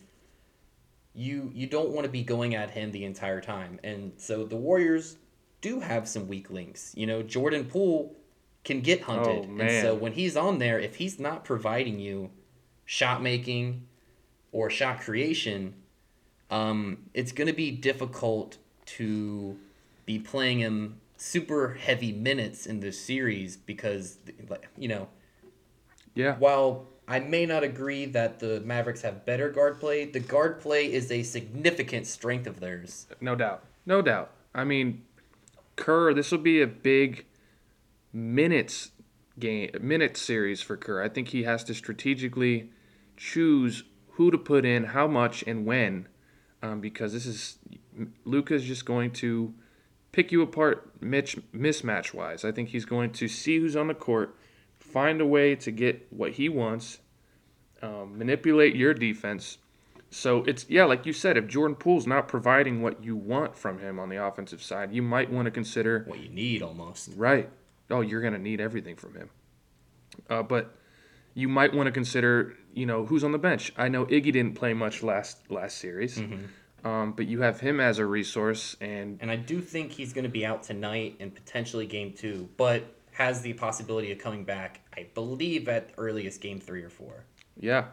[1.14, 3.80] you you don't want to be going at him the entire time.
[3.84, 5.18] And so the Warriors
[5.62, 6.94] do have some weak links.
[6.96, 8.16] You know, Jordan Poole
[8.64, 9.48] can get hunted.
[9.50, 12.32] Oh, And so when he's on there, if he's not providing you
[12.86, 13.88] shot making
[14.52, 15.76] or shot creation,
[16.50, 19.58] um, it's going to be difficult to
[20.06, 24.18] be playing him super heavy minutes in this series because,
[24.78, 25.08] you know,
[26.16, 26.36] Yeah.
[26.38, 30.92] while I may not agree that the Mavericks have better guard play, the guard play
[30.92, 33.08] is a significant strength of theirs.
[33.22, 33.64] No doubt.
[33.86, 34.32] No doubt.
[34.54, 35.04] I mean,
[35.80, 37.26] Kerr, this will be a big
[38.12, 38.92] minutes
[39.40, 41.02] game, minute series for Kerr.
[41.02, 42.72] I think he has to strategically
[43.16, 46.10] choose who to put in, how much, and when,
[46.62, 47.60] um, because this is
[48.26, 49.54] Luka's just going to
[50.12, 52.44] pick you apart mitch, mismatch wise.
[52.44, 54.36] I think he's going to see who's on the court,
[54.80, 57.00] find a way to get what he wants,
[57.82, 59.58] um, manipulate your defense.
[60.12, 63.80] So it's yeah, like you said, if Jordan Poole's not providing what you want from
[63.80, 67.12] him on the offensive side, you might want to consider What you need almost.
[67.16, 67.50] right.
[67.92, 69.30] Oh, you're gonna need everything from him.
[70.30, 70.76] Uh, but
[71.36, 73.72] you might want to consider, you know, who's on the bench.
[73.78, 76.22] I know Iggy didn't play much last last series,
[76.84, 80.24] um, but you have him as a resource, and And I do think he's going
[80.24, 84.82] to be out tonight and potentially game two, but has the possibility of coming back,
[84.98, 87.26] I believe, at earliest game three or four.
[87.60, 87.86] yeah,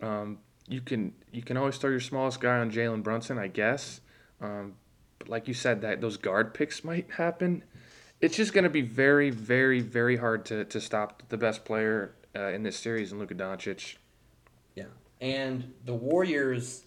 [0.00, 0.38] um,
[0.72, 4.00] you can you can always throw your smallest guy on Jalen Brunson, I guess.
[4.40, 4.74] Um,
[5.18, 7.62] but like you said, that those guard picks might happen.
[8.20, 12.14] It's just going to be very, very, very hard to, to stop the best player
[12.36, 13.96] uh, in this series, in Luka Doncic.
[14.74, 14.84] Yeah.
[15.20, 16.84] And the Warriors,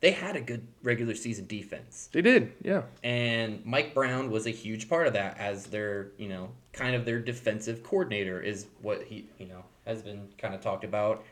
[0.00, 2.08] they had a good regular season defense.
[2.12, 2.82] They did, yeah.
[3.02, 7.04] And Mike Brown was a huge part of that as their, you know, kind of
[7.04, 11.24] their defensive coordinator is what he, you know, has been kind of talked about.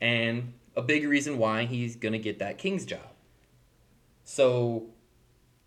[0.00, 3.00] And a big reason why he's going to get that Kings job.
[4.24, 4.86] So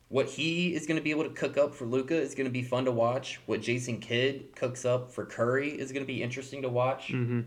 [0.09, 2.51] what he is going to be able to cook up for Luka is going to
[2.51, 3.39] be fun to watch.
[3.45, 7.07] What Jason Kidd cooks up for Curry is going to be interesting to watch.
[7.09, 7.41] Mm-hmm.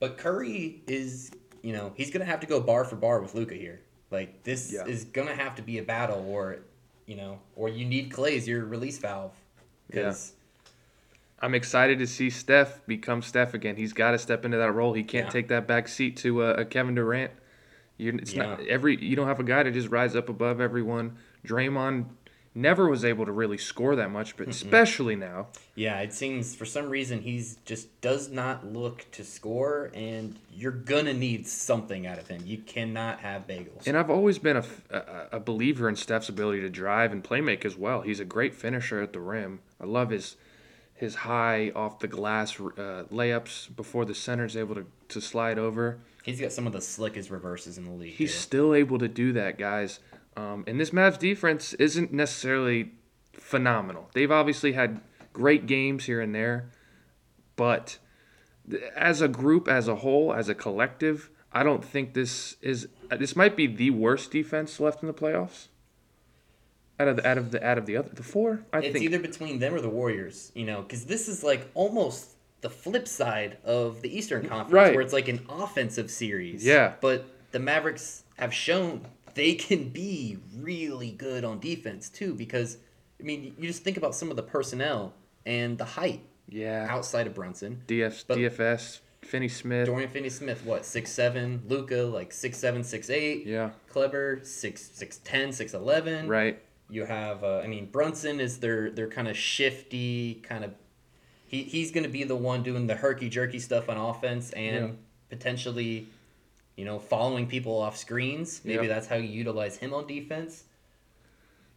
[0.00, 1.30] But Curry is,
[1.62, 3.80] you know, he's going to have to go bar for bar with Luka here.
[4.10, 4.84] Like this Yeah.
[4.84, 6.60] is going to have to be a battle, or
[7.06, 9.32] you know, or you need Klay as your release valve.
[9.86, 10.32] Because
[11.42, 13.74] I'm excited to see Steph become Steph again.
[13.76, 14.92] He's got to step into that role.
[14.92, 15.30] He can't Yeah.
[15.32, 17.32] take that back seat to uh, a Kevin Durant.
[17.98, 18.96] You, it's not every.
[19.02, 21.16] You don't have a guy to just rise up above everyone.
[21.46, 22.06] Draymond
[22.54, 25.48] never was able to really score that much, but especially now.
[25.74, 30.70] Yeah, it seems for some reason he's just does not look to score, and you're
[30.70, 32.42] gonna need something out of him.
[32.44, 33.86] You cannot have bagels.
[33.86, 37.76] And I've always been a believer in Steph's ability to drive and play make as
[37.76, 38.02] well.
[38.02, 39.60] He's a great finisher at the rim.
[39.80, 40.36] I love his
[41.02, 45.98] his high off the glass uh, layups before the center's able to, to slide over.
[46.22, 48.14] He's got some of the slickest reverses in the league.
[48.14, 48.38] He's too.
[48.38, 49.98] still able to do that, guys.
[50.36, 52.92] Um, and this Mavs defense isn't necessarily
[53.32, 54.08] phenomenal.
[54.14, 55.00] They've obviously had
[55.32, 56.70] great games here and there,
[57.56, 57.98] but
[58.96, 62.86] as a group, as a whole, as a collective, I don't think this is.
[63.10, 65.66] uh, This might be the worst defense left in the playoffs.
[67.02, 69.04] Out of the out of the out of the other the four, I it's think.
[69.04, 72.30] either between them or the Warriors, you know, because this is like almost
[72.60, 74.92] the flip side of the Eastern Conference, Right.
[74.94, 76.64] where it's like an offensive series.
[76.64, 76.94] Yeah.
[77.00, 79.04] But the Mavericks have shown
[79.34, 82.78] they can be really good on defense too, because
[83.20, 85.12] I mean, you just think about some of the personnel
[85.44, 86.86] and the height yeah.
[86.88, 87.82] outside of Brunson.
[87.88, 89.86] DF, but- DFS, Finney Smith.
[89.86, 91.62] Dorian Finney-Smith, what six seven?
[91.68, 93.46] Luka like six seven, six eight.
[93.46, 93.70] Yeah.
[93.88, 96.28] Kleber six six ten, six eleven.
[96.28, 96.60] Right.
[96.90, 100.72] You have, uh, I mean, Brunson is their their kind of shifty kind of.
[101.46, 104.88] He he's going to be the one doing the herky jerky stuff on offense and
[104.88, 104.94] Yeah.
[105.30, 106.06] potentially,
[106.76, 108.60] you know, following people off screens.
[108.64, 108.94] Maybe Yeah.
[108.94, 110.64] that's how you utilize him on defense.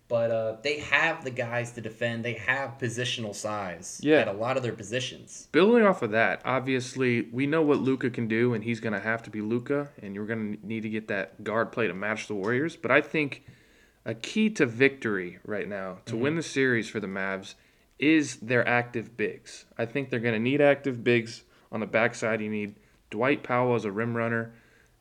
[0.07, 2.23] But uh, they have the guys to defend.
[2.23, 4.17] They have positional size Yeah.
[4.17, 5.47] at a lot of their positions.
[5.51, 8.99] Building off of that, obviously we know what Luka can do, and he's going to
[8.99, 11.93] have to be Luka, and you're going to need to get that guard play to
[11.95, 12.75] match the Warriors.
[12.75, 13.45] But I think
[14.05, 17.55] a key to victory right now to win the series for the Mavs
[17.97, 19.65] is their active bigs.
[19.77, 22.41] I think they're going to need active bigs on the backside.
[22.41, 22.75] You need
[23.09, 24.53] Dwight Powell as a rim runner,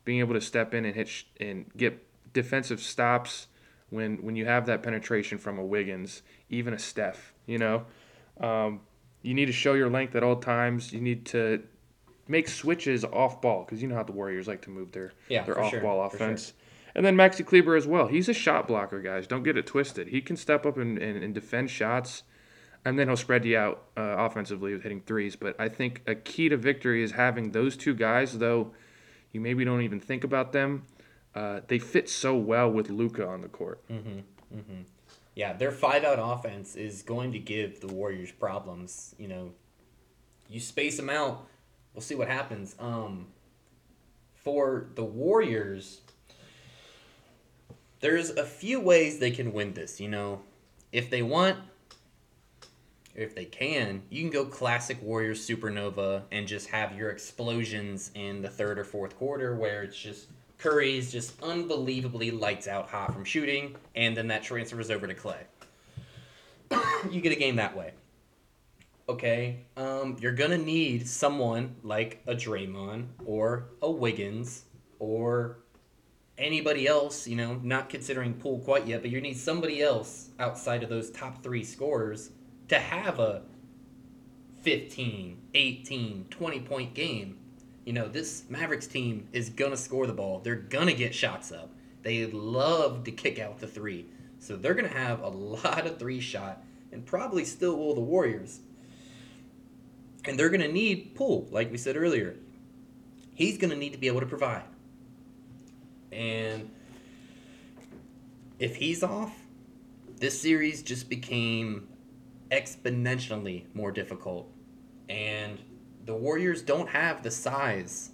[0.05, 2.01] being able to step in and hit sh- and get
[2.33, 3.47] defensive stops
[3.89, 7.33] when when you have that penetration from a Wiggins, even a Steph.
[7.45, 7.85] You know.
[8.39, 8.81] Um,
[9.21, 10.93] you need to show your length at all times.
[10.93, 11.63] You need to
[12.27, 15.43] make switches off ball because you know how the Warriors like to move their Yeah,
[15.43, 16.53] their off sure, ball offense.
[16.95, 18.07] And then Maxi Kleber as well.
[18.07, 19.27] He's a shot blocker, guys.
[19.27, 20.07] Don't get it twisted.
[20.07, 22.23] He can step up and, and, and defend shots,
[22.85, 25.35] and then he'll spread you out uh, offensively with hitting threes.
[25.35, 28.71] But I think a key to victory is having those two guys, though
[29.33, 30.83] you maybe don't even think about them.
[31.35, 33.85] Uh, they fit so well with Luka on the court.
[33.89, 34.23] Mhm,
[34.55, 34.85] mhm.
[35.35, 39.13] Yeah, their five out offense is going to give the Warriors problems.
[39.19, 39.51] You know,
[40.47, 41.45] you space them out,
[41.93, 42.73] we'll see what happens.
[42.79, 43.27] Um,
[44.33, 45.99] for the Warriors,
[47.99, 49.99] there's a few ways they can win this.
[49.99, 50.41] You know,
[50.91, 51.57] if they want,
[53.15, 58.41] if they can, you can go classic Warriors supernova and just have your explosions in
[58.41, 60.27] the third or fourth quarter where it's just
[60.57, 65.43] Curry's just unbelievably lights out hot from shooting, and then that transfers over to Klay.
[67.11, 67.91] you get a game that way.
[69.07, 74.63] Okay, um, you're gonna need someone like a Draymond or a Wiggins
[74.97, 75.57] or
[76.37, 80.83] anybody else, you know, not considering Poole quite yet, but you need somebody else outside
[80.83, 82.31] of those top three scorers
[82.67, 83.43] to have a
[84.61, 87.37] 15, 18, 20 point game.
[87.85, 90.39] You know, this Mavericks team is going to score the ball.
[90.39, 91.69] They're going to get shots up.
[92.01, 94.07] They love to kick out the three.
[94.39, 98.01] So they're going to have a lot of three shot, and probably still will the
[98.01, 98.59] Warriors.
[100.25, 102.35] And they're going to need Poole, like we said earlier.
[103.35, 104.63] He's going to need to be able to provide.
[106.15, 106.69] And
[108.57, 109.35] if he's off,
[110.17, 111.87] this series just became
[112.51, 114.49] exponentially more difficult.
[115.09, 115.59] And
[116.05, 118.11] the Warriors don't have the size.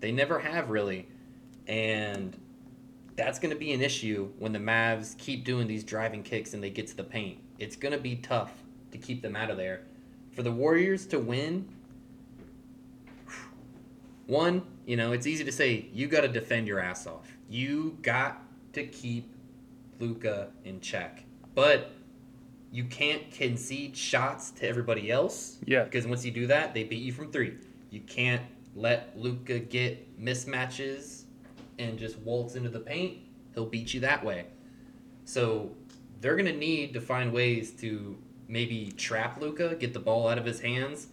[0.00, 1.08] They never have really.
[1.66, 2.38] And
[3.16, 6.62] that's going to be an issue when the Mavs keep doing these driving kicks and
[6.62, 7.38] they get to the paint.
[7.58, 8.52] It's going to be tough
[8.92, 9.82] to keep them out of there.
[10.30, 11.68] For the Warriors to win,
[14.26, 17.30] one, you know, it's easy to say you got to defend your ass off.
[17.50, 18.42] You got
[18.72, 19.30] to keep
[20.00, 21.24] Luka in check.
[21.54, 21.90] But
[22.72, 25.58] you can't concede shots to everybody else.
[25.66, 25.84] Yeah.
[25.84, 27.58] Because once you do that, they beat you from three.
[27.90, 28.40] You can't
[28.74, 31.24] let Luka get mismatches
[31.78, 33.18] and just waltz into the paint.
[33.54, 34.46] He'll beat you that way.
[35.26, 35.70] So
[36.22, 38.16] they're gonna need to find ways to
[38.48, 41.08] maybe trap Luka, get the ball out of his hands,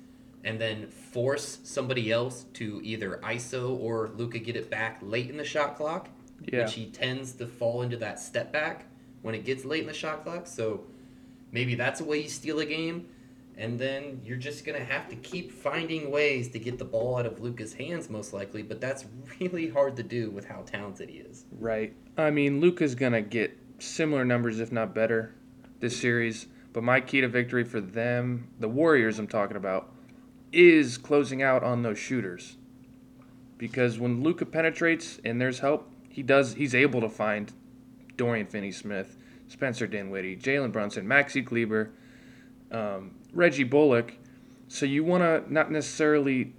[0.46, 5.36] and then force somebody else to either ISO or Luka get it back late in
[5.38, 6.08] the shot clock,
[6.46, 6.64] Yeah.
[6.64, 8.86] which he tends to fall into that step back
[9.24, 10.46] when it gets late in the shot clock.
[10.48, 10.86] So
[11.52, 13.08] maybe that's a way you steal a game.
[13.58, 17.18] And then you're just going to have to keep finding ways to get the ball
[17.18, 18.62] out of Luka's hands, most likely.
[18.62, 19.06] But that's
[19.40, 21.46] really hard to do with how talented he is.
[21.60, 21.94] Right.
[22.18, 25.34] I mean, Luka's gonna get similar numbers, if not better,
[25.80, 26.48] this series.
[26.74, 29.94] But my key to victory for them, the Warriors I'm talking about,
[30.56, 32.58] is closing out on those shooters.
[33.58, 36.54] Because when Luka penetrates and there's help, he does.
[36.56, 37.54] He's able to find
[38.18, 39.18] Dorian Finney-Smith,
[39.48, 41.92] Spencer Dinwiddie, Jalen Brunson, Maxi Kleber,
[42.72, 44.14] um, Reggie Bullock.
[44.68, 46.54] So you want to not necessarily.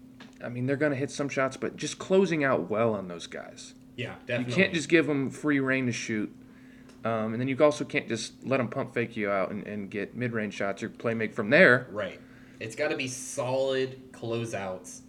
[0.45, 3.27] I mean, they're going to hit some shots, but just closing out well on those
[3.27, 3.75] guys.
[3.97, 4.53] Yeah, definitely.
[4.53, 6.35] You can't just give them free reign to shoot.
[7.05, 9.91] Um, and then you also can't just let them pump fake you out and, and
[9.91, 11.87] get mid range shots or play make from there.
[11.91, 12.21] Right.
[12.61, 15.01] It's got to be solid closeouts.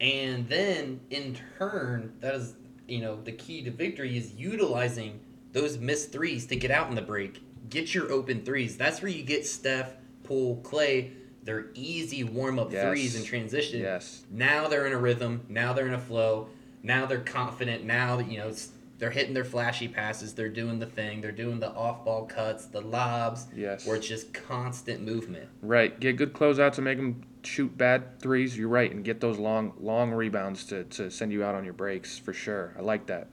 [0.00, 2.54] And then, in turn, that is,
[2.88, 5.20] you know, the key to victory is utilizing
[5.52, 7.42] those missed threes to get out in the break.
[7.70, 8.76] Get your open threes.
[8.76, 9.94] That's where you get Steph,
[10.24, 11.12] Poole, Klay.
[11.44, 12.84] They're easy warm up Yes.
[12.84, 13.80] threes in transition.
[13.80, 14.24] Yes.
[14.30, 15.42] Now they're in a rhythm.
[15.48, 16.48] Now they're in a flow.
[16.82, 17.84] Now they're confident.
[17.84, 18.70] Now that you know it's,
[19.04, 20.32] they're hitting their flashy passes.
[20.32, 21.20] They're doing the thing.
[21.20, 23.86] They're doing the off ball cuts, the lobs, Yes.
[23.86, 25.50] where it's just constant movement.
[25.60, 26.00] Right.
[26.00, 28.56] Get good closeouts and make them shoot bad threes.
[28.56, 28.90] You're right.
[28.90, 32.32] And get those long, long rebounds to, to send you out on your breaks for
[32.32, 32.74] sure.
[32.78, 33.28] I like that.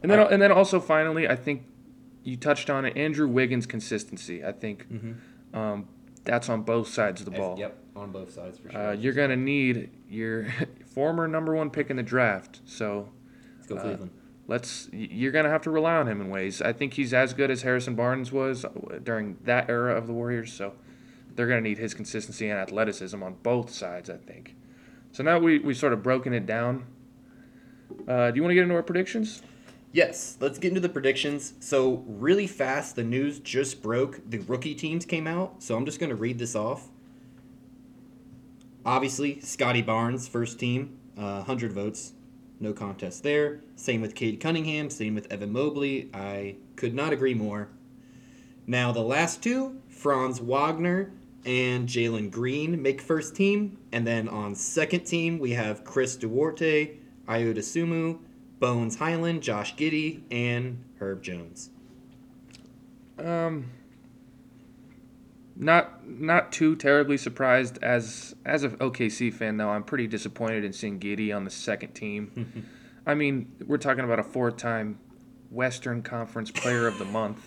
[0.00, 1.64] And then, and then also finally, I think
[2.22, 2.96] you touched on it.
[2.96, 4.44] Andrew Wiggins' consistency.
[4.44, 5.58] I think Mm-hmm.
[5.58, 5.88] um,
[6.22, 7.58] that's on both sides of the ball.
[7.58, 8.90] Yep, on both sides for sure.
[8.90, 10.46] Uh, you're gonna need your
[10.94, 12.60] former number one pick in the draft.
[12.64, 13.08] So
[13.56, 14.10] Let's go uh, Cleveland.
[14.48, 16.60] Let's you're gonna have to rely on him in ways.
[16.60, 18.70] I think he's as good as Harrison Barnes was uh,
[19.02, 20.52] during that era of the Warriors.
[20.52, 20.74] So
[21.34, 24.10] they're gonna need his consistency and athleticism on both sides.
[24.10, 24.56] I think.
[25.12, 26.86] So now we we sort of broken it down.
[28.08, 29.42] Uh, do you want to get into our predictions?
[29.92, 31.52] Yes, let's get into the predictions.
[31.60, 34.20] So, really fast, the news just broke.
[34.28, 36.88] The rookie teams came out, so I'm just going to read this off.
[38.86, 42.14] Obviously, Scottie Barnes, first team, uh, 100 votes.
[42.62, 43.60] No contest there.
[43.74, 46.08] Same with Cade Cunningham, same with Evan Mobley.
[46.14, 47.68] I could not agree more.
[48.68, 51.10] Now, the last two, Franz Wagner
[51.44, 53.78] and Jalen Green, make first team.
[53.90, 56.98] And then on second team, we have Chris Duarte,
[57.28, 58.20] Ayo Dosunmu,
[58.60, 61.70] Bones Hyland, Josh Giddey, and Herb Jones.
[63.18, 63.70] Um,
[65.56, 69.70] not not too terribly surprised as as an OKC fan though.
[69.70, 72.66] I'm pretty disappointed in seeing Giddey on the second team.
[73.06, 74.98] I mean, we're talking about a four-time
[75.50, 77.44] Western Conference Player of the Month.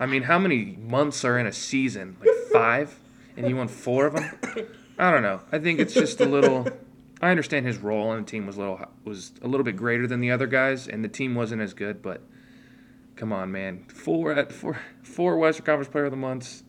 [0.00, 2.16] I mean, how many months are in a season?
[2.20, 2.98] Like five,
[3.36, 4.38] and he won four of them.
[4.98, 5.40] I don't know.
[5.50, 6.68] I think it's just a little.
[7.20, 10.06] I understand his role on the team was a little was a little bit greater
[10.06, 12.00] than the other guys, and the team wasn't as good.
[12.00, 12.22] But
[13.16, 16.62] come on, man, four at four four Western Conference Player of the Months.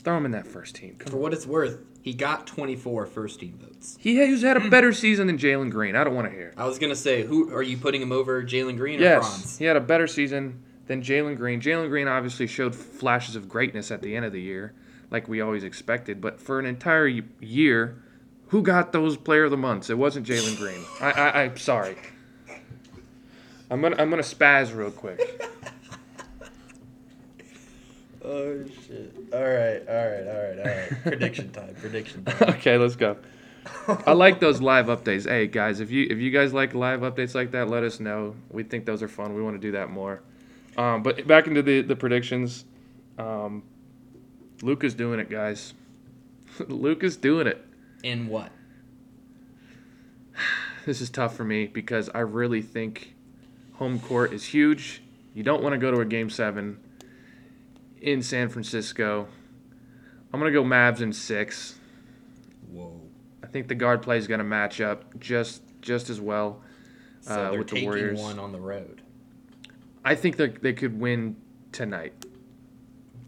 [0.00, 0.96] Throw him in that first team.
[0.98, 3.96] Come For what it's worth, he got 24 first team votes.
[4.00, 5.94] He has had a better season than Jalen Green.
[5.94, 6.54] I don't want to hear.
[6.56, 9.58] I was gonna say, who are you putting him over, Jalen Green or Yes, Franz?
[9.58, 11.60] he had a better season than Jalen Green.
[11.60, 14.72] Jalen Green obviously showed flashes of greatness at the end of the year,
[15.10, 16.20] like we always expected.
[16.20, 18.02] But for an entire year,
[18.48, 19.90] who got those Player of the Months?
[19.90, 20.82] It wasn't Jalen Green.
[21.00, 21.96] I, I, I'm sorry.
[23.70, 25.20] I'm gonna I'm gonna spaz real quick.
[28.22, 29.14] Oh shit!
[29.32, 30.90] All right, all right, all right, all right.
[31.04, 31.74] prediction time.
[31.80, 32.50] Prediction time.
[32.50, 33.16] okay, let's go.
[34.06, 35.28] I like those live updates.
[35.28, 38.34] Hey guys, if you if you guys like live updates like that, let us know.
[38.50, 39.34] We think those are fun.
[39.34, 40.22] We want to do that more.
[40.76, 42.64] Um, but back into the the predictions.
[43.18, 43.62] Um,
[44.62, 45.72] Luka's doing it, guys.
[46.68, 47.64] Luka's doing it.
[48.02, 48.52] In what?
[50.86, 53.14] This is tough for me because I really think
[53.74, 55.02] home court is huge.
[55.34, 56.78] You don't want to go to a game seven
[58.00, 59.28] in San Francisco.
[60.32, 61.78] I'm gonna go Mavs in six.
[62.70, 63.00] Whoa.
[63.42, 66.62] I think the guard play is going to match up just just as well.
[67.22, 68.20] So Uh, with the taking Warriors.
[68.20, 69.02] one on the road.
[70.04, 71.36] I think that they could win
[71.72, 72.12] tonight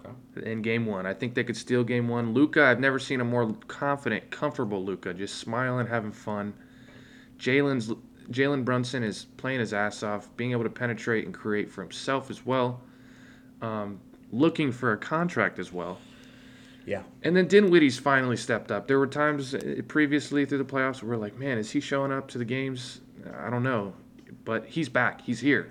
[0.05, 0.51] Okay.
[0.51, 1.07] in game one.
[1.07, 2.33] I think they could steal game one.
[2.35, 6.55] Luka, I've never seen a more confident, comfortable Luka, just smiling, having fun.
[7.39, 7.93] Jalen's
[8.31, 12.31] Jalen Brunson is playing his ass off, being able to penetrate and create for himself
[12.31, 12.81] as well.
[13.61, 13.99] Um,
[14.33, 15.99] looking for a contract as well.
[16.87, 17.03] Yeah.
[17.23, 18.89] And then Dinwiddie's finally stepped up.
[18.89, 22.11] There were times uh, previously through the playoffs where we're like, man, is he showing
[22.11, 23.01] up to the games?
[23.39, 23.95] I don't know.
[24.45, 25.21] But he's back.
[25.21, 25.71] He's here.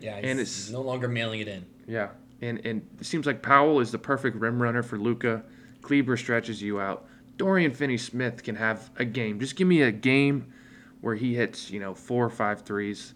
[0.00, 0.16] Yeah.
[0.16, 1.64] He's, And it's- no longer mailing it in.
[1.86, 2.10] Yeah,
[2.40, 5.42] and and it seems like Powell is the perfect rim runner for Luka.
[5.82, 7.06] Kleber stretches you out.
[7.36, 9.40] Dorian Finney-Smith can have a game.
[9.40, 10.52] Just give me a game
[11.00, 13.14] where he hits, you know, four or five threes.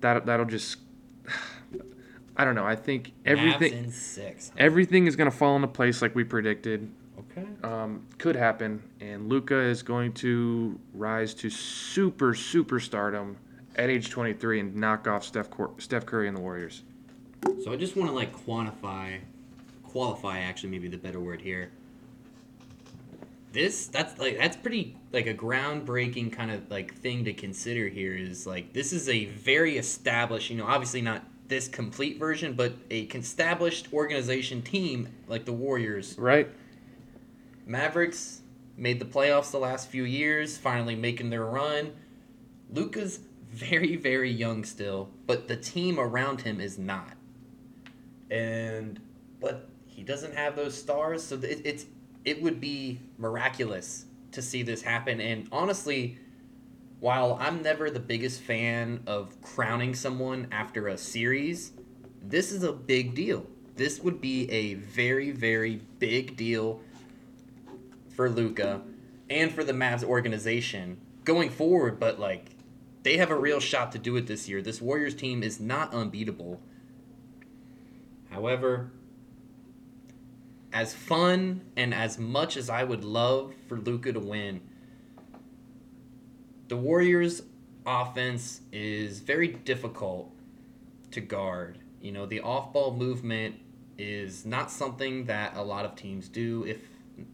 [0.00, 0.78] That that'll just.
[2.36, 2.66] I don't know.
[2.66, 4.48] I think everything in six.
[4.48, 4.56] huh?
[4.58, 6.90] everything is gonna fall into place like we predicted.
[7.18, 7.46] Okay.
[7.62, 13.36] Um, could happen, and Luka is going to rise to super superstardom
[13.76, 16.82] at age 23 and knock off Steph Cor- Steph Curry and the Warriors.
[17.62, 19.20] So I just want to like quantify,
[19.84, 21.70] qualify actually maybe the better word here.
[23.52, 28.14] this that's like that's pretty like a groundbreaking kind of like thing to consider here
[28.16, 31.22] is like this is a very established you know obviously not
[31.54, 36.18] this complete version but a established organization team like the warriors.
[36.18, 36.48] Right?
[37.64, 38.42] mavericks
[38.76, 41.92] made the playoffs the last few years finally making their run.
[42.72, 43.20] Luka's
[43.52, 47.12] very very young still but the team around him is not.
[48.32, 49.00] And
[49.40, 51.86] but he doesn't have those stars so it, it's
[52.24, 55.20] it would be miraculous to see this happen.
[55.20, 56.18] And honestly
[57.04, 61.72] while i'm never the biggest fan of crowning someone after a series
[62.22, 66.80] this is a big deal this would be a very very big deal
[68.14, 68.82] for Luka
[69.28, 72.50] and for the Mavs organization going forward, but like
[73.02, 74.62] they have a real shot to do it this year.
[74.62, 76.60] This Warriors team is not unbeatable.
[78.30, 78.90] However,
[80.72, 84.60] as fun and as much as I would love for Luka to win,
[86.74, 87.40] the Warriors
[87.86, 90.32] offense is very difficult
[91.12, 91.78] to guard.
[92.00, 93.60] You know, the off-ball movement
[93.96, 96.78] is not something that a lot of teams do if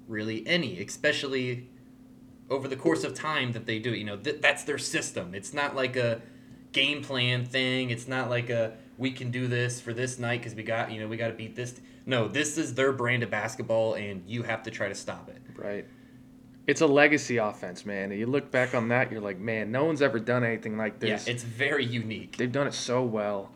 [0.07, 1.71] really any, especially
[2.51, 3.99] over the course of time that they do it.
[3.99, 5.35] You know, th- that's their system.
[5.35, 6.21] It's not like a
[6.73, 7.89] game plan thing.
[7.89, 11.01] It's not like a we can do this for this night because we got you
[11.01, 11.81] know we got to beat this.
[12.05, 15.41] No, this is their brand of basketball, and you have to try to stop it.
[15.57, 15.87] Right.
[16.67, 18.13] It's a legacy offense, man.
[18.13, 21.27] You look back on that, you're like, man, no one's ever done anything like this.
[21.27, 22.37] Yeah, it's very unique.
[22.37, 23.51] They've done it so well.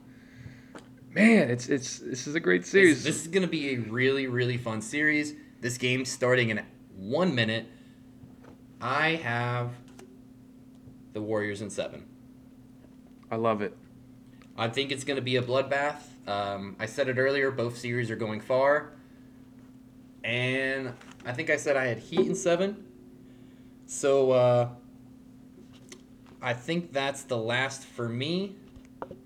[1.11, 3.05] Man, it's it's this is a great This, series.
[3.05, 5.35] this is going to be a really, really fun series.
[5.61, 6.61] This game starting in
[6.97, 7.67] one minute.
[8.81, 9.71] I have
[11.13, 12.05] the Warriors in seven.
[13.31, 13.77] I love it.
[14.57, 16.01] I think it's going to be a bloodbath.
[16.27, 17.51] Um, I said it earlier.
[17.53, 18.93] Both series are going far,
[20.25, 20.93] and
[21.25, 22.85] I think I said I had Heat in seven.
[23.87, 24.69] So uh,
[26.43, 28.57] I think that's the last for me.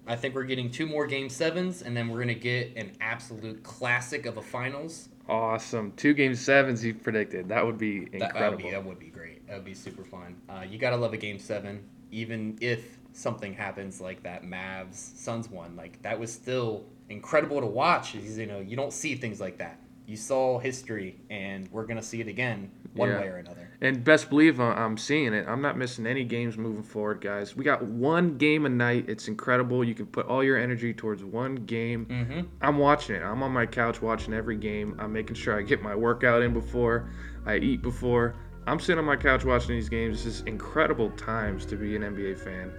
[0.06, 3.62] I think we're getting two more game sevens, and then we're gonna get an absolute
[3.62, 5.08] classic of a finals.
[5.28, 5.92] Awesome.
[5.96, 7.48] Two game sevens you predicted.
[7.48, 8.58] That would be That, that would incredible.
[8.64, 9.46] be that would be great.
[9.46, 10.36] That would be super fun.
[10.48, 15.50] Uh, you gotta love a game seven, even if something happens like that Mavs Suns
[15.50, 15.76] one.
[15.76, 18.14] Like that was still incredible to watch.
[18.14, 19.78] You know, you don't see things like that.
[20.06, 23.20] You saw history, and we're gonna see it again, one Yeah.
[23.20, 23.67] way or another.
[23.80, 25.46] And best believe I'm seeing it.
[25.46, 27.54] I'm not missing any games moving forward, guys.
[27.54, 29.04] We got one game a night.
[29.08, 29.84] It's incredible.
[29.84, 32.06] You can put all your energy towards one game.
[32.06, 32.40] Mm-hmm.
[32.60, 33.22] I'm watching it.
[33.22, 34.96] I'm on my couch watching every game.
[34.98, 37.08] I'm making sure I get my workout in before,
[37.46, 38.34] I eat before.
[38.66, 40.24] I'm sitting on my couch watching these games.
[40.24, 42.72] This is incredible times to be an NBA fan.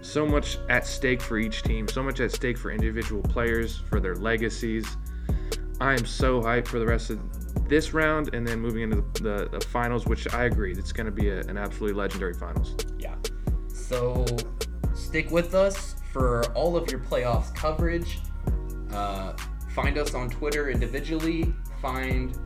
[0.00, 4.00] So much at stake for each team, so much at stake for individual players, for
[4.00, 4.84] their legacies.
[5.80, 7.20] I am so hyped for the rest of
[7.68, 11.06] this round and then moving into the, the, the finals, which I agree, it's going
[11.06, 12.76] to be a, an absolutely legendary finals.
[12.98, 13.14] Yeah.
[13.68, 14.24] So
[14.94, 18.18] stick with us for all of your playoffs coverage.
[18.92, 19.34] Uh,
[19.74, 21.52] find us on Twitter individually.
[21.82, 22.38] Find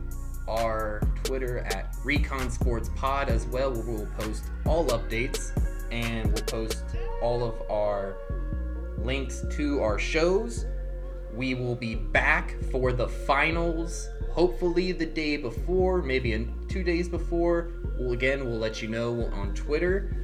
[0.47, 5.51] our Twitter at Recon Sports Pod as well, where we'll post all updates
[5.91, 6.83] and we'll post
[7.21, 8.17] all of our
[8.97, 10.65] links to our shows.
[11.33, 14.09] We will be back for the finals,
[14.39, 17.71] hopefully the day before, maybe in two days before.
[17.97, 20.15] We'll again, we'll let you know on Twitter.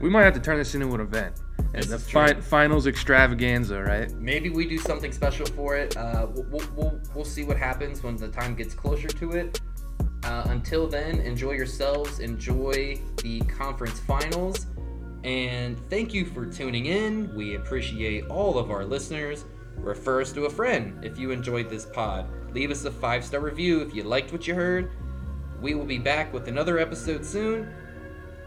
[0.00, 1.36] We might have to turn this into an event.
[1.72, 4.10] This the fi- finals extravaganza, right?
[4.14, 5.96] Maybe we do something special for it.
[5.96, 9.60] Uh, we'll, we'll, we'll, we'll see what happens when the time gets closer to it.
[10.24, 14.66] Uh, until then, enjoy yourselves, enjoy the conference finals,
[15.22, 17.32] and thank you for tuning in.
[17.36, 19.44] We appreciate all of our listeners.
[19.76, 22.26] Refer us to a friend if you enjoyed this pod.
[22.54, 24.90] Leave us a five star review if you liked what you heard.
[25.60, 27.68] We will be back with another episode soon.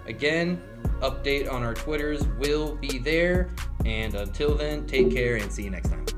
[0.08, 0.62] Again,
[1.02, 3.50] update on our Twitters will be there.
[3.86, 6.17] And until then, take care and see you next time.